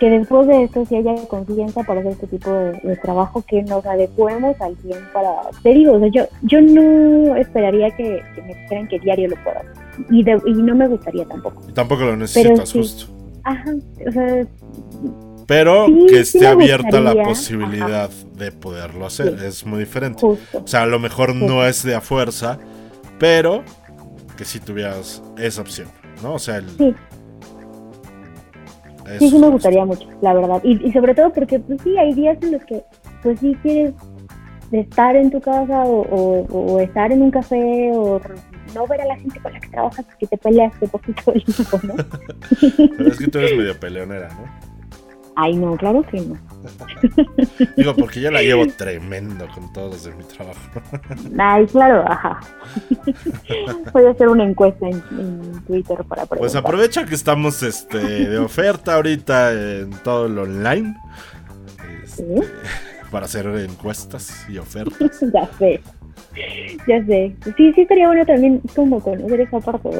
que 0.00 0.08
después 0.08 0.46
de 0.48 0.64
esto 0.64 0.84
si 0.86 0.96
haya 0.96 1.14
confianza 1.28 1.84
para 1.84 2.00
hacer 2.00 2.12
este 2.12 2.26
tipo 2.26 2.50
de, 2.50 2.98
trabajo, 3.02 3.44
que 3.46 3.62
nos 3.62 3.84
adecuemos 3.84 4.58
al 4.60 4.74
tiempo 4.76 5.04
para... 5.12 5.30
Te 5.62 5.74
digo, 5.74 5.92
o 5.92 6.00
sea, 6.00 6.08
yo, 6.08 6.24
yo 6.42 6.62
no 6.62 7.36
esperaría 7.36 7.94
que, 7.94 8.22
me 8.42 8.54
dijeran 8.54 8.88
que 8.88 8.98
diario 8.98 9.28
lo 9.28 9.36
pueda 9.44 9.62
y, 10.10 10.20
y 10.20 10.54
no 10.54 10.74
me 10.74 10.88
gustaría 10.88 11.26
tampoco. 11.26 11.62
Y 11.68 11.72
tampoco 11.72 12.04
lo 12.04 12.16
necesitas, 12.16 12.72
justo. 12.72 13.12
Ajá, 13.44 13.74
o 14.06 14.10
sea... 14.10 14.46
Pero 15.46 15.86
que 16.08 16.20
esté 16.20 16.46
abierta 16.46 17.00
la 17.00 17.22
posibilidad 17.22 18.08
de 18.08 18.52
poderlo 18.52 19.04
hacer, 19.04 19.36
es 19.44 19.66
muy 19.66 19.80
diferente. 19.80 20.24
O 20.24 20.38
sea, 20.64 20.82
a 20.82 20.86
lo 20.86 20.98
mejor 20.98 21.34
no 21.34 21.66
es 21.66 21.82
de 21.82 21.94
a 21.94 22.00
fuerza, 22.00 22.58
pero 23.18 23.64
que 24.38 24.44
si 24.44 24.60
tuvieras 24.60 25.22
esa 25.36 25.60
opción, 25.60 25.88
¿no? 26.22 26.34
O 26.34 26.38
sea, 26.38 26.58
el, 26.58 26.94
sí, 29.18 29.30
sí 29.30 29.38
me 29.38 29.48
gustaría 29.48 29.84
mucho, 29.84 30.08
la 30.20 30.34
verdad. 30.34 30.60
Y, 30.62 30.92
sobre 30.92 31.14
todo 31.14 31.32
porque, 31.32 31.58
pues 31.58 31.80
sí, 31.82 31.96
hay 31.96 32.14
días 32.14 32.38
en 32.42 32.52
los 32.52 32.64
que, 32.64 32.82
pues 33.22 33.40
sí 33.40 33.56
quieres 33.62 33.94
estar 34.72 35.16
en 35.16 35.30
tu 35.30 35.40
casa 35.40 35.84
o, 35.84 36.80
estar 36.80 37.12
en 37.12 37.22
un 37.22 37.30
café 37.30 37.90
o 37.92 38.20
no 38.74 38.86
ver 38.86 39.00
a 39.00 39.06
la 39.06 39.16
gente 39.16 39.40
con 39.40 39.52
la 39.52 39.60
que 39.60 39.68
trabajas 39.68 40.04
porque 40.04 40.26
te 40.26 40.38
peleas 40.38 40.78
de 40.80 40.88
poquito 40.88 41.32
tiempo, 41.32 41.80
¿no? 41.82 41.94
Pero 42.96 43.08
es 43.10 43.18
que 43.18 43.26
tú 43.26 43.38
eres 43.38 43.56
medio 43.56 43.80
peleonera, 43.80 44.28
¿no? 44.28 44.59
Ay, 45.42 45.56
no, 45.56 45.74
claro 45.78 46.02
que 46.02 46.20
no. 46.20 46.36
Digo, 47.76 47.96
porque 47.96 48.20
yo 48.20 48.30
la 48.30 48.42
llevo 48.42 48.66
tremendo 48.76 49.48
con 49.54 49.72
todos 49.72 50.04
de 50.04 50.14
mi 50.14 50.22
trabajo. 50.24 50.60
Ay, 51.38 51.66
claro, 51.66 52.04
ajá. 52.06 52.40
Voy 53.94 54.04
a 54.04 54.10
hacer 54.10 54.28
una 54.28 54.44
encuesta 54.44 54.86
en, 54.86 55.00
Twitter 55.66 55.96
para 56.04 56.26
preguntar. 56.26 56.38
Pues 56.38 56.54
aprovecha 56.54 57.06
que 57.06 57.14
estamos 57.14 57.62
este, 57.62 57.98
de 57.98 58.38
oferta 58.38 58.96
ahorita 58.96 59.52
en 59.52 59.90
todo 60.04 60.28
lo 60.28 60.42
online. 60.42 60.94
Este, 62.04 62.42
para 63.10 63.24
hacer 63.24 63.46
encuestas 63.46 64.46
y 64.46 64.58
ofertas. 64.58 65.20
ya 65.32 65.48
sé. 65.58 65.80
Ya 66.86 67.04
sé. 67.04 67.34
Sí, 67.56 67.72
sí 67.72 67.80
estaría 67.82 68.06
bueno 68.06 68.24
también 68.24 68.60
como 68.74 69.00
conocer 69.00 69.40
esa 69.40 69.60
parte. 69.60 69.90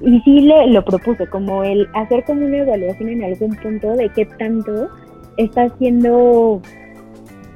Y 0.00 0.20
sí 0.20 0.40
le 0.40 0.68
lo 0.68 0.84
propuse, 0.84 1.26
como 1.26 1.62
el 1.64 1.88
hacer 1.94 2.24
como 2.24 2.44
una 2.44 2.58
evaluación 2.58 3.08
en 3.08 3.24
algún 3.24 3.54
punto 3.56 3.92
de 3.96 4.08
qué 4.10 4.26
tanto 4.26 4.88
está 5.36 5.68
siendo 5.78 6.60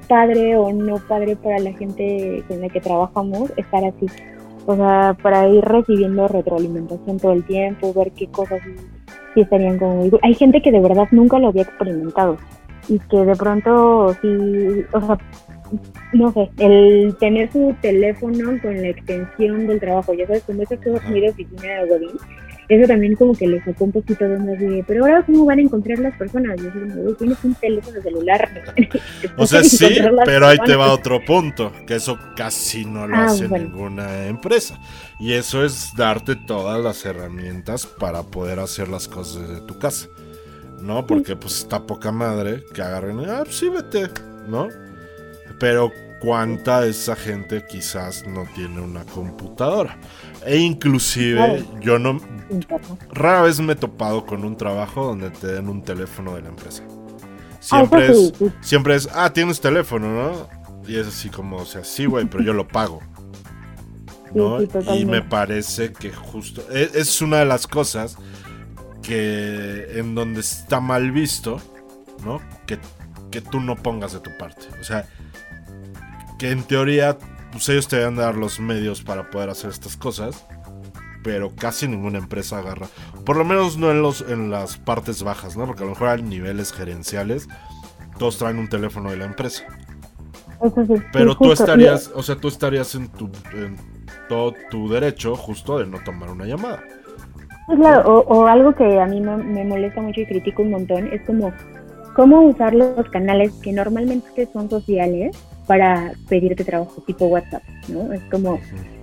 padre 0.08 0.56
o 0.56 0.72
no 0.72 0.96
padre 1.08 1.36
para 1.36 1.58
la 1.58 1.72
gente 1.72 2.44
con 2.48 2.60
la 2.60 2.68
que 2.68 2.80
trabajamos 2.80 3.52
estar 3.56 3.84
así. 3.84 4.06
O 4.66 4.74
sea, 4.74 5.16
para 5.22 5.48
ir 5.48 5.64
recibiendo 5.64 6.26
retroalimentación 6.28 7.18
todo 7.18 7.32
el 7.32 7.44
tiempo, 7.44 7.94
ver 7.94 8.10
qué 8.12 8.26
cosas 8.26 8.60
sí, 9.34 9.40
estarían 9.40 9.78
como... 9.78 10.04
Hay 10.22 10.34
gente 10.34 10.60
que 10.60 10.72
de 10.72 10.80
verdad 10.80 11.06
nunca 11.12 11.38
lo 11.38 11.48
había 11.48 11.62
experimentado 11.62 12.36
y 12.88 12.98
que 12.98 13.16
de 13.16 13.36
pronto 13.36 14.14
sí, 14.22 14.84
o 14.92 15.00
sea, 15.00 15.18
no 16.12 16.32
sé, 16.32 16.50
el 16.58 17.16
tener 17.18 17.50
su 17.52 17.74
teléfono 17.80 18.60
con 18.62 18.80
la 18.80 18.88
extensión 18.88 19.66
del 19.66 19.80
trabajo, 19.80 20.14
ya 20.14 20.26
sabes, 20.26 20.42
como 20.44 20.62
esas 20.62 20.78
cosas 20.80 21.08
muy 21.08 21.20
de 21.20 21.30
oficina 21.30 21.82
de 21.82 21.88
Godín, 21.88 22.18
eso 22.68 22.88
también 22.88 23.14
como 23.14 23.32
que 23.32 23.46
le 23.46 23.62
sacó 23.62 23.84
un 23.84 23.92
poquito 23.92 24.28
de 24.28 24.38
más 24.38 24.58
de, 24.58 24.84
pero 24.86 25.04
ahora 25.04 25.24
cómo 25.24 25.44
van 25.44 25.60
a 25.60 25.62
encontrar 25.62 25.98
las 26.00 26.16
personas, 26.16 26.60
yo 26.60 26.70
digo, 26.70 27.14
tienes 27.14 27.38
un 27.44 27.54
teléfono 27.54 28.02
celular. 28.02 28.64
o 29.36 29.46
sea, 29.46 29.62
sí, 29.62 29.98
pero 30.24 30.48
ahí 30.48 30.58
te 30.64 30.74
va 30.74 30.92
otro 30.92 31.24
punto, 31.24 31.72
que 31.86 31.94
eso 31.94 32.18
casi 32.34 32.84
no 32.84 33.06
lo 33.06 33.14
ah, 33.14 33.26
hace 33.26 33.48
ninguna 33.48 34.26
empresa. 34.26 34.80
Y 35.20 35.32
eso 35.34 35.64
es 35.64 35.92
darte 35.96 36.34
todas 36.34 36.82
las 36.82 37.04
herramientas 37.04 37.86
para 37.86 38.24
poder 38.24 38.58
hacer 38.58 38.88
las 38.88 39.06
cosas 39.06 39.48
desde 39.48 39.60
tu 39.62 39.78
casa. 39.78 40.08
¿No? 40.82 41.06
Porque 41.06 41.36
pues 41.36 41.58
está 41.58 41.86
poca 41.86 42.12
madre 42.12 42.62
que 42.74 42.82
agarren, 42.82 43.20
ah, 43.20 43.42
pues 43.44 43.56
sí, 43.56 43.68
vete, 43.68 44.08
¿no? 44.46 44.68
Pero 45.58 45.92
cuánta 46.20 46.80
de 46.80 46.90
esa 46.90 47.16
gente 47.16 47.64
quizás 47.66 48.26
no 48.26 48.46
tiene 48.54 48.80
una 48.80 49.04
computadora. 49.04 49.98
E 50.44 50.58
inclusive 50.58 51.64
yo 51.80 51.98
no... 51.98 52.20
Rara 53.12 53.42
vez 53.42 53.60
me 53.60 53.74
he 53.74 53.76
topado 53.76 54.24
con 54.24 54.44
un 54.44 54.56
trabajo 54.56 55.06
donde 55.06 55.30
te 55.30 55.48
den 55.48 55.68
un 55.68 55.82
teléfono 55.82 56.34
de 56.34 56.42
la 56.42 56.48
empresa. 56.48 56.82
Siempre, 57.60 58.06
es, 58.06 58.32
siempre 58.60 58.94
es, 58.94 59.08
ah, 59.12 59.32
tienes 59.32 59.60
teléfono, 59.60 60.08
¿no? 60.08 60.48
Y 60.86 60.96
es 60.96 61.08
así 61.08 61.30
como, 61.30 61.56
o 61.56 61.66
sea, 61.66 61.82
sí, 61.82 62.06
güey, 62.06 62.26
pero 62.26 62.44
yo 62.44 62.52
lo 62.52 62.66
pago. 62.68 63.00
¿no? 64.34 64.58
y 64.94 65.04
me 65.04 65.22
parece 65.22 65.92
que 65.92 66.12
justo... 66.12 66.62
Es, 66.70 66.94
es 66.94 67.22
una 67.22 67.38
de 67.38 67.46
las 67.46 67.66
cosas 67.66 68.16
que 69.02 69.98
en 69.98 70.14
donde 70.14 70.40
está 70.40 70.80
mal 70.80 71.10
visto, 71.10 71.60
¿no? 72.24 72.40
Que, 72.66 72.78
que 73.30 73.40
tú 73.40 73.60
no 73.60 73.76
pongas 73.76 74.12
de 74.12 74.20
tu 74.20 74.36
parte. 74.36 74.66
O 74.80 74.84
sea, 74.84 75.08
que 76.38 76.50
en 76.50 76.62
teoría 76.62 77.18
pues 77.52 77.68
ellos 77.68 77.88
te 77.88 77.96
deben 77.96 78.16
dar 78.16 78.34
los 78.36 78.60
medios 78.60 79.02
para 79.02 79.30
poder 79.30 79.50
hacer 79.50 79.70
estas 79.70 79.96
cosas, 79.96 80.44
pero 81.22 81.54
casi 81.54 81.88
ninguna 81.88 82.18
empresa 82.18 82.58
agarra, 82.58 82.88
por 83.24 83.36
lo 83.36 83.44
menos 83.44 83.76
no 83.78 83.90
en 83.90 84.02
los 84.02 84.20
en 84.22 84.50
las 84.50 84.76
partes 84.76 85.22
bajas, 85.22 85.56
¿no? 85.56 85.66
Porque 85.66 85.82
a 85.82 85.86
lo 85.86 85.92
mejor 85.92 86.08
hay 86.08 86.22
niveles 86.22 86.72
gerenciales 86.72 87.48
todos 88.18 88.38
traen 88.38 88.58
un 88.58 88.68
teléfono 88.68 89.10
de 89.10 89.16
la 89.16 89.26
empresa. 89.26 89.64
pero 91.12 91.36
tú 91.36 91.52
estarías, 91.52 92.10
o 92.14 92.22
sea, 92.22 92.36
tú 92.36 92.48
estarías 92.48 92.94
en 92.94 93.08
tu 93.08 93.30
en 93.52 93.76
todo 94.28 94.54
tu 94.70 94.88
derecho 94.88 95.36
justo 95.36 95.78
de 95.78 95.86
no 95.86 95.98
tomar 96.04 96.30
una 96.30 96.46
llamada. 96.46 96.82
Claro, 97.68 98.20
o, 98.20 98.46
algo 98.46 98.74
que 98.74 99.00
a 99.00 99.06
mí 99.06 99.20
me, 99.20 99.36
me 99.36 99.64
molesta 99.64 100.00
mucho 100.00 100.20
y 100.20 100.26
critico 100.26 100.62
un 100.62 100.70
montón 100.70 101.08
es 101.12 101.20
como 101.26 101.52
cómo 102.14 102.42
usar 102.42 102.74
los 102.74 103.08
canales 103.10 103.52
que 103.60 103.72
normalmente 103.72 104.48
son 104.52 104.70
sociales 104.70 105.36
para 105.66 106.12
pedirte 106.28 106.64
trabajo 106.64 107.02
tipo 107.06 107.26
WhatsApp, 107.26 107.62
¿no? 107.88 108.12
Es 108.12 108.22
como, 108.30 108.58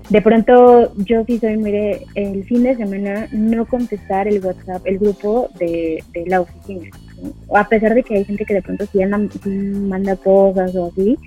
de 0.09 0.21
pronto 0.21 0.93
yo 0.97 1.23
sí 1.25 1.39
soy 1.39 1.57
muy 1.57 1.71
de, 1.71 2.05
el 2.15 2.43
fin 2.45 2.63
de 2.63 2.75
semana 2.75 3.27
no 3.31 3.65
contestar 3.65 4.27
el 4.27 4.43
WhatsApp, 4.43 4.85
el 4.85 4.99
grupo 4.99 5.49
de, 5.59 6.03
la 6.25 6.41
oficina, 6.41 6.89
¿no? 7.21 7.57
a 7.57 7.67
pesar 7.67 7.93
de 7.93 8.03
que 8.03 8.15
hay 8.15 8.25
gente 8.25 8.45
que 8.45 8.53
de 8.53 8.61
pronto 8.61 8.85
sí, 8.91 9.01
anda, 9.01 9.19
manda 9.45 10.15
cosas 10.15 10.75
o 10.75 10.87
así, 10.87 11.17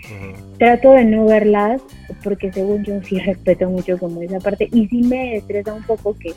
trato 0.59 0.93
de 0.93 1.05
no 1.05 1.27
verlas 1.27 1.83
porque 2.23 2.53
según 2.53 2.85
yo 2.85 3.03
sí 3.03 3.19
respeto 3.27 3.69
mucho 3.69 3.99
como 3.99 4.23
esa 4.23 4.41
parte 4.41 4.69
y 4.73 4.87
sí 4.89 5.03
me 5.03 5.37
estresa 5.37 5.75
un 5.75 5.83
poco 5.83 6.17
que 6.19 6.33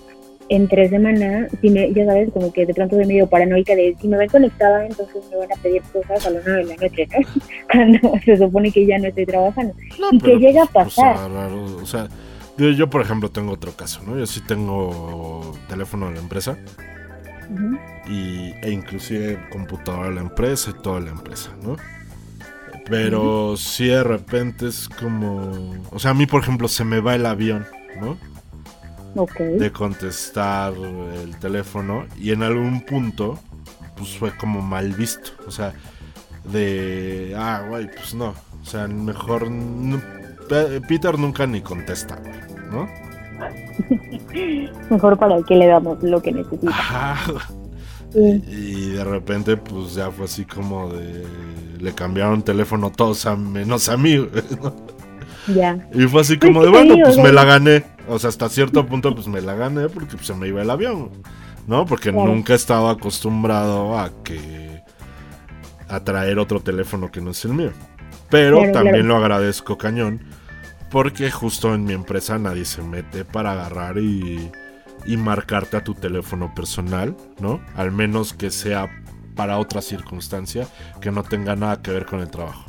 entre 0.50 0.90
semana, 0.90 1.48
si 1.62 1.70
me, 1.70 1.94
ya 1.94 2.06
sabes, 2.06 2.32
como 2.34 2.52
que 2.52 2.66
de 2.66 2.74
pronto 2.74 2.96
de 2.96 3.06
medio 3.06 3.28
paranoica 3.28 3.76
de 3.76 3.96
si 4.02 4.08
me 4.08 4.18
ven 4.18 4.30
conectada, 4.30 4.86
entonces 4.86 5.24
me 5.30 5.38
van 5.38 5.52
a 5.52 5.62
pedir 5.62 5.82
cosas 5.94 6.26
a 6.26 6.32
las 6.32 6.44
9 6.46 6.66
de 6.66 6.66
la 6.66 6.76
noche, 6.76 7.08
¿no? 7.12 7.42
Cuando 7.72 8.20
se 8.26 8.38
supone 8.38 8.72
que 8.72 8.86
ya 8.86 8.98
no 8.98 9.08
estoy 9.08 9.26
trabajando. 9.26 9.74
y 10.12 10.20
que 10.20 10.38
llega 10.38 10.64
a 10.64 10.66
pasar. 10.66 11.30
O 11.82 11.86
sea, 11.86 12.08
yo, 12.58 12.90
por 12.90 13.02
ejemplo, 13.02 13.30
tengo 13.30 13.54
otro 13.54 13.72
caso, 13.74 14.02
¿no? 14.06 14.18
Yo 14.18 14.26
sí 14.26 14.42
tengo 14.42 15.54
teléfono 15.68 16.08
de 16.08 16.16
la 16.16 16.22
empresa. 16.22 16.58
y, 18.08 18.54
e 18.62 18.72
inclusive 18.72 19.40
computadora 19.52 20.10
de 20.10 20.16
la 20.16 20.22
empresa 20.22 20.72
y 20.72 20.82
toda 20.82 21.00
la 21.00 21.12
empresa, 21.12 21.56
¿no? 21.64 21.78
Pero 22.90 23.56
si 23.56 23.86
de 23.86 24.04
repente 24.04 24.68
es 24.68 24.90
como... 24.90 25.52
O 25.92 26.00
sea, 26.00 26.12
a 26.12 26.14
mí, 26.16 26.26
por 26.26 26.42
ejemplo, 26.42 26.68
se 26.68 26.84
me 26.84 27.02
va 27.02 27.14
el 27.14 27.26
avión, 27.26 27.68
¿no? 28.02 28.18
De 29.16 29.72
contestar 29.72 30.74
el 30.74 31.38
teléfono 31.40 32.06
y 32.18 32.32
en 32.32 32.44
algún 32.44 32.82
punto, 32.82 33.40
pues 33.98 34.18
fue 34.18 34.36
como 34.38 34.62
mal 34.62 34.94
visto. 34.94 35.32
O 35.48 35.52
sea, 35.52 35.74
de... 36.46 37.34
Ah, 37.38 37.66
güey, 37.68 37.88
pues 37.88 38.14
no. 38.14 38.34
O 38.62 38.66
sea, 38.66 38.88
mejor... 38.88 39.50
Peter 40.88 41.18
nunca 41.20 41.46
ni 41.46 41.62
contesta, 41.62 42.20
¿no? 42.72 42.88
mejor 44.90 45.18
para 45.18 45.42
que 45.44 45.56
le 45.56 45.68
damos 45.68 46.02
lo 46.02 46.22
que 46.22 46.32
necesita. 46.32 47.16
Y 48.16 48.92
de 48.92 49.04
repente, 49.04 49.58
pues 49.58 49.94
ya 49.94 50.10
fue 50.10 50.26
así 50.26 50.46
como 50.46 50.92
de 50.92 51.24
le 51.80 51.94
cambiaron 51.94 52.42
teléfono 52.42 52.92
todos 52.92 53.26
a 53.26 53.36
menos 53.36 53.90
a 53.90 53.98
mí. 53.98 54.28
Ya. 55.54 55.88
Y 55.94 56.04
fue 56.08 56.22
así 56.22 56.38
como 56.38 56.64
de, 56.64 56.70
bueno, 56.70 56.96
pues 57.04 57.18
me 57.18 57.32
la 57.32 57.46
gané. 57.46 57.84
O 58.08 58.20
sea, 58.20 58.30
hasta 58.30 58.50
cierto 58.50 58.86
punto, 58.86 59.14
pues 59.14 59.28
me 59.28 59.42
la 59.42 59.54
gané 59.54 59.90
porque 59.90 60.16
pues, 60.16 60.28
se 60.28 60.34
me 60.34 60.48
iba 60.48 60.62
el 60.62 60.70
avión. 60.70 61.12
¿No? 61.68 61.86
Porque 61.86 62.12
nunca 62.12 62.54
he 62.54 62.56
estado 62.56 62.90
acostumbrado 62.90 63.98
a 64.00 64.12
que. 64.24 64.82
a 65.88 66.04
traer 66.04 66.40
otro 66.40 66.62
teléfono 66.62 67.12
que 67.12 67.22
no 67.22 67.32
es 67.32 67.46
el 67.46 67.54
mío. 67.54 67.72
Pero 68.30 68.72
también 68.72 69.08
lo 69.08 69.18
agradezco 69.18 69.78
cañón. 69.78 70.22
Porque 70.90 71.30
justo 71.30 71.76
en 71.76 71.84
mi 71.84 71.94
empresa 71.94 72.40
nadie 72.40 72.66
se 72.66 72.82
mete 72.82 73.24
para 73.24 73.52
agarrar 73.52 74.00
y, 74.00 74.50
y 75.06 75.18
marcarte 75.18 75.78
a 75.78 75.84
tu 75.84 75.94
teléfono 75.94 76.54
personal, 76.56 77.16
¿no? 77.40 77.62
Al 77.76 77.92
menos 77.92 78.34
que 78.34 78.50
sea 78.50 78.90
para 79.36 79.60
otra 79.60 79.82
circunstancia 79.82 80.68
que 81.00 81.12
no 81.12 81.24
tenga 81.24 81.56
nada 81.56 81.82
que 81.82 81.92
ver 81.92 82.06
con 82.06 82.20
el 82.20 82.30
trabajo. 82.30 82.66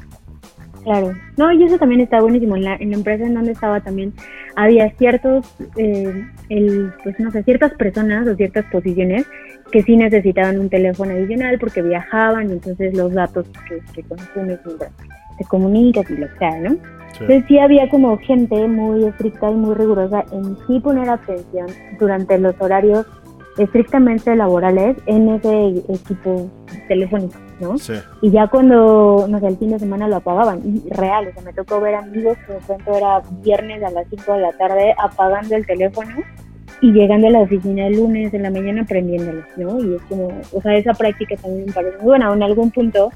Claro, 0.85 1.12
no, 1.37 1.53
y 1.53 1.62
eso 1.62 1.78
también 1.78 2.01
está 2.01 2.20
buenísimo. 2.20 2.57
En 2.57 2.64
la, 2.64 2.76
en 2.76 2.91
la 2.91 2.97
empresa 2.97 3.24
en 3.24 3.35
donde 3.35 3.53
estaba 3.53 3.81
también 3.81 4.14
había 4.57 4.91
ciertos, 4.97 5.47
eh, 5.76 6.26
el, 6.49 6.93
pues 7.03 7.18
no 7.20 7.31
sé, 7.31 7.43
ciertas 7.43 7.74
personas 7.74 8.26
o 8.26 8.35
ciertas 8.35 8.64
posiciones 8.66 9.26
que 9.70 9.83
sí 9.83 9.97
necesitaban 9.97 10.59
un 10.59 10.68
teléfono 10.68 11.12
adicional 11.12 11.59
porque 11.59 11.83
viajaban 11.83 12.49
y 12.49 12.53
entonces 12.53 12.97
los 12.97 13.12
datos 13.12 13.47
que, 13.68 13.81
que 13.95 14.03
consumes 14.03 14.59
te 15.39 15.45
comunicas 15.45 16.11
y 16.11 16.16
lo 16.16 16.28
que 16.28 16.39
sea, 16.39 16.59
¿no? 16.61 16.76
Entonces 17.12 17.45
sí 17.49 17.59
había 17.59 17.89
como 17.89 18.16
gente 18.18 18.66
muy 18.66 19.05
estricta 19.05 19.51
y 19.51 19.55
muy 19.55 19.74
rigurosa 19.74 20.24
en 20.33 20.57
sí 20.66 20.81
poner 20.81 21.09
atención 21.09 21.66
durante 21.99 22.39
los 22.39 22.55
horarios 22.61 23.07
estrictamente 23.62 24.34
laborales 24.34 24.96
en 25.06 25.28
ese 25.28 25.68
equipo 25.88 26.50
telefónico, 26.88 27.38
¿no? 27.61 27.78
Sí. 27.78 27.94
Y 28.22 28.30
ya 28.30 28.46
cuando, 28.48 29.26
no 29.28 29.38
sé, 29.40 29.46
el 29.46 29.56
fin 29.58 29.70
de 29.70 29.78
semana 29.78 30.08
lo 30.08 30.16
apagaban, 30.16 30.61
y 30.64 30.88
real, 30.90 31.28
o 31.28 31.32
sea, 31.32 31.42
me 31.42 31.52
tocó 31.52 31.80
ver 31.80 31.94
amigos 31.94 32.38
que 32.46 32.54
de 32.54 32.61
pronto 32.61 32.96
era 32.96 33.22
viernes 33.42 33.82
a 33.82 33.90
las 33.90 34.06
5 34.08 34.32
de 34.32 34.40
la 34.40 34.52
tarde 34.52 34.94
apagando 34.98 35.54
el 35.56 35.66
teléfono 35.66 36.16
y 36.80 36.92
llegando 36.92 37.26
a 37.26 37.30
la 37.30 37.40
oficina 37.40 37.86
el 37.86 37.96
lunes 37.96 38.32
en 38.32 38.42
la 38.42 38.50
mañana 38.50 38.84
prendiéndolo, 38.84 39.42
¿no? 39.56 39.78
Y 39.84 39.94
es 39.96 40.02
como, 40.02 40.28
o 40.52 40.62
sea, 40.62 40.74
esa 40.76 40.94
práctica 40.94 41.36
también 41.36 41.66
me 41.66 41.72
parece 41.72 41.96
muy 41.98 42.06
buena. 42.06 42.32
En 42.32 42.42
algún 42.42 42.70
punto, 42.70 43.11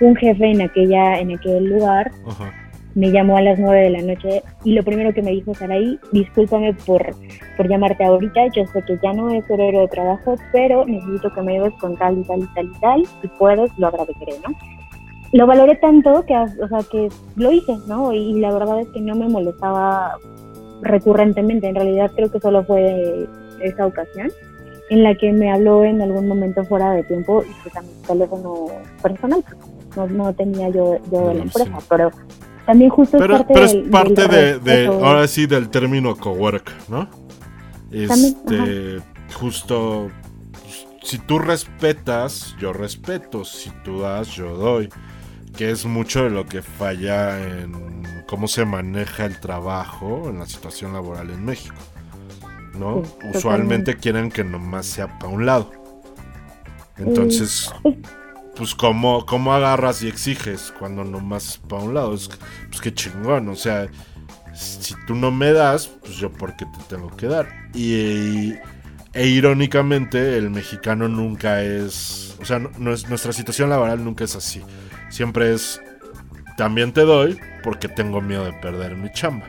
un 0.00 0.16
jefe 0.16 0.50
en 0.50 0.60
aquella, 0.60 1.18
en 1.18 1.32
aquel 1.32 1.64
lugar, 1.64 2.10
Ajá 2.26 2.52
me 2.96 3.12
llamó 3.12 3.36
a 3.36 3.42
las 3.42 3.58
9 3.58 3.78
de 3.78 3.90
la 3.90 4.02
noche 4.02 4.42
y 4.64 4.72
lo 4.72 4.82
primero 4.82 5.12
que 5.12 5.22
me 5.22 5.30
dijo 5.30 5.54
Saraí, 5.54 6.00
discúlpame 6.12 6.72
por, 6.86 7.14
por 7.56 7.68
llamarte 7.68 8.02
ahorita, 8.02 8.46
yo 8.56 8.66
sé 8.72 8.82
que 8.82 8.98
ya 9.02 9.12
no 9.12 9.28
es 9.30 9.48
horario 9.50 9.82
de 9.82 9.88
trabajo, 9.88 10.34
pero 10.50 10.86
necesito 10.86 11.30
que 11.32 11.42
me 11.42 11.56
ayudes 11.56 11.74
con 11.74 11.94
tal 11.98 12.18
y 12.18 12.24
tal 12.24 12.40
y 12.40 12.46
tal 12.54 12.66
y 12.66 12.80
tal, 12.80 13.06
si 13.20 13.28
puedes, 13.38 13.70
lo 13.76 13.88
agradeceré, 13.88 14.32
¿no? 14.48 14.56
Lo 15.32 15.46
valoré 15.46 15.76
tanto 15.76 16.24
que, 16.24 16.34
o 16.34 16.68
sea, 16.68 16.78
que 16.90 17.10
lo 17.36 17.52
hice, 17.52 17.76
¿no? 17.86 18.14
Y, 18.14 18.40
la 18.40 18.50
verdad 18.50 18.80
es 18.80 18.88
que 18.88 19.00
no 19.02 19.14
me 19.14 19.28
molestaba 19.28 20.16
recurrentemente, 20.80 21.68
en 21.68 21.74
realidad 21.74 22.10
creo 22.16 22.32
que 22.32 22.40
solo 22.40 22.64
fue 22.64 23.28
esa 23.60 23.86
ocasión 23.86 24.30
en 24.88 25.02
la 25.02 25.14
que 25.16 25.32
me 25.32 25.52
habló 25.52 25.84
en 25.84 26.00
algún 26.00 26.28
momento 26.28 26.64
fuera 26.64 26.92
de 26.92 27.02
tiempo 27.02 27.42
y 27.42 27.52
pues 27.62 27.76
a 27.76 27.82
mi 27.82 27.92
teléfono 28.06 28.66
personal, 29.02 29.44
no, 29.96 30.06
no 30.06 30.32
tenía 30.32 30.70
yo, 30.70 30.96
yo 31.12 31.28
de 31.28 31.34
la 31.34 31.42
empresa, 31.42 31.78
pero 31.90 32.10
también 32.66 32.90
justo 32.90 33.16
pero, 33.18 33.36
es 33.36 33.44
parte, 33.44 33.54
pero 33.54 33.66
es 33.66 33.88
parte 33.88 34.28
de, 34.60 34.86
ahora 34.86 35.26
sí, 35.28 35.46
del 35.46 35.70
término 35.70 36.16
cowork, 36.16 36.72
¿no? 36.88 37.08
Este, 37.90 39.00
justo, 39.34 40.10
si 41.02 41.18
tú 41.18 41.38
respetas, 41.38 42.56
yo 42.60 42.72
respeto, 42.72 43.44
si 43.44 43.70
tú 43.84 44.00
das, 44.00 44.28
yo 44.28 44.56
doy, 44.56 44.88
que 45.56 45.70
es 45.70 45.86
mucho 45.86 46.24
de 46.24 46.30
lo 46.30 46.44
que 46.44 46.60
falla 46.62 47.40
en 47.40 48.02
cómo 48.26 48.48
se 48.48 48.64
maneja 48.64 49.24
el 49.24 49.38
trabajo 49.38 50.28
en 50.28 50.40
la 50.40 50.46
situación 50.46 50.92
laboral 50.92 51.30
en 51.30 51.44
México, 51.44 51.76
¿no? 52.76 53.02
Usualmente 53.32 53.96
quieren 53.96 54.30
que 54.30 54.42
nomás 54.42 54.86
sea 54.86 55.18
para 55.18 55.32
un 55.32 55.46
lado. 55.46 55.70
Entonces, 56.98 57.72
pues 58.56 58.74
cómo, 58.74 59.26
cómo 59.26 59.52
agarras 59.52 60.02
y 60.02 60.08
exiges 60.08 60.72
cuando 60.78 61.04
nomás 61.04 61.58
para 61.68 61.82
un 61.82 61.94
lado. 61.94 62.14
Es, 62.14 62.28
pues 62.68 62.80
qué 62.80 62.92
chingón, 62.92 63.48
o 63.48 63.56
sea, 63.56 63.88
si 64.54 64.94
tú 65.06 65.14
no 65.14 65.30
me 65.30 65.52
das, 65.52 65.88
pues 65.88 66.16
yo 66.16 66.32
porque 66.32 66.64
te 66.64 66.94
tengo 66.96 67.08
que 67.10 67.26
dar. 67.26 67.46
Y, 67.74 68.54
e 69.12 69.26
irónicamente, 69.26 70.36
el 70.36 70.50
mexicano 70.50 71.08
nunca 71.08 71.62
es, 71.62 72.36
o 72.40 72.44
sea, 72.44 72.58
no, 72.58 72.92
es, 72.92 73.08
nuestra 73.08 73.32
situación 73.32 73.70
laboral 73.70 74.04
nunca 74.04 74.24
es 74.24 74.34
así. 74.34 74.62
Siempre 75.10 75.52
es, 75.52 75.80
también 76.56 76.92
te 76.92 77.02
doy 77.02 77.38
porque 77.62 77.88
tengo 77.88 78.20
miedo 78.20 78.44
de 78.44 78.52
perder 78.54 78.96
mi 78.96 79.10
chamba. 79.12 79.46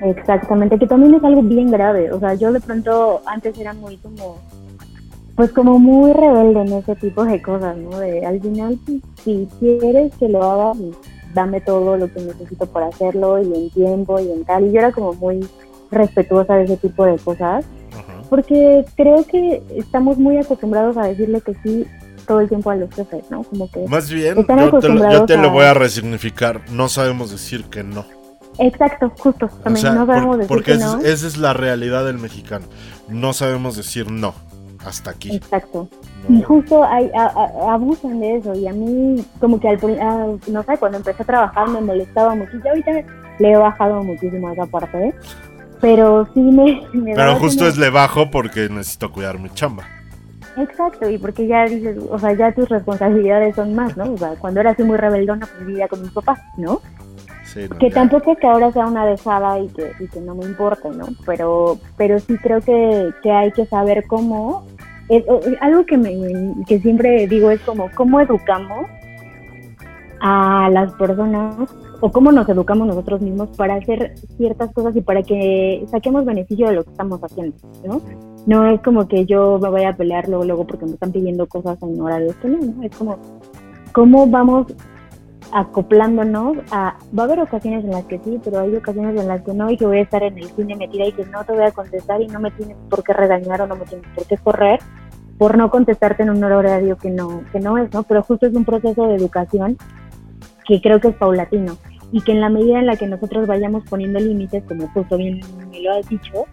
Exactamente, 0.00 0.78
que 0.78 0.86
también 0.86 1.14
es 1.14 1.24
algo 1.24 1.42
bien 1.42 1.70
grave. 1.70 2.12
O 2.12 2.20
sea, 2.20 2.34
yo 2.34 2.52
de 2.52 2.60
pronto 2.60 3.22
antes 3.26 3.58
era 3.58 3.72
muy 3.72 3.96
como 3.96 4.38
pues 5.36 5.50
como 5.50 5.78
muy 5.78 6.12
rebelde 6.12 6.60
en 6.60 6.72
ese 6.74 6.94
tipo 6.96 7.24
de 7.24 7.42
cosas, 7.42 7.76
¿no? 7.76 7.98
De 7.98 8.24
al 8.24 8.40
final, 8.40 8.78
si, 9.24 9.48
quieres 9.58 10.12
que 10.18 10.28
lo 10.28 10.42
haga, 10.42 10.72
pues, 10.78 10.96
dame 11.34 11.60
todo 11.60 11.96
lo 11.96 12.12
que 12.12 12.20
necesito 12.20 12.66
para 12.66 12.86
hacerlo 12.86 13.42
y 13.42 13.52
en 13.52 13.70
tiempo 13.70 14.20
y 14.20 14.30
en 14.30 14.44
tal. 14.44 14.66
Y 14.66 14.72
yo 14.72 14.78
era 14.78 14.92
como 14.92 15.12
muy 15.14 15.44
respetuosa 15.90 16.54
de 16.54 16.64
ese 16.64 16.76
tipo 16.76 17.04
de 17.04 17.18
cosas, 17.18 17.64
porque 18.30 18.84
creo 18.96 19.24
que 19.24 19.62
estamos 19.76 20.18
muy 20.18 20.38
acostumbrados 20.38 20.96
a 20.96 21.06
decirle 21.06 21.40
que 21.40 21.54
sí 21.62 21.84
todo 22.26 22.40
el 22.40 22.48
tiempo 22.48 22.70
a 22.70 22.76
los 22.76 22.90
jefes, 22.94 23.24
¿no? 23.30 23.42
Como 23.42 23.70
que 23.70 23.86
Más 23.88 24.10
bien, 24.10 24.36
yo 24.36 24.46
te, 24.80 24.88
lo, 24.88 25.12
yo 25.12 25.26
te 25.26 25.36
lo 25.36 25.50
voy 25.50 25.64
a 25.64 25.74
resignificar, 25.74 26.62
no 26.70 26.88
sabemos 26.88 27.30
decir 27.30 27.64
que 27.64 27.82
no. 27.82 28.06
Exacto, 28.58 29.12
justo, 29.18 29.48
también 29.64 29.94
no 29.94 30.06
sabemos 30.06 30.38
decir 30.38 30.48
porque 30.48 30.72
que 30.72 30.78
no. 30.78 30.92
Porque 30.92 31.12
esa 31.12 31.26
es 31.26 31.36
la 31.36 31.52
realidad 31.52 32.06
del 32.06 32.18
mexicano, 32.18 32.66
no 33.08 33.32
sabemos 33.32 33.76
decir 33.76 34.10
no 34.10 34.32
hasta 34.84 35.10
aquí. 35.10 35.34
Exacto. 35.36 35.88
Y 36.28 36.42
justo 36.42 36.84
hay, 36.84 37.10
abusan 37.68 38.20
de 38.20 38.36
eso 38.36 38.54
y 38.54 38.66
a 38.66 38.72
mí 38.72 39.24
como 39.40 39.60
que 39.60 39.68
al, 39.68 39.78
no 40.48 40.62
sé, 40.62 40.76
cuando 40.78 40.98
empecé 40.98 41.22
a 41.22 41.26
trabajar 41.26 41.68
me 41.68 41.80
molestaba 41.80 42.34
y 42.34 42.68
ahorita 42.68 42.90
le 43.38 43.52
he 43.52 43.56
bajado 43.56 44.02
muchísimo 44.02 44.48
a 44.48 44.52
esa 44.52 44.66
parte, 44.66 45.08
¿eh? 45.08 45.14
pero 45.80 46.26
sí 46.32 46.40
me... 46.40 46.82
pero 47.14 47.36
justo 47.36 47.66
es 47.66 47.76
le 47.76 47.90
bajo 47.90 48.30
porque 48.30 48.68
necesito 48.70 49.12
cuidar 49.12 49.38
mi 49.38 49.50
chamba. 49.50 49.84
Exacto, 50.56 51.10
y 51.10 51.18
porque 51.18 51.46
ya 51.46 51.64
dices, 51.64 51.98
o 52.10 52.18
sea, 52.18 52.32
ya 52.32 52.52
tus 52.52 52.68
responsabilidades 52.68 53.56
son 53.56 53.74
más, 53.74 53.96
¿no? 53.96 54.12
O 54.12 54.16
sea, 54.16 54.30
cuando 54.36 54.60
era 54.60 54.70
así 54.70 54.84
muy 54.84 54.96
rebeldona, 54.96 55.46
pues 55.46 55.66
vivía 55.66 55.88
con 55.88 56.00
mis 56.00 56.12
papás, 56.12 56.38
¿no? 56.56 56.80
Sí, 57.54 57.68
que 57.78 57.90
tampoco 57.90 58.32
es 58.32 58.38
que 58.38 58.48
ahora 58.48 58.72
sea 58.72 58.86
una 58.86 59.06
dejada 59.06 59.60
y 59.60 59.68
que, 59.68 59.92
y 60.00 60.08
que 60.08 60.20
no 60.20 60.34
me 60.34 60.44
importe, 60.44 60.90
¿no? 60.90 61.06
Pero, 61.24 61.78
pero 61.96 62.18
sí 62.18 62.36
creo 62.38 62.60
que, 62.60 63.10
que 63.22 63.30
hay 63.30 63.52
que 63.52 63.64
saber 63.64 64.04
cómo 64.08 64.64
algo 65.60 65.84
que, 65.84 65.98
me, 65.98 66.54
que 66.66 66.80
siempre 66.80 67.26
digo 67.26 67.50
es 67.50 67.60
como, 67.60 67.90
¿cómo 67.94 68.20
educamos 68.20 68.86
a 70.20 70.70
las 70.70 70.92
personas 70.94 71.68
o 72.00 72.10
cómo 72.10 72.32
nos 72.32 72.48
educamos 72.48 72.86
nosotros 72.86 73.20
mismos 73.20 73.50
para 73.56 73.74
hacer 73.74 74.14
ciertas 74.36 74.72
cosas 74.72 74.96
y 74.96 75.02
para 75.02 75.22
que 75.22 75.84
saquemos 75.90 76.24
beneficio 76.24 76.68
de 76.68 76.74
lo 76.74 76.84
que 76.84 76.90
estamos 76.90 77.22
haciendo, 77.22 77.56
¿no? 77.86 78.00
No 78.46 78.66
es 78.66 78.80
como 78.80 79.06
que 79.08 79.26
yo 79.26 79.58
me 79.58 79.68
voy 79.68 79.84
a 79.84 79.94
pelear 79.94 80.28
luego, 80.28 80.44
luego 80.44 80.66
porque 80.66 80.86
me 80.86 80.92
están 80.92 81.12
pidiendo 81.12 81.46
cosas 81.46 81.78
en 81.82 82.00
horarios 82.00 82.34
que 82.36 82.48
no, 82.48 82.58
¿no? 82.58 82.82
Es 82.82 82.94
como, 82.96 83.18
¿cómo 83.92 84.26
vamos 84.26 84.66
acoplándonos 85.52 86.56
a, 86.70 86.96
va 87.16 87.22
a 87.22 87.26
haber 87.26 87.40
ocasiones 87.40 87.84
en 87.84 87.90
las 87.90 88.04
que 88.04 88.18
sí, 88.18 88.40
pero 88.42 88.60
hay 88.60 88.74
ocasiones 88.74 89.20
en 89.20 89.28
las 89.28 89.42
que 89.42 89.54
no 89.54 89.70
y 89.70 89.76
que 89.76 89.86
voy 89.86 89.98
a 89.98 90.02
estar 90.02 90.22
en 90.22 90.38
el 90.38 90.48
cine 90.50 90.76
metida 90.76 91.06
y 91.06 91.12
que 91.12 91.24
no 91.26 91.44
te 91.44 91.52
voy 91.52 91.64
a 91.64 91.70
contestar 91.70 92.20
y 92.20 92.26
no 92.26 92.40
me 92.40 92.50
tienes 92.52 92.76
por 92.88 93.02
qué 93.02 93.12
regañar 93.12 93.62
o 93.62 93.66
no 93.66 93.76
me 93.76 93.84
tienes 93.84 94.06
por 94.14 94.26
qué 94.26 94.36
correr 94.36 94.80
por 95.38 95.58
no 95.58 95.70
contestarte 95.70 96.22
en 96.22 96.30
un 96.30 96.44
horario 96.44 96.96
que 96.96 97.10
no, 97.10 97.42
que 97.52 97.60
no 97.60 97.76
es, 97.78 97.92
¿no? 97.92 98.04
Pero 98.04 98.22
justo 98.22 98.46
es 98.46 98.54
un 98.54 98.64
proceso 98.64 99.06
de 99.08 99.16
educación 99.16 99.76
que 100.64 100.80
creo 100.80 101.00
que 101.00 101.08
es 101.08 101.16
paulatino 101.16 101.76
y 102.14 102.20
que 102.20 102.30
en 102.30 102.40
la 102.40 102.48
medida 102.48 102.78
en 102.78 102.86
la 102.86 102.94
que 102.94 103.08
nosotros 103.08 103.44
vayamos 103.48 103.82
poniendo 103.90 104.20
límites, 104.20 104.62
como 104.68 104.86
justo 104.90 105.16
bien 105.16 105.40
me 105.68 105.80
lo 105.80 105.94
has 105.94 106.08
dicho, 106.08 106.46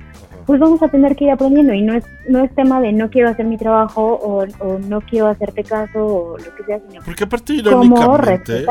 pues 0.48 0.60
vamos 0.60 0.82
a 0.82 0.88
tener 0.88 1.16
que 1.16 1.26
ir 1.26 1.30
aprendiendo 1.30 1.72
y 1.72 1.84
no 1.84 1.94
es 1.94 2.04
no 2.28 2.44
es 2.44 2.54
tema 2.56 2.82
de 2.82 2.92
no 2.92 3.12
quiero 3.12 3.30
hacer 3.30 3.46
mi 3.46 3.58
trabajo 3.58 4.02
o, 4.02 4.80
no 4.80 5.02
quiero 5.02 5.28
hacerte 5.28 5.64
caso 5.64 6.04
o 6.04 6.38
lo 6.40 6.56
que 6.56 6.64
sea, 6.64 6.80
sino 6.90 7.04
porque 7.04 7.26
aparte 7.26 7.54
irónicamente, 7.54 8.66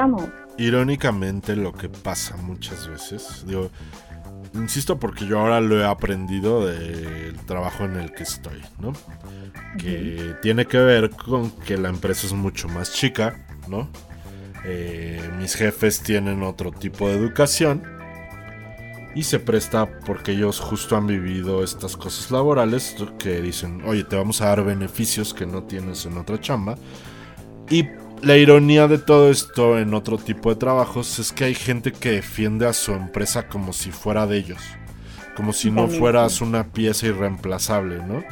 irónicamente 0.58 1.54
lo 1.54 1.72
que 1.72 1.88
pasa 1.88 2.36
muchas 2.38 2.88
veces, 2.88 3.44
digo, 3.46 3.70
insisto 4.54 4.98
porque 4.98 5.28
yo 5.28 5.38
ahora 5.38 5.60
lo 5.60 5.80
he 5.80 5.84
aprendido 5.84 6.66
del 6.66 7.36
trabajo 7.46 7.84
en 7.84 8.00
el 8.00 8.10
que 8.10 8.24
estoy, 8.24 8.62
¿no? 8.80 8.94
Que 9.78 10.34
tiene 10.42 10.66
que 10.66 10.78
ver 10.78 11.10
con 11.10 11.52
que 11.52 11.76
la 11.76 11.88
empresa 11.88 12.26
es 12.26 12.32
mucho 12.32 12.68
más 12.68 12.92
chica, 12.92 13.46
¿no? 13.68 13.88
Eh, 14.64 15.20
mis 15.38 15.54
jefes 15.54 16.00
tienen 16.00 16.42
otro 16.42 16.70
tipo 16.70 17.08
de 17.08 17.14
educación 17.16 17.82
y 19.14 19.24
se 19.24 19.40
presta 19.40 19.86
porque 20.06 20.32
ellos 20.32 20.60
justo 20.60 20.96
han 20.96 21.06
vivido 21.06 21.64
estas 21.64 21.96
cosas 21.96 22.30
laborales 22.30 22.94
que 23.18 23.40
dicen, 23.40 23.82
oye, 23.84 24.04
te 24.04 24.16
vamos 24.16 24.40
a 24.40 24.46
dar 24.46 24.64
beneficios 24.64 25.34
que 25.34 25.46
no 25.46 25.64
tienes 25.64 26.06
en 26.06 26.16
otra 26.18 26.38
chamba. 26.40 26.76
Y 27.68 27.86
la 28.22 28.36
ironía 28.36 28.86
de 28.86 28.98
todo 28.98 29.30
esto 29.30 29.78
en 29.78 29.94
otro 29.94 30.18
tipo 30.18 30.50
de 30.50 30.56
trabajos 30.56 31.18
es 31.18 31.32
que 31.32 31.44
hay 31.44 31.54
gente 31.54 31.92
que 31.92 32.12
defiende 32.12 32.66
a 32.66 32.72
su 32.72 32.92
empresa 32.92 33.48
como 33.48 33.72
si 33.72 33.90
fuera 33.90 34.26
de 34.26 34.36
ellos, 34.36 34.60
como 35.36 35.52
si 35.52 35.70
no 35.70 35.88
fueras 35.88 36.40
una 36.40 36.68
pieza 36.68 37.06
irreemplazable, 37.06 37.96
¿no? 38.04 38.22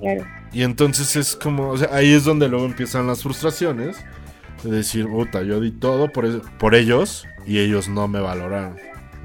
Claro. 0.00 0.24
Y 0.52 0.62
entonces 0.62 1.16
es 1.16 1.34
como, 1.34 1.70
o 1.70 1.78
sea, 1.78 1.88
ahí 1.92 2.12
es 2.12 2.24
donde 2.24 2.48
luego 2.48 2.66
empiezan 2.66 3.08
las 3.08 3.22
frustraciones 3.22 3.96
de 4.64 4.76
decir, 4.78 5.08
puta, 5.08 5.42
yo 5.42 5.60
di 5.60 5.70
todo 5.70 6.08
por, 6.08 6.26
e-, 6.26 6.40
por 6.58 6.74
ellos 6.74 7.26
y 7.46 7.58
ellos 7.58 7.88
no 7.88 8.08
me 8.08 8.20
valoraron. 8.20 8.76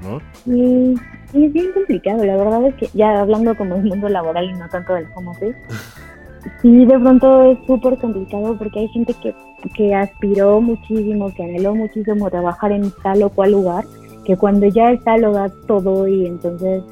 ¿no? 0.02 0.20
Y, 0.46 0.94
es 1.34 1.52
bien 1.52 1.72
complicado, 1.72 2.24
la 2.24 2.36
verdad 2.36 2.66
es 2.66 2.74
que 2.74 2.88
ya 2.94 3.20
hablando 3.20 3.56
como 3.56 3.76
el 3.76 3.84
mundo 3.84 4.08
laboral 4.08 4.50
y 4.50 4.52
no 4.54 4.68
tanto 4.68 4.94
del 4.94 5.06
home 5.14 5.30
office, 5.30 5.56
sí 6.62 6.84
de 6.84 6.98
pronto 6.98 7.52
es 7.52 7.58
súper 7.66 7.98
complicado 7.98 8.56
porque 8.58 8.80
hay 8.80 8.88
gente 8.88 9.14
que, 9.22 9.34
que 9.74 9.94
aspiró 9.94 10.60
muchísimo, 10.60 11.32
que 11.34 11.44
anheló 11.44 11.74
muchísimo 11.74 12.30
trabajar 12.30 12.72
en 12.72 12.90
tal 13.02 13.22
o 13.22 13.30
cual 13.30 13.52
lugar, 13.52 13.84
que 14.24 14.36
cuando 14.36 14.66
ya 14.66 14.90
está 14.90 15.16
lo 15.18 15.32
da 15.32 15.50
todo 15.66 16.08
y 16.08 16.26
entonces 16.26 16.82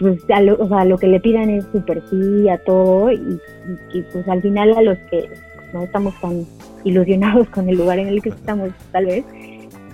pues 0.00 0.20
lo, 0.42 0.56
o 0.56 0.68
sea, 0.68 0.84
lo 0.84 0.98
que 0.98 1.06
le 1.06 1.20
pidan 1.20 1.50
es 1.50 1.64
súper 1.72 2.02
sí 2.10 2.48
a 2.48 2.58
todo 2.64 3.12
y, 3.12 3.40
y, 3.92 4.02
pues 4.12 4.26
al 4.28 4.42
final 4.42 4.76
a 4.76 4.82
los 4.82 4.98
que 5.10 5.30
no 5.72 5.82
estamos 5.82 6.14
tan 6.20 6.44
ilusionados 6.84 7.48
con 7.48 7.68
el 7.68 7.76
lugar 7.76 7.98
en 7.98 8.08
el 8.08 8.22
que 8.22 8.30
estamos 8.30 8.70
tal 8.90 9.06
vez, 9.06 9.24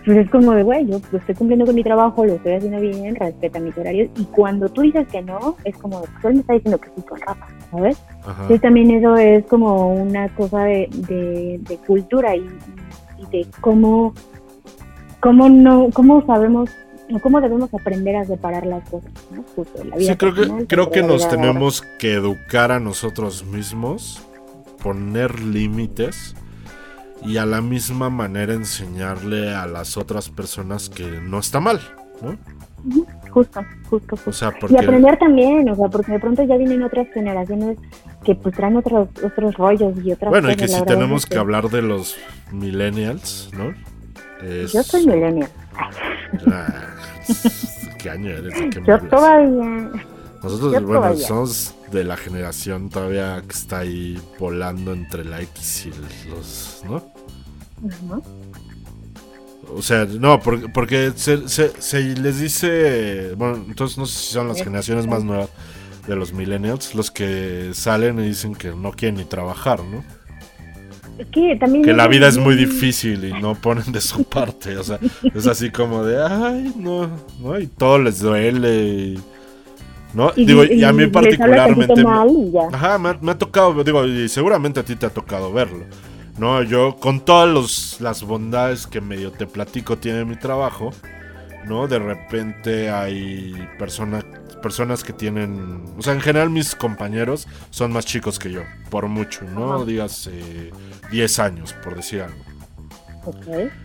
pues 0.09 0.19
es 0.19 0.31
como 0.31 0.53
de, 0.53 0.63
güey, 0.63 0.87
yo 0.87 1.01
estoy 1.13 1.35
cumpliendo 1.35 1.67
con 1.67 1.75
mi 1.75 1.83
trabajo, 1.83 2.25
lo 2.25 2.37
estoy 2.37 2.55
haciendo 2.55 2.81
bien, 2.81 3.15
respeta 3.15 3.61
mis 3.61 3.77
horarios. 3.77 4.09
Y 4.17 4.25
cuando 4.25 4.67
tú 4.71 4.81
dices 4.81 5.07
que 5.09 5.21
no, 5.21 5.55
es 5.65 5.77
como, 5.77 6.01
pues 6.01 6.25
él 6.25 6.35
me 6.35 6.41
está 6.41 6.55
diciendo 6.55 6.79
que 6.79 6.89
sí 6.97 7.03
con 7.03 7.21
Rafa, 7.21 7.47
¿sabes? 7.71 8.03
Entonces 8.27 8.61
también 8.63 8.91
eso 8.91 9.17
es 9.17 9.45
como 9.45 9.93
una 9.93 10.35
cosa 10.35 10.65
de, 10.65 10.89
de, 11.69 11.79
cultura 11.87 12.35
y, 12.35 12.49
de 13.31 13.47
cómo, 13.61 14.15
cómo, 15.21 15.51
no, 15.51 15.91
cómo 15.93 16.25
sabemos 16.25 16.71
cómo 17.23 17.41
debemos 17.43 17.73
aprender 17.75 18.17
a 18.17 18.25
separar 18.25 18.65
las 18.65 18.89
cosas, 18.89 19.13
¿no? 19.31 19.45
Justo, 19.55 19.85
la 19.85 19.97
vida 19.97 20.13
sí, 20.13 20.17
creo 20.17 20.35
que, 20.35 20.67
creo 20.67 20.91
que 20.91 21.03
nos 21.03 21.29
tenemos 21.29 21.83
que 21.99 22.15
educar 22.15 22.73
a 22.73 22.81
nosotros 22.81 23.45
mismos, 23.45 24.27
poner 24.83 25.41
límites 25.41 26.35
y 27.25 27.37
a 27.37 27.47
la 27.47 27.61
misma 27.61 28.11
manera 28.11 28.55
enseñarle 28.55 29.55
a 29.55 29.67
las 29.67 29.97
otras 29.97 30.29
personas 30.29 30.89
que 30.89 31.05
no 31.05 31.39
está 31.39 31.61
mal, 31.61 31.81
¿no? 32.23 32.37
Justo, 33.31 33.61
justo, 33.91 34.17
justo. 34.17 34.53
Y 34.69 34.77
aprender 34.77 35.19
también, 35.19 35.69
o 35.69 35.75
sea, 35.75 35.89
porque 35.89 36.13
de 36.13 36.21
pronto 36.21 36.43
ya 36.45 36.57
vienen 36.57 36.83
otras 36.83 37.09
generaciones 37.13 37.77
que 38.25 38.35
pues 38.35 38.55
traen 38.55 38.77
otros, 38.77 39.09
otros 39.23 39.55
rollos 39.57 39.95
y 40.03 40.13
otras 40.13 40.31
Bueno, 40.31 40.51
y 40.51 40.57
que 40.57 40.69
si 40.69 40.83
tenemos 40.85 41.27
que, 41.27 41.39
hablar 41.39 41.69
de 41.69 41.83
los 41.83 42.17
millennials, 42.53 43.51
¿no? 43.57 43.75
Yo 44.73 44.83
soy 44.83 45.07
millennial. 45.07 45.51
Ah, 46.51 46.69
¿Qué 47.99 48.11
año 48.11 48.31
eres? 48.31 48.55
Yo 48.87 48.99
todavía... 49.09 49.91
Nosotros, 50.43 50.83
bueno, 50.85 51.17
somos 51.17 51.75
de 51.91 52.05
la 52.05 52.17
generación 52.17 52.91
todavía 52.91 53.43
que 53.47 53.55
está 53.55 53.79
ahí 53.81 54.21
volando 54.39 54.93
entre 54.93 55.25
la 55.25 55.41
X 55.43 55.87
y 55.87 56.29
los, 56.31 56.83
¿no? 56.85 57.03
O 59.75 59.83
sea, 59.83 60.07
no, 60.07 60.41
porque, 60.41 60.69
porque 60.69 61.13
se, 61.17 61.49
se, 61.49 62.01
les 62.17 62.41
dice, 62.41 63.35
bueno, 63.37 63.65
entonces 63.69 63.99
no 63.99 64.07
sé 64.07 64.19
si 64.19 64.33
son 64.33 64.49
las 64.49 64.63
generaciones 64.63 65.07
más 65.07 65.25
nuevas 65.25 65.51
de 66.07 66.17
los 66.17 66.33
millennials 66.33 66.95
los 66.95 67.11
que 67.11 67.71
salen 67.75 68.19
y 68.19 68.29
dicen 68.29 68.55
que 68.55 68.71
no 68.71 68.93
quieren 68.93 69.19
ni 69.19 69.25
trabajar, 69.25 69.81
¿no? 69.85 70.03
Que, 71.33 71.57
también 71.57 71.85
que 71.85 71.93
la 71.93 72.07
vida 72.07 72.29
es 72.29 72.39
muy 72.39 72.55
difícil 72.55 73.25
y 73.25 73.33
no 73.33 73.57
ponen 73.57 73.91
de 73.91 74.01
su 74.01 74.23
parte, 74.29 74.79
o 74.79 74.85
sea, 74.85 75.01
es 75.35 75.47
así 75.49 75.71
como 75.71 76.05
de, 76.05 76.23
ay, 76.23 76.73
no, 76.77 77.11
no, 77.41 77.59
y 77.59 77.67
todo 77.67 77.99
les 77.99 78.21
duele 78.21 78.85
y 78.85 79.21
¿no? 80.15 80.33
Y, 80.37 80.45
digo, 80.45 80.65
y, 80.65 80.85
a 80.85 80.93
mí 80.93 81.07
particularmente. 81.07 82.03
ajá, 82.73 82.99
me, 82.99 83.31
ha 83.31 83.39
tocado, 83.39 83.83
digo, 83.85 84.05
y 84.07 84.29
seguramente 84.29 84.81
a 84.81 84.83
ti 84.83 84.97
te 84.97 85.07
ha 85.07 85.11
tocado 85.11 85.53
verlo. 85.53 85.85
¿no? 86.39 86.63
Yo, 86.63 86.97
con 86.97 87.21
todas 87.21 88.01
las 88.01 88.23
bondades 88.23 88.87
que 88.87 89.01
medio 89.01 89.33
te 89.33 89.47
platico 89.47 89.99
tiene 89.99 90.25
mi 90.25 90.37
trabajo, 90.37 90.91
¿no? 91.67 91.89
De 91.89 91.99
repente 91.99 92.91
hay 92.91 93.55
personas 93.79 94.25
personas 94.59 95.05
que 95.05 95.13
tienen. 95.13 95.85
O 95.97 96.03
sea, 96.03 96.13
en 96.13 96.21
general 96.21 96.51
mis 96.51 96.75
compañeros 96.75 97.47
son 97.71 97.93
más 97.93 98.05
chicos 98.05 98.39
que 98.39 98.51
yo, 98.51 98.63
por 98.91 99.07
mucho, 99.09 99.45
¿no? 99.45 99.85
Digas 99.85 100.29
10 101.11 101.39
años, 101.39 101.75
por 101.85 101.97
decir 101.97 102.23
algo. 102.23 102.45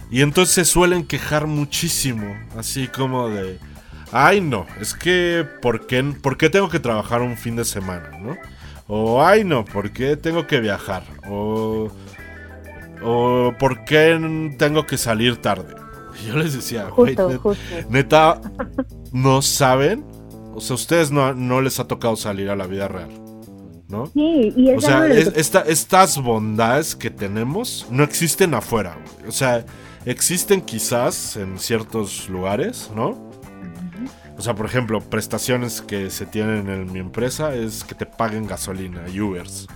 Y 0.09 0.21
entonces 0.21 0.55
se 0.55 0.65
suelen 0.65 1.05
quejar 1.05 1.47
muchísimo, 1.47 2.35
así 2.57 2.87
como 2.87 3.29
de 3.29 3.59
ay 4.13 4.41
no, 4.41 4.65
es 4.79 4.93
que 4.93 5.45
¿por 5.61 5.87
qué, 5.87 6.03
¿por 6.03 6.37
qué 6.37 6.49
tengo 6.49 6.69
que 6.69 6.79
trabajar 6.79 7.21
un 7.21 7.35
fin 7.35 7.55
de 7.55 7.65
semana? 7.65 8.11
¿no? 8.19 8.37
O 8.87 9.23
ay 9.23 9.43
no, 9.43 9.65
¿por 9.65 9.91
qué 9.91 10.15
tengo 10.15 10.47
que 10.47 10.59
viajar? 10.59 11.03
O, 11.27 11.89
o 13.03 13.53
¿por 13.59 13.83
qué 13.85 14.55
tengo 14.57 14.85
que 14.85 14.97
salir 14.97 15.37
tarde? 15.37 15.75
yo 16.27 16.37
les 16.37 16.53
decía, 16.53 16.89
güey, 16.89 17.15
neta, 17.89 18.39
no 19.11 19.41
saben, 19.41 20.05
o 20.53 20.61
sea, 20.61 20.75
ustedes 20.75 21.11
no, 21.11 21.33
no 21.33 21.61
les 21.61 21.79
ha 21.79 21.87
tocado 21.87 22.15
salir 22.15 22.49
a 22.49 22.55
la 22.55 22.67
vida 22.67 22.87
real. 22.87 23.09
¿no? 23.89 24.07
Sí, 24.07 24.53
y 24.55 24.71
o 24.71 24.81
sea, 24.81 25.05
estas 25.07 26.17
bondades 26.17 26.95
que 26.95 27.11
tenemos 27.11 27.85
no 27.91 28.03
existen 28.03 28.53
afuera. 28.55 28.97
Güey. 29.17 29.29
O 29.29 29.31
sea, 29.31 29.65
existen 30.05 30.61
quizás 30.61 31.37
en 31.37 31.59
ciertos 31.59 32.27
lugares, 32.27 32.89
¿no? 32.95 33.32
O 34.37 34.41
sea, 34.41 34.55
por 34.55 34.65
ejemplo, 34.65 34.99
prestaciones 34.99 35.81
que 35.81 36.09
se 36.09 36.25
tienen 36.25 36.69
en 36.69 36.91
mi 36.91 36.99
empresa 36.99 37.53
es 37.53 37.83
que 37.83 37.95
te 37.95 38.05
paguen 38.05 38.47
gasolina 38.47 39.03
y 39.07 39.21
Ubers. 39.21 39.67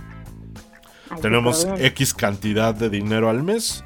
Tenemos 1.22 1.66
X 1.78 2.12
cantidad 2.14 2.74
de 2.74 2.90
dinero 2.90 3.30
al 3.30 3.42
mes 3.42 3.82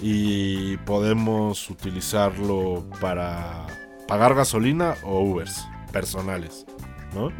y 0.00 0.76
podemos 0.78 1.68
utilizarlo 1.68 2.88
para 3.00 3.66
pagar 4.06 4.34
gasolina 4.34 4.94
o 5.02 5.20
Ubers 5.20 5.66
personales, 5.92 6.66
¿no? 7.14 7.32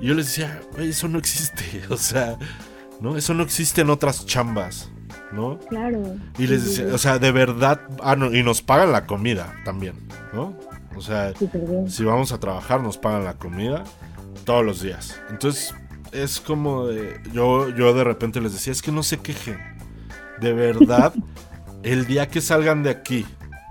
Y 0.00 0.06
yo 0.06 0.14
les 0.14 0.26
decía, 0.26 0.60
eso 0.78 1.08
no 1.08 1.18
existe, 1.18 1.82
o 1.90 1.96
sea, 1.96 2.38
¿no? 3.00 3.16
Eso 3.16 3.34
no 3.34 3.42
existe 3.42 3.80
en 3.80 3.90
otras 3.90 4.26
chambas, 4.26 4.90
¿no? 5.32 5.58
Claro. 5.68 6.02
Y 6.38 6.46
les 6.46 6.64
decía, 6.64 6.94
o 6.94 6.98
sea, 6.98 7.18
de 7.18 7.32
verdad, 7.32 7.80
ah, 8.02 8.16
no, 8.16 8.34
y 8.34 8.42
nos 8.42 8.62
pagan 8.62 8.92
la 8.92 9.06
comida 9.06 9.54
también, 9.64 9.94
¿no? 10.32 10.56
O 10.96 11.00
sea, 11.00 11.32
si 11.88 12.04
vamos 12.04 12.32
a 12.32 12.38
trabajar 12.38 12.80
nos 12.82 12.98
pagan 12.98 13.24
la 13.24 13.34
comida 13.34 13.84
todos 14.44 14.64
los 14.64 14.82
días. 14.82 15.20
Entonces 15.30 15.74
es 16.12 16.40
como 16.40 16.86
de, 16.86 17.20
yo, 17.32 17.68
yo 17.70 17.94
de 17.94 18.04
repente 18.04 18.40
les 18.40 18.52
decía, 18.52 18.72
es 18.72 18.82
que 18.82 18.92
no 18.92 19.02
se 19.02 19.18
quejen. 19.18 19.58
De 20.40 20.52
verdad, 20.52 21.12
el 21.82 22.06
día 22.06 22.28
que 22.28 22.40
salgan 22.40 22.82
de 22.82 22.90
aquí 22.90 23.26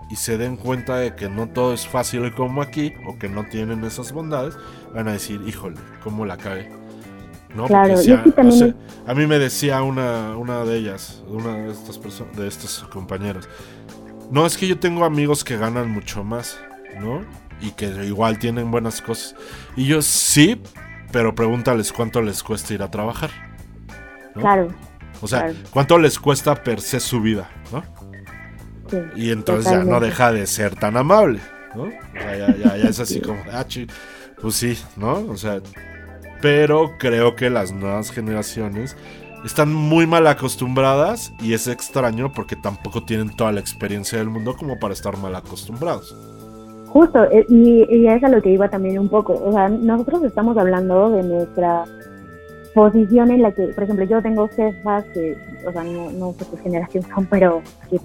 y 0.10 0.16
se 0.16 0.38
den 0.38 0.58
cuenta 0.58 0.98
de 0.98 1.16
que 1.16 1.30
no 1.30 1.48
todo 1.50 1.74
es 1.74 1.88
fácil 1.88 2.34
como 2.34 2.62
aquí, 2.62 2.94
o 3.08 3.18
que 3.18 3.30
no 3.30 3.46
tienen 3.46 3.84
esas 3.86 4.12
bondades, 4.12 4.56
van 4.94 5.08
a 5.08 5.14
decir, 5.14 5.42
híjole, 5.48 5.78
¿cómo 6.04 6.26
la 6.26 6.36
cae? 6.38 6.70
¿no? 7.56 7.66
Claro, 7.68 7.94
es 7.94 8.06
que 8.24 8.32
también 8.32 8.48
o 8.56 8.58
sea, 8.58 8.68
es- 8.68 8.76
a 9.08 9.14
mí 9.14 9.28
me 9.28 9.38
decía 9.40 9.82
una, 9.84 10.36
una 10.38 10.64
de 10.66 10.78
ellas, 10.78 11.22
una 11.28 11.56
de 11.56 11.72
estas 11.72 11.98
personas, 11.98 12.36
de 12.36 12.48
estos 12.48 12.86
compañeros. 12.92 13.48
No, 14.30 14.46
es 14.46 14.56
que 14.58 14.68
yo 14.68 14.80
tengo 14.80 15.04
amigos 15.04 15.44
que 15.44 15.58
ganan 15.58 15.90
mucho 15.90 16.24
más, 16.24 16.58
¿no? 17.00 17.24
Y 17.62 17.72
que 17.72 17.88
igual 18.06 18.40
tienen 18.40 18.72
buenas 18.72 19.02
cosas. 19.02 19.36
Y 19.76 19.86
yo 19.86 20.02
sí, 20.02 20.62
pero 21.12 21.36
pregúntales 21.36 21.92
cuánto 21.94 22.22
les 22.22 22.42
cuesta 22.44 22.74
ir 22.74 22.82
a 22.84 22.90
trabajar. 22.92 23.30
¿no? 24.36 24.42
Claro, 24.42 24.68
O 25.22 25.28
sea, 25.28 25.40
claro. 25.46 25.56
cuánto 25.72 25.98
les 26.00 26.18
cuesta 26.18 26.56
per 26.56 26.82
se 26.82 27.00
su 27.00 27.22
vida, 27.22 27.50
¿no? 27.72 27.84
sí. 28.90 28.98
Y 29.16 29.32
entonces 29.32 29.72
ya 29.72 29.84
no 29.84 30.00
deja 30.00 30.32
de 30.32 30.48
ser 30.48 30.76
tan 30.76 30.98
amable, 30.98 31.40
¿no? 31.76 31.84
O 31.84 31.90
sea, 32.14 32.38
ya, 32.38 32.56
ya- 32.56 32.78
ya 32.78 32.90
es 32.90 33.00
así 33.00 33.22
como, 33.22 33.40
ah, 33.52 33.66
pues 34.42 34.56
sí, 34.56 34.78
¿no? 34.98 35.14
O 35.30 35.38
sea, 35.38 35.62
pero 36.42 36.98
creo 36.98 37.36
que 37.36 37.50
las 37.50 37.72
nuevas 37.72 38.12
generaciones 38.12 38.96
están 39.46 39.74
muy 39.74 40.08
mal 40.08 40.26
acostumbradas 40.28 41.32
y 41.40 41.54
es 41.54 41.68
extraño 41.68 42.32
porque 42.34 42.56
tampoco 42.56 43.04
tienen 43.04 43.36
toda 43.36 43.52
la 43.52 43.60
experiencia 43.60 44.18
del 44.18 44.30
mundo 44.30 44.56
como 44.56 44.80
para 44.80 44.94
estar 44.94 45.18
mal 45.18 45.36
acostumbrados. 45.36 46.16
Justo, 46.94 47.24
eh, 47.32 47.46
y, 47.48 47.86
y 47.90 48.08
es 48.08 48.24
a 48.24 48.30
lo 48.30 48.42
que 48.42 48.52
iba 48.52 48.70
también 48.70 49.00
un 49.00 49.08
poco. 49.08 49.34
O 49.34 49.52
sea, 49.52 49.70
nosotros 49.70 50.24
estamos 50.24 50.58
hablando 50.58 51.10
de 51.10 51.24
nuestra 51.24 51.86
posición 52.74 53.32
en 53.32 53.42
la 53.42 53.52
que, 53.52 53.68
por 53.68 53.84
ejemplo, 53.84 54.06
yo 54.06 54.22
tengo 54.22 54.48
jefas 54.50 55.06
que, 55.14 55.38
o 55.66 55.72
sea, 55.72 55.84
no, 55.84 56.12
no 56.12 56.34
sé 56.34 56.46
qué 56.52 56.58
generación 56.64 57.04
son, 57.14 57.26
pero 57.28 57.62
que, 57.90 58.00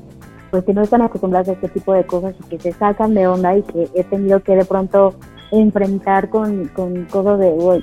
pues 0.51 0.65
que 0.65 0.73
no 0.73 0.83
están 0.83 1.03
acostumbradas 1.03 1.49
a 1.49 1.53
este 1.53 1.69
tipo 1.69 1.93
de 1.93 2.05
cosas 2.05 2.35
y 2.39 2.49
que 2.49 2.59
se 2.59 2.73
sacan 2.73 3.15
de 3.15 3.27
onda 3.27 3.57
y 3.57 3.63
que 3.63 3.89
he 3.95 4.05
tenido 4.05 4.41
que 4.41 4.55
de 4.55 4.65
pronto 4.65 5.15
enfrentar 5.51 6.29
con, 6.29 6.69
con 6.69 7.05
cosas 7.07 7.39
de, 7.41 7.51
güey, 7.51 7.83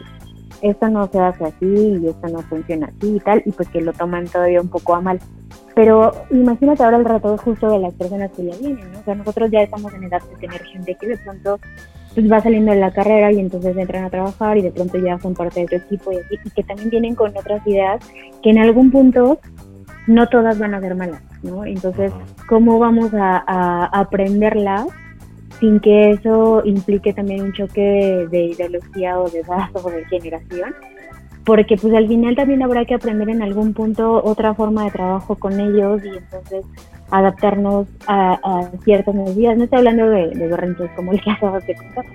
esto 0.63 0.89
no 0.89 1.07
se 1.07 1.19
hace 1.19 1.45
así 1.45 1.99
y 2.01 2.07
esto 2.07 2.27
no 2.27 2.39
funciona 2.39 2.87
así 2.87 3.15
y 3.15 3.19
tal, 3.19 3.43
y 3.45 3.51
pues 3.51 3.69
que 3.69 3.81
lo 3.81 3.93
toman 3.93 4.27
todavía 4.27 4.61
un 4.61 4.69
poco 4.69 4.95
a 4.95 5.01
mal. 5.01 5.19
Pero 5.75 6.11
imagínate 6.31 6.83
ahora 6.83 6.97
el 6.97 7.05
rato 7.05 7.37
justo 7.37 7.69
de 7.69 7.79
las 7.79 7.93
personas 7.93 8.31
que 8.31 8.45
ya 8.45 8.57
vienen, 8.57 8.91
¿no? 8.91 8.99
O 8.99 9.03
sea, 9.03 9.15
nosotros 9.15 9.51
ya 9.51 9.61
estamos 9.61 9.93
en 9.93 10.03
edad 10.03 10.21
de 10.21 10.35
tener 10.37 10.63
gente 10.63 10.95
que 10.95 11.07
de 11.07 11.17
pronto 11.17 11.59
pues 12.13 12.31
va 12.31 12.41
saliendo 12.41 12.71
de 12.71 12.79
la 12.79 12.91
carrera 12.91 13.31
y 13.31 13.39
entonces 13.39 13.75
entran 13.75 14.03
a 14.05 14.09
trabajar 14.09 14.57
y 14.57 14.61
de 14.61 14.71
pronto 14.71 14.99
ya 14.99 15.19
son 15.19 15.33
parte 15.33 15.61
de 15.61 15.65
tu 15.67 15.75
equipo 15.75 16.11
y 16.11 16.17
así, 16.17 16.35
y 16.43 16.49
que 16.51 16.63
también 16.63 16.89
vienen 16.89 17.15
con 17.15 17.35
otras 17.35 17.65
ideas 17.65 17.99
que 18.41 18.51
en 18.51 18.59
algún 18.59 18.91
punto 18.91 19.39
no 20.05 20.27
todas 20.27 20.59
van 20.59 20.75
a 20.75 20.81
ser 20.81 20.95
malas, 20.95 21.21
¿no? 21.41 21.65
Entonces. 21.65 22.11
¿cómo 22.47 22.79
vamos 22.79 23.13
a, 23.13 23.43
a 23.47 23.99
aprenderlas 23.99 24.85
sin 25.59 25.79
que 25.79 26.11
eso 26.11 26.61
implique 26.65 27.13
también 27.13 27.41
un 27.41 27.53
choque 27.53 28.27
de 28.29 28.43
ideología 28.45 29.19
o 29.19 29.29
de 29.29 29.39
edad 29.39 29.69
o 29.73 29.89
de 29.89 30.05
generación? 30.05 30.73
Porque 31.45 31.75
pues 31.75 31.93
al 31.93 32.07
final 32.07 32.35
también 32.35 32.63
habrá 32.63 32.85
que 32.85 32.93
aprender 32.93 33.29
en 33.29 33.41
algún 33.41 33.73
punto 33.73 34.23
otra 34.23 34.53
forma 34.53 34.85
de 34.85 34.91
trabajo 34.91 35.35
con 35.35 35.59
ellos 35.59 36.01
y 36.05 36.17
entonces 36.17 36.65
adaptarnos 37.11 37.87
a, 38.07 38.69
ciertas 38.83 39.13
medidas. 39.13 39.57
No 39.57 39.65
estoy 39.65 39.79
hablando 39.79 40.09
de, 40.09 40.29
de 40.29 40.89
como 40.95 41.11
el 41.11 41.21
que 41.21 41.31
acabas 41.31 41.65
de 41.67 41.75
contar, 41.75 42.05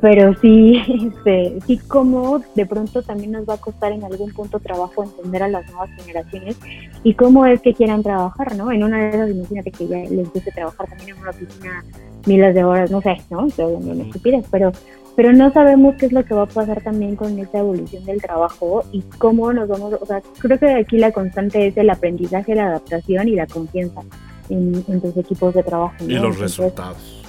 pero 0.00 0.34
sí, 0.40 0.82
este, 1.16 1.58
sí 1.66 1.78
como 1.78 2.40
de 2.54 2.66
pronto 2.66 3.02
también 3.02 3.32
nos 3.32 3.48
va 3.48 3.54
a 3.54 3.58
costar 3.58 3.92
en 3.92 4.04
algún 4.04 4.32
punto 4.32 4.60
trabajo 4.60 5.04
entender 5.04 5.42
a 5.42 5.48
las 5.48 5.66
nuevas 5.70 5.90
generaciones 5.96 6.56
y 7.02 7.14
cómo 7.14 7.46
es 7.46 7.60
que 7.60 7.74
quieran 7.74 8.02
trabajar, 8.02 8.56
¿no? 8.56 8.70
En 8.72 8.84
una 8.84 8.98
de 8.98 9.08
esas, 9.08 9.30
imagínate 9.30 9.70
que 9.72 9.88
ya 9.88 9.98
les 9.98 10.32
guste 10.32 10.52
trabajar 10.52 10.88
también 10.88 11.10
en 11.10 11.22
una 11.22 11.30
oficina 11.30 11.84
miles 12.26 12.54
de 12.54 12.64
horas, 12.64 12.90
no 12.90 13.00
sé, 13.00 13.16
¿no? 13.30 13.40
Hablando 13.40 13.78
de 13.78 13.92
una 13.92 14.04
estupidez, 14.04 14.44
pero 14.50 14.72
pero 15.16 15.32
no 15.32 15.50
sabemos 15.50 15.96
qué 15.96 16.06
es 16.06 16.12
lo 16.12 16.24
que 16.26 16.34
va 16.34 16.42
a 16.42 16.46
pasar 16.46 16.82
también 16.82 17.16
con 17.16 17.38
esta 17.38 17.58
evolución 17.58 18.04
del 18.04 18.20
trabajo 18.20 18.84
y 18.92 19.00
cómo 19.16 19.50
nos 19.50 19.66
vamos, 19.66 19.94
o 19.98 20.04
sea, 20.04 20.20
creo 20.38 20.58
que 20.58 20.74
aquí 20.74 20.98
la 20.98 21.10
constante 21.10 21.68
es 21.68 21.76
el 21.78 21.88
aprendizaje, 21.88 22.54
la 22.54 22.66
adaptación 22.66 23.26
y 23.26 23.34
la 23.34 23.46
confianza 23.46 24.02
en, 24.50 24.84
en 24.86 25.00
tus 25.00 25.16
equipos 25.16 25.54
de 25.54 25.62
trabajo. 25.62 25.94
¿no? 26.00 26.04
Y 26.04 26.14
los 26.14 26.34
Entonces, 26.34 26.58
resultados. 26.58 27.22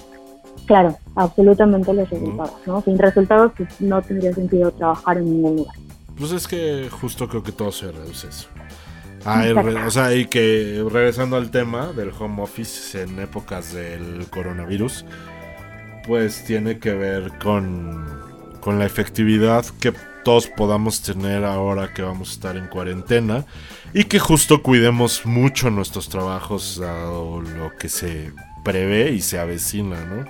Claro, 0.66 0.98
absolutamente 1.16 1.94
los 1.94 2.10
resultados, 2.10 2.56
¿no? 2.66 2.82
Sin 2.82 2.98
resultados 2.98 3.54
pues, 3.56 3.80
no 3.80 4.02
tendría 4.02 4.34
sentido 4.34 4.70
trabajar 4.72 5.18
en 5.18 5.32
ningún 5.32 5.56
lugar. 5.56 5.76
Pues 6.18 6.34
es 6.34 6.46
que 6.46 6.90
justo 6.92 7.30
creo 7.30 7.42
que 7.42 7.54
todo 7.54 7.72
se 7.72 7.90
reduce 7.90 8.28
eso. 8.28 8.50
Ah, 9.30 9.44
o 9.86 9.92
sea, 9.92 10.16
y 10.16 10.26
que 10.26 10.86
regresando 10.90 11.36
al 11.36 11.52
tema 11.52 11.92
del 11.92 12.12
home 12.18 12.42
office 12.42 13.02
en 13.02 13.20
épocas 13.20 13.74
del 13.74 14.26
coronavirus, 14.30 15.04
pues 16.06 16.46
tiene 16.46 16.80
que 16.80 16.94
ver 16.94 17.34
con, 17.38 18.08
con 18.62 18.80
la 18.80 18.86
efectividad 18.86 19.66
que 19.82 19.92
todos 20.24 20.48
podamos 20.48 21.02
tener 21.02 21.44
ahora 21.44 21.94
que 21.94 22.04
vamos 22.04 22.30
a 22.30 22.32
estar 22.32 22.56
en 22.56 22.68
cuarentena 22.68 23.44
y 23.94 24.06
que 24.06 24.18
justo 24.18 24.64
cuidemos 24.64 25.26
mucho 25.26 25.70
nuestros 25.72 26.08
trabajos 26.08 26.80
dado 26.80 27.42
lo 27.42 27.72
que 27.78 27.90
se 27.90 28.32
prevé 28.64 29.12
y 29.12 29.20
se 29.20 29.40
avecina, 29.40 30.06
¿no? 30.06 30.26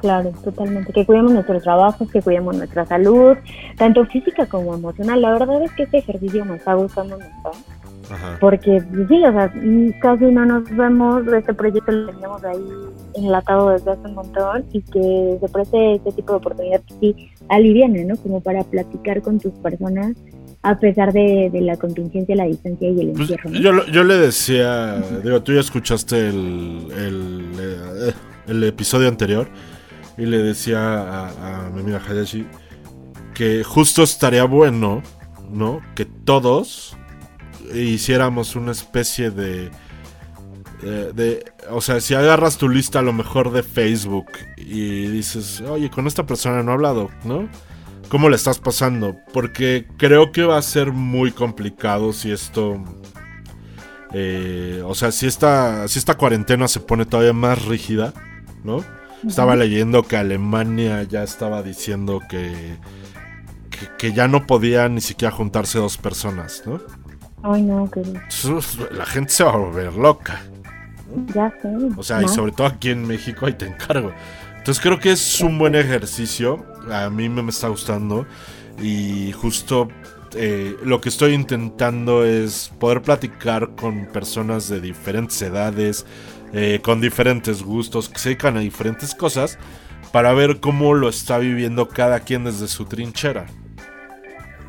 Claro, 0.00 0.32
totalmente. 0.42 0.92
Que 0.92 1.04
cuidemos 1.06 1.32
nuestros 1.32 1.62
trabajos, 1.62 2.10
que 2.10 2.22
cuidemos 2.22 2.56
nuestra 2.56 2.86
salud, 2.86 3.36
tanto 3.76 4.04
física 4.06 4.46
como 4.46 4.74
emocional. 4.74 5.20
La 5.20 5.32
verdad 5.32 5.62
es 5.62 5.70
que 5.72 5.82
este 5.84 5.98
ejercicio 5.98 6.44
me 6.44 6.56
está 6.56 6.74
gustando 6.74 7.18
montón. 7.18 7.79
Ajá. 8.10 8.36
Porque 8.40 8.82
pues, 8.92 9.08
sí, 9.08 9.22
o 9.24 9.32
sea, 9.32 9.52
casi 10.00 10.24
no 10.26 10.44
nos 10.46 10.64
vemos, 10.76 11.22
este 11.32 11.54
proyecto 11.54 11.92
lo 11.92 12.10
teníamos 12.12 12.44
ahí 12.44 12.58
enlatado 13.14 13.70
desde 13.70 13.92
hace 13.92 14.02
un 14.08 14.14
montón 14.14 14.64
y 14.72 14.82
que 14.82 15.38
se 15.40 15.48
preste 15.48 15.94
este 15.96 16.12
tipo 16.12 16.32
de 16.32 16.38
oportunidad 16.38 16.80
que 16.82 16.94
sí 17.00 17.30
aliviana, 17.48 18.02
¿no? 18.04 18.16
Como 18.16 18.40
para 18.40 18.64
platicar 18.64 19.22
con 19.22 19.38
tus 19.38 19.52
personas 19.54 20.16
a 20.62 20.78
pesar 20.78 21.12
de, 21.12 21.48
de 21.50 21.60
la 21.62 21.76
contingencia, 21.78 22.36
la 22.36 22.44
distancia 22.44 22.90
y 22.90 23.00
el 23.00 23.08
Pues, 23.12 23.20
encierro, 23.30 23.50
¿no? 23.50 23.58
yo, 23.60 23.72
lo- 23.72 23.86
yo 23.86 24.04
le 24.04 24.18
decía, 24.18 25.02
digo, 25.24 25.42
tú 25.42 25.54
ya 25.54 25.60
escuchaste 25.60 26.28
el, 26.28 26.86
el, 26.98 27.50
eh, 27.58 28.12
el 28.48 28.64
episodio 28.64 29.08
anterior 29.08 29.48
y 30.18 30.26
le 30.26 30.38
decía 30.38 30.78
a, 30.80 31.66
a 31.66 31.70
mi 31.70 31.80
amiga 31.80 32.00
Hayashi 32.06 32.46
que 33.34 33.64
justo 33.64 34.02
estaría 34.02 34.44
bueno, 34.44 35.02
¿no? 35.50 35.80
Que 35.94 36.04
todos 36.04 36.94
hiciéramos 37.74 38.56
una 38.56 38.72
especie 38.72 39.30
de, 39.30 39.70
eh, 40.82 41.12
de... 41.14 41.44
O 41.70 41.80
sea, 41.80 42.00
si 42.00 42.14
agarras 42.14 42.56
tu 42.56 42.68
lista 42.68 42.98
a 42.98 43.02
lo 43.02 43.12
mejor 43.12 43.52
de 43.52 43.62
Facebook 43.62 44.26
y 44.56 45.06
dices, 45.06 45.60
oye, 45.62 45.90
con 45.90 46.06
esta 46.06 46.26
persona 46.26 46.62
no 46.62 46.72
he 46.72 46.74
hablado, 46.74 47.10
¿no? 47.24 47.48
¿Cómo 48.08 48.28
le 48.28 48.36
estás 48.36 48.58
pasando? 48.58 49.16
Porque 49.32 49.86
creo 49.96 50.32
que 50.32 50.42
va 50.42 50.58
a 50.58 50.62
ser 50.62 50.92
muy 50.92 51.30
complicado 51.30 52.12
si 52.12 52.32
esto... 52.32 52.82
eh, 54.12 54.82
o 54.84 54.94
sea, 54.96 55.12
si 55.12 55.26
esta, 55.26 55.86
si 55.86 55.98
esta 56.00 56.16
cuarentena 56.16 56.66
se 56.66 56.80
pone 56.80 57.06
todavía 57.06 57.32
más 57.32 57.64
rígida, 57.64 58.12
¿no? 58.64 58.84
Estaba 59.26 59.54
leyendo 59.54 60.02
que 60.02 60.16
Alemania 60.16 61.02
ya 61.02 61.22
estaba 61.22 61.62
diciendo 61.62 62.20
que, 62.28 62.76
que, 63.70 63.86
que 63.98 64.12
ya 64.12 64.26
no 64.28 64.46
podía 64.46 64.88
ni 64.88 65.02
siquiera 65.02 65.30
juntarse 65.30 65.78
dos 65.78 65.98
personas, 65.98 66.62
¿no? 66.66 66.80
Ay, 67.42 67.62
no, 67.62 67.90
que 67.90 68.02
La 68.92 69.06
gente 69.06 69.32
se 69.32 69.44
va 69.44 69.52
a 69.52 69.56
volver 69.56 69.94
loca. 69.94 70.40
ya 71.34 71.50
sé. 71.62 71.68
O 71.96 72.02
sea, 72.02 72.22
y 72.22 72.28
sobre 72.28 72.52
todo 72.52 72.66
aquí 72.66 72.90
en 72.90 73.06
México, 73.06 73.46
ahí 73.46 73.54
te 73.54 73.66
encargo. 73.66 74.12
Entonces 74.58 74.82
creo 74.82 74.98
que 74.98 75.12
es 75.12 75.40
un 75.40 75.58
buen 75.58 75.74
ejercicio. 75.74 76.64
A 76.92 77.08
mí 77.08 77.28
me, 77.28 77.42
me 77.42 77.50
está 77.50 77.68
gustando. 77.68 78.26
Y 78.82 79.32
justo 79.32 79.88
eh, 80.34 80.76
lo 80.84 81.00
que 81.00 81.08
estoy 81.08 81.32
intentando 81.34 82.24
es 82.24 82.70
poder 82.78 83.02
platicar 83.02 83.74
con 83.74 84.06
personas 84.06 84.68
de 84.68 84.80
diferentes 84.80 85.40
edades, 85.42 86.06
eh, 86.52 86.80
con 86.82 87.00
diferentes 87.00 87.62
gustos, 87.62 88.08
que 88.08 88.18
se 88.18 88.28
dedican 88.30 88.56
a 88.56 88.60
diferentes 88.60 89.14
cosas, 89.14 89.58
para 90.12 90.32
ver 90.32 90.60
cómo 90.60 90.94
lo 90.94 91.08
está 91.08 91.38
viviendo 91.38 91.88
cada 91.88 92.20
quien 92.20 92.44
desde 92.44 92.68
su 92.68 92.84
trinchera. 92.84 93.46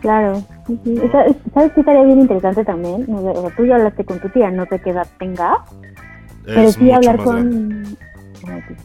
Claro. 0.01 0.41
sí, 0.67 0.79
sí. 0.83 1.01
¿Sabes 1.53 1.71
qué 1.73 1.79
estaría 1.81 2.03
bien 2.03 2.21
interesante 2.21 2.65
también? 2.65 3.05
O 3.13 3.21
sea, 3.21 3.55
tú 3.55 3.65
ya 3.65 3.75
hablaste 3.75 4.03
con 4.03 4.19
tu 4.19 4.29
tía, 4.29 4.51
no 4.51 4.65
sé 4.65 4.79
qué 4.79 4.89
edad 4.89 5.07
tenga, 5.19 5.63
pero 6.45 6.71
sí 6.71 6.91
hablar 6.91 7.17
con... 7.23 7.97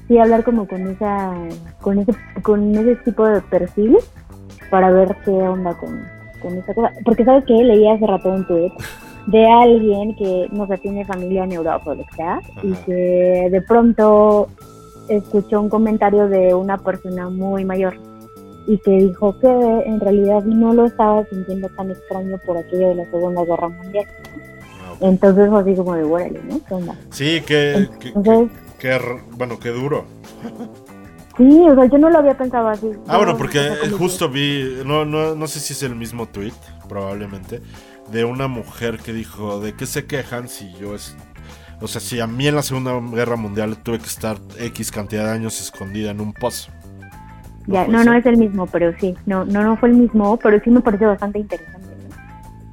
Sí 0.06 0.18
hablar 0.18 0.44
como 0.44 0.68
con 0.68 0.86
esa... 0.86 1.34
Con 1.80 1.98
ese, 1.98 2.12
con 2.42 2.74
ese 2.74 2.96
tipo 2.96 3.26
de 3.26 3.40
perfil 3.40 3.96
para 4.70 4.90
ver 4.90 5.16
qué 5.24 5.30
onda 5.30 5.74
con, 5.74 6.04
con 6.42 6.58
esa 6.58 6.74
cosa. 6.74 6.92
Porque 7.04 7.24
sabes 7.24 7.44
que 7.44 7.54
leí 7.54 7.88
hace 7.88 8.06
rato 8.06 8.28
un 8.28 8.46
tweet 8.46 8.72
de 9.26 9.46
alguien 9.46 10.14
que, 10.16 10.48
no 10.52 10.66
sé, 10.66 10.78
tiene 10.78 11.04
familia 11.04 11.44
en 11.44 11.52
Europa 11.52 11.90
o 11.90 11.94
lo 11.94 12.04
que 12.04 12.14
sea, 12.14 12.40
y 12.62 12.72
que 12.84 13.48
de 13.50 13.62
pronto 13.62 14.48
escuchó 15.08 15.60
un 15.60 15.68
comentario 15.68 16.28
de 16.28 16.54
una 16.54 16.78
persona 16.78 17.28
muy 17.28 17.64
mayor 17.64 17.94
y 18.66 18.78
que 18.78 18.90
dijo 18.90 19.38
que 19.38 19.48
en 19.48 20.00
realidad 20.00 20.42
no 20.44 20.72
lo 20.74 20.86
estaba 20.86 21.24
sintiendo 21.26 21.68
tan 21.70 21.90
extraño 21.90 22.38
por 22.44 22.56
aquello 22.58 22.88
de 22.88 22.94
la 22.96 23.10
Segunda 23.10 23.44
Guerra 23.44 23.68
Mundial. 23.68 24.06
Ah. 24.82 24.94
Entonces 25.00 25.48
fue 25.48 25.60
así 25.60 25.74
como 25.74 25.94
de, 25.94 26.02
órale, 26.04 26.40
¿no? 26.48 26.60
¿Qué 26.66 26.74
onda? 26.74 26.94
Sí, 27.10 27.40
que, 27.46 27.88
Entonces, 28.02 28.50
que- 28.78 29.00
bueno, 29.36 29.58
qué 29.58 29.70
duro. 29.70 30.04
Sí, 31.36 31.66
o 31.68 31.74
sea, 31.74 31.84
yo 31.84 31.98
no 31.98 32.08
lo 32.08 32.18
había 32.18 32.36
pensado 32.36 32.68
así. 32.68 32.90
Ah, 33.06 33.18
bueno, 33.18 33.32
No, 33.32 33.38
porque 33.38 33.60
como 33.82 33.98
justo 33.98 34.28
vi, 34.30 34.78
no, 34.86 35.04
no, 35.04 35.34
no 35.34 35.46
sé 35.46 35.60
si 35.60 35.74
es 35.74 35.82
el 35.82 35.94
mismo 35.94 36.26
tweet, 36.26 36.54
probablemente, 36.88 37.60
de 38.10 38.24
una 38.24 38.48
mujer 38.48 38.98
que 38.98 39.12
dijo, 39.12 39.60
¿de 39.60 39.74
qué 39.74 39.84
se 39.86 40.06
quejan 40.06 40.48
si 40.48 40.72
yo 40.74 40.94
es... 40.94 41.14
O 41.82 41.88
sea, 41.88 42.00
si 42.00 42.20
a 42.20 42.26
mí 42.26 42.46
en 42.46 42.54
la 42.54 42.62
Segunda 42.62 42.98
Guerra 43.14 43.36
Mundial 43.36 43.76
tuve 43.82 43.98
que 43.98 44.06
estar 44.06 44.38
X 44.58 44.90
cantidad 44.90 45.24
de 45.26 45.30
años 45.32 45.60
escondida 45.60 46.10
en 46.10 46.22
un 46.22 46.32
pozo. 46.32 46.70
Ya, 47.66 47.86
no, 47.86 48.04
no 48.04 48.12
ser. 48.12 48.18
es 48.18 48.26
el 48.26 48.36
mismo, 48.38 48.66
pero 48.66 48.92
sí. 48.98 49.14
No, 49.26 49.44
no, 49.44 49.62
no 49.62 49.76
fue 49.76 49.88
el 49.88 49.96
mismo, 49.96 50.36
pero 50.38 50.60
sí 50.62 50.70
me 50.70 50.80
pareció 50.80 51.08
bastante 51.08 51.38
interesante. 51.40 51.88
¿no? 52.08 52.16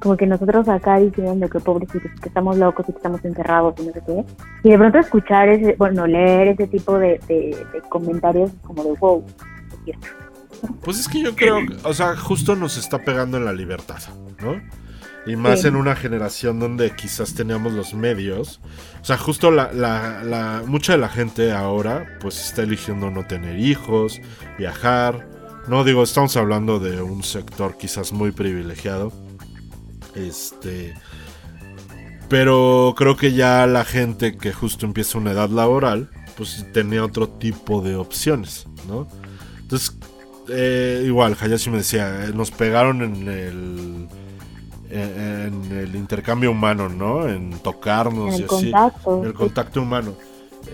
Como 0.00 0.16
que 0.16 0.26
nosotros 0.26 0.68
acá 0.68 0.98
diciendo 0.98 1.48
que 1.48 1.60
pobrecitos, 1.60 2.10
que 2.20 2.28
estamos 2.28 2.56
locos 2.56 2.86
y 2.88 2.92
que 2.92 2.98
estamos 2.98 3.24
encerrados 3.24 3.74
y 3.80 3.86
no 3.86 3.92
sé 3.92 4.02
qué. 4.06 4.24
Y 4.62 4.70
de 4.70 4.78
pronto 4.78 4.98
escuchar 4.98 5.48
ese, 5.48 5.74
bueno, 5.78 6.06
leer 6.06 6.48
ese 6.48 6.66
tipo 6.66 6.98
de, 6.98 7.20
de, 7.26 7.56
de 7.72 7.80
comentarios 7.88 8.50
como 8.62 8.84
de 8.84 8.92
wow. 8.92 9.24
es 9.26 9.84
cierto. 9.84 10.06
Pues 10.82 11.00
es 11.00 11.08
que 11.08 11.20
yo 11.22 11.34
creo, 11.34 11.58
o 11.82 11.92
sea, 11.92 12.16
justo 12.16 12.56
nos 12.56 12.76
está 12.76 12.98
pegando 12.98 13.36
en 13.36 13.44
la 13.44 13.52
libertad, 13.52 13.98
¿no? 14.42 14.60
Y 15.26 15.36
más 15.36 15.62
Sí. 15.62 15.68
en 15.68 15.76
una 15.76 15.96
generación 15.96 16.60
donde 16.60 16.94
quizás 16.94 17.34
teníamos 17.34 17.72
los 17.72 17.94
medios. 17.94 18.60
O 19.00 19.04
sea, 19.04 19.16
justo 19.16 19.50
la, 19.50 19.72
la, 19.72 20.22
la- 20.22 20.62
mucha 20.66 20.92
de 20.92 20.98
la 20.98 21.08
gente 21.08 21.52
ahora 21.52 22.18
pues 22.20 22.38
está 22.44 22.62
eligiendo 22.62 23.10
no 23.10 23.26
tener 23.26 23.58
hijos, 23.58 24.20
viajar. 24.58 25.26
No 25.66 25.82
digo, 25.82 26.02
estamos 26.02 26.36
hablando 26.36 26.78
de 26.78 27.00
un 27.00 27.22
sector 27.22 27.76
quizás 27.78 28.12
muy 28.12 28.32
privilegiado. 28.32 29.12
Este... 30.14 30.94
Pero 32.28 32.94
creo 32.96 33.16
que 33.16 33.32
ya 33.32 33.66
la 33.66 33.84
gente 33.84 34.36
que 34.36 34.52
justo 34.52 34.86
empieza 34.86 35.18
una 35.18 35.32
edad 35.32 35.50
laboral, 35.50 36.08
pues 36.36 36.66
tenía 36.72 37.04
otro 37.04 37.28
tipo 37.28 37.80
de 37.82 37.96
opciones, 37.96 38.66
¿no? 38.88 39.06
Entonces, 39.60 39.96
eh, 40.48 41.02
igual, 41.06 41.36
Hayashi 41.38 41.70
me 41.70 41.78
decía, 41.78 42.24
eh, 42.24 42.32
nos 42.34 42.50
pegaron 42.50 43.02
en 43.02 43.28
el 43.28 44.08
en, 44.94 45.64
en 45.70 45.78
el 45.78 45.96
intercambio 45.96 46.50
humano, 46.50 46.88
¿no? 46.88 47.28
En 47.28 47.50
tocarnos 47.58 48.38
y 48.38 48.42
el 48.42 48.48
así. 48.50 48.72
el 49.24 49.34
contacto 49.34 49.82
humano. 49.82 50.14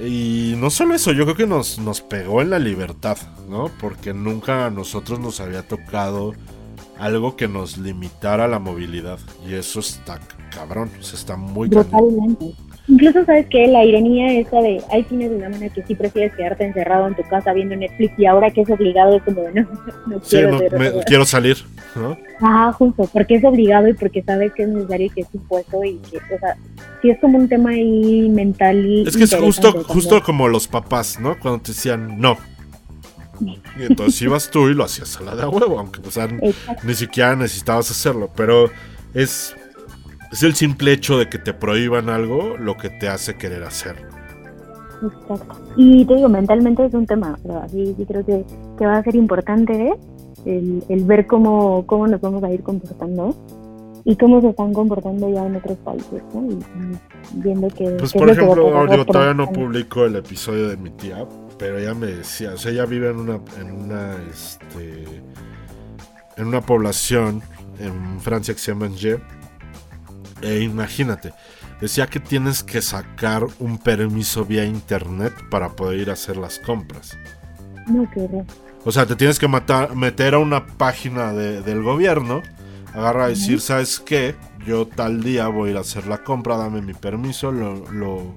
Y 0.00 0.54
no 0.58 0.70
solo 0.70 0.94
eso, 0.94 1.12
yo 1.12 1.24
creo 1.24 1.36
que 1.36 1.46
nos, 1.46 1.78
nos 1.78 2.00
pegó 2.00 2.42
en 2.42 2.50
la 2.50 2.58
libertad, 2.58 3.18
¿no? 3.48 3.70
Porque 3.80 4.14
nunca 4.14 4.66
a 4.66 4.70
nosotros 4.70 5.18
nos 5.18 5.40
había 5.40 5.66
tocado 5.66 6.34
algo 6.98 7.34
que 7.34 7.48
nos 7.48 7.78
limitara 7.78 8.46
la 8.46 8.58
movilidad. 8.58 9.18
Y 9.46 9.54
eso 9.54 9.80
está 9.80 10.20
cabrón, 10.50 10.90
o 11.00 11.02
sea, 11.02 11.18
está 11.18 11.36
muy 11.36 11.68
cañón. 11.70 12.38
Incluso, 12.88 13.24
¿sabes 13.24 13.46
que 13.46 13.66
La 13.68 13.84
ironía 13.84 14.32
esa 14.40 14.60
de 14.60 14.82
hay 14.90 15.04
fines 15.04 15.30
de 15.30 15.38
semana 15.40 15.68
que 15.68 15.82
sí 15.84 15.94
prefieres 15.94 16.34
quedarte 16.34 16.64
encerrado 16.64 17.06
en 17.06 17.14
tu 17.14 17.22
casa 17.28 17.52
viendo 17.52 17.76
Netflix 17.76 18.18
y 18.18 18.26
ahora 18.26 18.50
que 18.50 18.62
es 18.62 18.70
obligado 18.70 19.16
es 19.16 19.22
como 19.22 19.42
de 19.42 19.52
no, 19.60 19.68
no 20.06 20.18
Sí, 20.20 20.30
quiero 20.30 20.50
no, 20.52 20.58
ver 20.58 20.78
me- 20.78 20.86
eso". 20.88 21.00
quiero 21.06 21.24
salir, 21.24 21.56
¿no? 21.94 22.18
Ajá, 22.40 22.72
justo, 22.72 23.08
porque 23.12 23.36
es 23.36 23.44
obligado 23.44 23.86
y 23.88 23.92
porque 23.94 24.22
sabes 24.22 24.52
que 24.54 24.64
es 24.64 24.68
necesario 24.70 25.06
y 25.06 25.10
que 25.10 25.20
es 25.20 25.28
impuesto 25.34 25.84
y 25.84 25.98
que, 26.10 26.16
o 26.16 26.38
sea, 26.40 26.56
sí 27.02 27.10
es 27.10 27.18
como 27.20 27.38
un 27.38 27.48
tema 27.48 27.70
ahí 27.70 28.28
mental 28.28 28.84
y 28.84 29.06
Es 29.06 29.16
que 29.16 29.24
es 29.24 29.34
justo, 29.36 29.84
justo 29.84 30.22
como 30.22 30.48
los 30.48 30.66
papás, 30.66 31.20
¿no? 31.20 31.38
Cuando 31.38 31.60
te 31.60 31.72
decían 31.72 32.18
no. 32.20 32.38
Y 33.78 33.84
entonces 33.84 34.20
ibas 34.22 34.50
tú 34.50 34.68
y 34.68 34.74
lo 34.74 34.84
hacías 34.84 35.16
a 35.18 35.22
la 35.22 35.36
de 35.36 35.46
huevo, 35.46 35.78
aunque 35.78 36.00
o 36.06 36.10
sea, 36.10 36.24
Exacto. 36.24 36.82
ni 36.86 36.94
siquiera 36.94 37.36
necesitabas 37.36 37.90
hacerlo. 37.90 38.30
Pero 38.36 38.70
es, 39.14 39.54
es 40.30 40.42
el 40.42 40.54
simple 40.54 40.92
hecho 40.92 41.18
de 41.18 41.28
que 41.28 41.38
te 41.38 41.52
prohíban 41.52 42.08
algo 42.08 42.56
lo 42.56 42.76
que 42.76 42.90
te 42.90 43.08
hace 43.08 43.36
querer 43.36 43.64
hacerlo. 43.64 44.08
Exacto. 45.02 45.56
Y 45.76 46.04
te 46.04 46.16
digo, 46.16 46.28
mentalmente 46.28 46.84
es 46.84 46.94
un 46.94 47.06
tema, 47.06 47.38
o 47.42 47.46
sea, 47.46 47.68
sí, 47.68 47.96
creo 48.06 48.24
que, 48.24 48.44
que 48.78 48.86
va 48.86 48.98
a 48.98 49.02
ser 49.02 49.16
importante 49.16 49.72
¿eh? 49.72 49.94
el, 50.44 50.84
el 50.88 51.04
ver 51.04 51.26
cómo, 51.26 51.86
cómo 51.86 52.06
nos 52.06 52.20
vamos 52.20 52.44
a 52.44 52.50
ir 52.50 52.62
comportando 52.62 53.34
y 54.04 54.16
cómo 54.16 54.40
se 54.40 54.48
están 54.48 54.72
comportando 54.72 55.28
ya 55.30 55.46
en 55.46 55.56
otros 55.56 55.78
países, 55.78 56.22
¿no? 56.34 56.46
Y, 56.46 56.54
y 56.54 56.98
viendo 57.34 57.68
que... 57.68 57.90
Pues 57.90 58.12
por 58.12 58.28
ejemplo, 58.30 58.70
por 58.70 59.06
todavía 59.06 59.34
no 59.34 59.50
publico 59.50 60.04
el 60.04 60.16
episodio 60.16 60.68
de 60.68 60.76
mi 60.76 60.90
tía, 60.90 61.26
pero 61.58 61.78
ella 61.78 61.94
me 61.94 62.06
decía, 62.06 62.54
o 62.54 62.56
sea, 62.56 62.72
ella 62.72 62.86
vive 62.86 63.10
en 63.10 63.18
una, 63.18 63.40
en 63.60 63.70
una, 63.72 64.16
este, 64.30 65.04
en 66.36 66.46
una 66.46 66.60
población 66.60 67.42
en 67.78 68.20
Francia 68.20 68.54
que 68.54 68.60
se 68.60 68.72
llama 68.72 68.86
Angers. 68.86 69.22
E 70.42 70.60
imagínate, 70.60 71.32
decía 71.80 72.06
que 72.06 72.20
tienes 72.20 72.62
que 72.62 72.80
sacar 72.82 73.44
un 73.58 73.78
permiso 73.78 74.44
vía 74.44 74.64
internet 74.64 75.32
para 75.50 75.70
poder 75.70 75.98
ir 76.00 76.10
a 76.10 76.14
hacer 76.14 76.36
las 76.36 76.58
compras. 76.58 77.16
No, 77.86 78.08
qué 78.12 78.20
horror. 78.22 78.44
O 78.84 78.92
sea, 78.92 79.04
te 79.06 79.16
tienes 79.16 79.38
que 79.38 79.48
matar- 79.48 79.94
meter 79.94 80.34
a 80.34 80.38
una 80.38 80.66
página 80.66 81.32
de- 81.34 81.60
del 81.62 81.82
gobierno, 81.82 82.42
agarra 82.94 83.26
a 83.26 83.28
decir, 83.28 83.60
¿sabes 83.60 84.00
qué? 84.00 84.34
Yo 84.66 84.86
tal 84.86 85.22
día 85.22 85.48
voy 85.48 85.68
a 85.68 85.72
ir 85.72 85.76
a 85.76 85.80
hacer 85.80 86.06
la 86.06 86.18
compra, 86.18 86.56
dame 86.56 86.80
mi 86.82 86.94
permiso, 86.94 87.52
lo, 87.52 87.90
lo, 87.90 88.34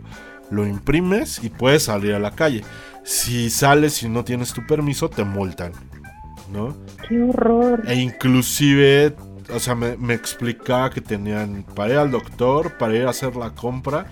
lo 0.51 0.68
imprimes 0.68 1.41
y 1.43 1.49
puedes 1.49 1.84
salir 1.84 2.14
a 2.14 2.20
la 2.20 2.32
calle. 2.32 2.62
Si 3.04 3.49
sales 3.49 4.04
y 4.04 4.10
no 4.10 4.24
tienes 4.24 4.54
tu 4.54 4.66
permiso, 4.66 5.10
te 5.10 5.24
multan, 5.24 5.72
¿no? 6.51 6.76
Qué 7.08 7.22
horror. 7.22 7.84
E 7.88 7.95
inclusive, 7.95 9.16
o 9.52 9.60
sea, 9.60 9.76
me, 9.76 9.98
me 9.98 10.14
explicaba 10.14 10.89
que 10.89 11.02
tenían 11.02 11.64
para 11.76 11.94
ir 11.94 12.00
al 12.00 12.12
doctor, 12.12 12.78
para 12.78 12.96
ir 12.96 13.06
a 13.06 13.10
hacer 13.10 13.36
la 13.36 13.52
compra 13.52 14.06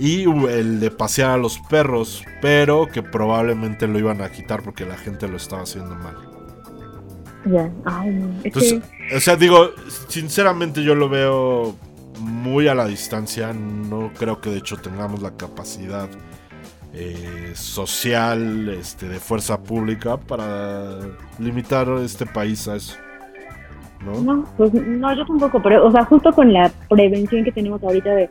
y 0.00 0.22
el 0.22 0.80
de 0.80 0.90
pasear 0.90 1.32
a 1.32 1.36
los 1.36 1.58
perros, 1.58 2.24
pero 2.40 2.88
que 2.88 3.02
probablemente 3.02 3.86
lo 3.86 3.98
iban 3.98 4.22
a 4.22 4.30
quitar 4.30 4.62
porque 4.62 4.86
la 4.86 4.96
gente 4.96 5.28
lo 5.28 5.36
estaba 5.36 5.62
haciendo 5.62 5.94
mal. 5.94 6.16
Ya, 7.44 7.70
Entonces, 8.42 8.82
o 9.14 9.20
sea, 9.20 9.36
digo, 9.36 9.70
sinceramente 10.08 10.82
yo 10.82 10.94
lo 10.94 11.08
veo 11.08 11.76
muy 12.18 12.68
a 12.68 12.74
la 12.74 12.86
distancia, 12.86 13.52
no 13.52 14.10
creo 14.18 14.40
que 14.40 14.50
de 14.50 14.58
hecho 14.58 14.76
tengamos 14.76 15.22
la 15.22 15.36
capacidad 15.36 16.08
eh, 16.92 17.52
social, 17.54 18.68
este, 18.70 19.06
de 19.06 19.20
fuerza 19.20 19.62
pública 19.62 20.18
para 20.18 20.98
limitar 21.38 21.88
este 22.02 22.26
país 22.26 22.68
a 22.68 22.76
eso. 22.76 22.96
¿No? 24.04 24.20
no, 24.22 24.44
pues 24.56 24.72
no, 24.74 25.14
yo 25.14 25.26
tampoco, 25.26 25.62
pero, 25.62 25.86
o 25.86 25.90
sea, 25.92 26.04
justo 26.04 26.32
con 26.32 26.52
la 26.52 26.70
prevención 26.88 27.44
que 27.44 27.52
tenemos 27.52 27.82
ahorita 27.82 28.14
de, 28.14 28.28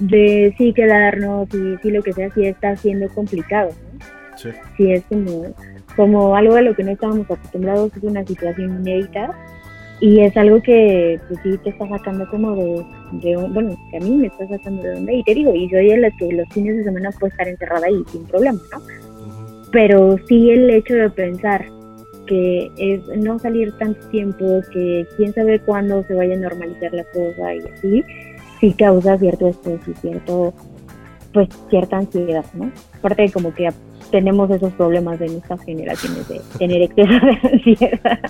de 0.00 0.54
sí 0.58 0.72
quedarnos 0.72 1.48
y 1.54 1.76
sí 1.82 1.90
lo 1.90 2.02
que 2.02 2.12
sea, 2.12 2.30
sí 2.30 2.46
está 2.46 2.76
siendo 2.76 3.08
complicado, 3.08 3.70
¿no? 3.70 3.98
Sí. 4.36 4.48
sí 4.76 4.90
es 4.92 5.04
como, 5.04 5.54
como 5.94 6.34
algo 6.34 6.54
a 6.56 6.62
lo 6.62 6.74
que 6.74 6.82
no 6.84 6.92
estábamos 6.92 7.30
acostumbrados, 7.30 7.94
es 7.96 8.02
una 8.02 8.24
situación 8.24 8.80
inédita 8.80 9.30
y 10.00 10.20
es 10.20 10.36
algo 10.36 10.60
que 10.62 11.20
pues 11.28 11.38
sí 11.44 11.56
te 11.62 11.70
está 11.70 11.86
sacando 11.88 12.26
como 12.28 12.56
de, 12.56 12.84
de 13.20 13.36
un- 13.36 13.52
bueno, 13.54 13.76
que 13.90 13.98
a 13.98 14.00
mí 14.00 14.16
me 14.16 14.26
está 14.28 14.48
sacando 14.48 14.82
de 14.82 14.94
onda 14.96 15.12
y 15.12 15.22
te 15.22 15.34
digo, 15.34 15.54
y 15.54 15.68
soy 15.68 15.88
de 15.90 15.96
las 15.98 16.12
que 16.18 16.32
los 16.32 16.48
fines 16.48 16.78
de 16.78 16.84
semana 16.84 17.10
puedo 17.20 17.30
estar 17.30 17.46
encerrada 17.46 17.86
ahí 17.86 18.02
sin 18.10 18.24
problema, 18.26 18.58
¿no? 18.72 18.80
Pero 19.70 20.16
sí 20.26 20.50
el 20.50 20.68
hecho 20.70 20.94
de 20.94 21.10
pensar 21.10 21.64
que 22.32 22.70
es 22.78 23.06
no 23.18 23.38
salir 23.38 23.76
tanto 23.76 24.08
tiempo, 24.08 24.62
que 24.72 25.06
quién 25.18 25.34
sabe 25.34 25.60
cuándo 25.60 26.02
se 26.08 26.14
vaya 26.14 26.34
a 26.34 26.38
normalizar 26.38 26.90
la 26.94 27.04
cosa 27.04 27.54
y 27.54 27.58
así, 27.68 28.02
sí 28.58 28.72
causa 28.72 29.18
cierto 29.18 29.48
estrés 29.48 29.80
y 29.86 29.92
cierto, 30.00 30.54
pues 31.34 31.48
cierta 31.68 31.98
ansiedad, 31.98 32.44
¿no? 32.54 32.72
Aparte 32.98 33.22
de 33.22 33.32
como 33.32 33.52
que 33.54 33.68
tenemos 34.10 34.50
esos 34.50 34.72
problemas 34.74 35.18
de 35.18 35.28
nuestras 35.28 35.62
generaciones 35.62 36.26
de 36.28 36.40
tener 36.58 36.82
exceso 36.88 37.12
de 37.26 37.50
ansiedad. 37.52 38.20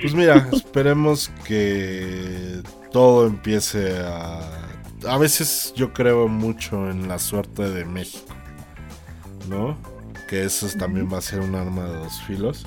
Pues 0.00 0.12
mira, 0.14 0.48
esperemos 0.52 1.30
que 1.46 2.60
todo 2.90 3.26
empiece 3.28 3.98
a... 4.04 4.40
A 5.06 5.18
veces 5.18 5.72
yo 5.76 5.92
creo 5.92 6.26
mucho 6.26 6.90
en 6.90 7.06
la 7.06 7.18
suerte 7.20 7.70
de 7.70 7.84
México, 7.84 8.34
¿no? 9.48 9.76
Que 10.28 10.44
eso 10.44 10.66
es- 10.66 10.76
también 10.76 11.08
va 11.12 11.18
a 11.18 11.20
ser 11.20 11.40
un 11.40 11.54
arma 11.54 11.84
de 11.84 11.98
dos 11.98 12.20
filos. 12.26 12.66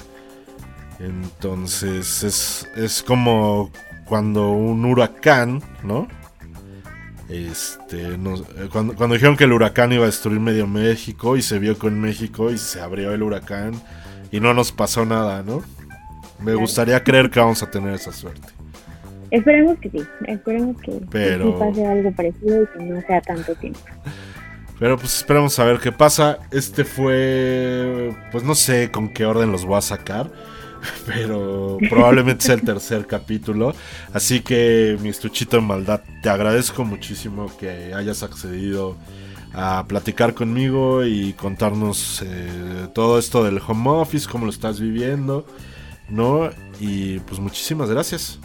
Entonces 0.99 2.23
es, 2.23 2.67
es 2.75 3.01
como 3.03 3.71
cuando 4.05 4.51
un 4.51 4.83
huracán, 4.85 5.61
¿no? 5.83 6.07
Este, 7.29 8.17
nos- 8.17 8.41
eh, 8.41 8.69
cuando, 8.71 8.95
cuando 8.95 9.13
dijeron 9.13 9.37
que 9.37 9.43
el 9.43 9.53
huracán 9.53 9.91
iba 9.91 10.03
a 10.03 10.07
destruir 10.07 10.39
medio 10.39 10.65
México 10.65 11.37
y 11.37 11.41
se 11.41 11.59
vio 11.59 11.77
con 11.77 11.99
México 12.01 12.49
y 12.51 12.57
se 12.57 12.81
abrió 12.81 13.13
el 13.13 13.21
huracán 13.21 13.73
y 14.31 14.39
no 14.39 14.53
nos 14.53 14.71
pasó 14.71 15.05
nada, 15.05 15.43
¿no? 15.43 15.61
Me 16.39 16.55
gustaría 16.55 17.03
creer 17.03 17.29
que 17.29 17.39
vamos 17.39 17.61
a 17.61 17.69
tener 17.69 17.93
esa 17.93 18.11
suerte. 18.11 18.47
Esperemos 19.31 19.77
que 19.79 19.91
sí, 19.91 20.01
esperemos 20.27 20.81
que, 20.81 20.99
Pero- 21.11 21.45
sí 21.45 21.53
pase 21.59 21.85
algo 21.85 22.11
parecido 22.13 22.63
y 22.63 22.67
que 22.67 22.83
no 22.83 23.01
sea 23.01 23.21
tanto 23.21 23.53
tiempo. 23.55 23.79
Pero 24.79 24.97
pues 24.97 25.17
esperemos 25.17 25.59
a 25.59 25.65
ver 25.65 25.77
qué 25.79 25.91
pasa. 25.91 26.39
Este 26.51 26.83
fue, 26.85 28.11
pues 28.31 28.43
no 28.43 28.55
sé 28.55 28.89
con 28.89 29.09
qué 29.13 29.25
orden 29.25 29.51
los 29.51 29.65
voy 29.65 29.77
a 29.77 29.81
sacar, 29.81 30.31
pero 31.05 31.77
probablemente 31.89 32.45
sea 32.45 32.55
el 32.55 32.61
tercer 32.61 33.05
capítulo. 33.07 33.73
Así 34.13 34.41
que 34.41 34.97
mi 35.01 35.09
estuchito 35.09 35.57
de 35.57 35.63
maldad, 35.63 36.01
te 36.21 36.29
agradezco 36.29 36.85
muchísimo 36.85 37.51
que 37.59 37.93
hayas 37.93 38.23
accedido 38.23 38.95
a 39.53 39.85
platicar 39.87 40.33
conmigo 40.33 41.03
y 41.03 41.33
contarnos 41.33 42.21
eh, 42.23 42.87
todo 42.93 43.17
esto 43.17 43.43
del 43.43 43.59
home 43.65 43.89
office, 43.89 44.27
cómo 44.29 44.45
lo 44.45 44.51
estás 44.51 44.79
viviendo, 44.79 45.45
¿no? 46.09 46.49
Y 46.79 47.19
pues 47.19 47.39
muchísimas 47.39 47.89
gracias. 47.89 48.39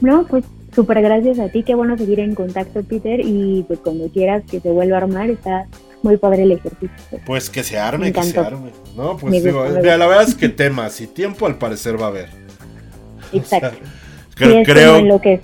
No, 0.00 0.24
pues 0.24 0.44
súper 0.74 1.02
gracias 1.02 1.38
a 1.38 1.48
ti, 1.48 1.62
qué 1.62 1.74
bueno 1.74 1.96
seguir 1.96 2.20
en 2.20 2.34
contacto, 2.34 2.82
Peter, 2.82 3.20
y 3.20 3.64
pues 3.68 3.78
cuando 3.80 4.08
quieras 4.08 4.42
que 4.50 4.60
se 4.60 4.70
vuelva 4.70 4.96
a 4.96 5.00
armar, 5.02 5.30
está 5.30 5.66
muy 6.04 6.16
padre 6.16 6.44
el 6.44 6.52
ejercicio. 6.52 6.90
Pues 7.26 7.50
que 7.50 7.64
se 7.64 7.78
arme, 7.78 8.12
que 8.12 8.22
se 8.22 8.38
arme. 8.38 8.70
No, 8.96 9.16
pues 9.16 9.42
digo, 9.42 9.64
la 9.64 10.06
verdad 10.06 10.22
es 10.22 10.34
que 10.34 10.48
temas 10.48 11.00
y 11.00 11.06
tiempo 11.06 11.46
al 11.46 11.56
parecer 11.56 12.00
va 12.00 12.06
a 12.06 12.08
haber. 12.08 12.28
Exacto. 13.32 13.78
creo, 14.34 15.00
lo 15.02 15.20
que, 15.20 15.40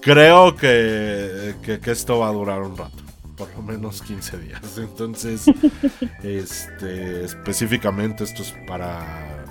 creo 0.00 0.56
que, 0.56 1.54
que, 1.62 1.90
esto 1.90 2.18
va 2.18 2.28
a 2.28 2.32
durar 2.32 2.62
un 2.62 2.76
rato 2.76 3.04
por 3.36 3.52
lo 3.54 3.62
menos 3.62 4.00
15 4.02 4.38
días. 4.38 4.60
Entonces, 4.78 5.46
este, 6.22 7.24
específicamente 7.24 8.24
esto 8.24 8.42
es 8.42 8.54
para, 8.66 9.44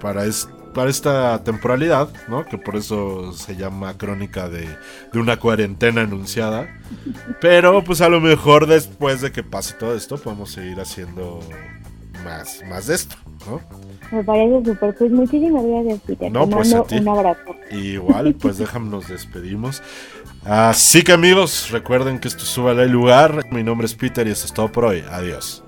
para, 0.00 0.24
para 0.76 0.90
esta 0.90 1.42
temporalidad, 1.42 2.10
¿no? 2.28 2.44
Que 2.44 2.58
por 2.58 2.76
eso 2.76 3.32
se 3.32 3.56
llama 3.56 3.96
crónica 3.96 4.50
de, 4.50 4.68
una 5.14 5.38
cuarentena 5.38 6.02
anunciada. 6.02 6.68
Pero 7.40 7.82
pues 7.82 8.02
a 8.02 8.10
lo 8.10 8.20
mejor 8.20 8.66
después 8.66 9.22
de 9.22 9.32
que 9.32 9.42
pase 9.42 9.72
todo 9.72 9.96
esto 9.96 10.18
podemos 10.18 10.50
seguir 10.50 10.78
haciendo 10.78 11.40
más, 12.22 12.62
más 12.68 12.88
de 12.88 12.94
esto, 12.94 13.16
¿no? 13.46 13.62
Me 14.14 14.22
parece 14.22 14.64
súper. 14.66 14.94
Pues 14.94 15.10
muchísimas 15.10 15.64
gracias, 15.64 16.00
Peter. 16.06 16.30
No, 16.30 16.46
pues 16.46 16.70
un 16.70 17.08
abrazo. 17.08 17.56
Igual, 17.70 18.34
pues 18.34 18.58
déjame, 18.58 18.90
nos 18.90 19.08
despedimos. 19.08 19.82
Así 20.44 21.02
que 21.02 21.12
amigos, 21.12 21.70
recuerden 21.70 22.20
que 22.20 22.28
esto 22.28 22.44
sube 22.44 22.72
al 22.72 22.90
lugar. 22.90 23.50
Mi 23.50 23.62
nombre 23.62 23.86
es 23.86 23.94
Peter 23.94 24.26
y 24.26 24.30
esto 24.30 24.44
es 24.44 24.52
todo 24.52 24.70
por 24.70 24.84
hoy. 24.84 25.02
Adiós. 25.10 25.65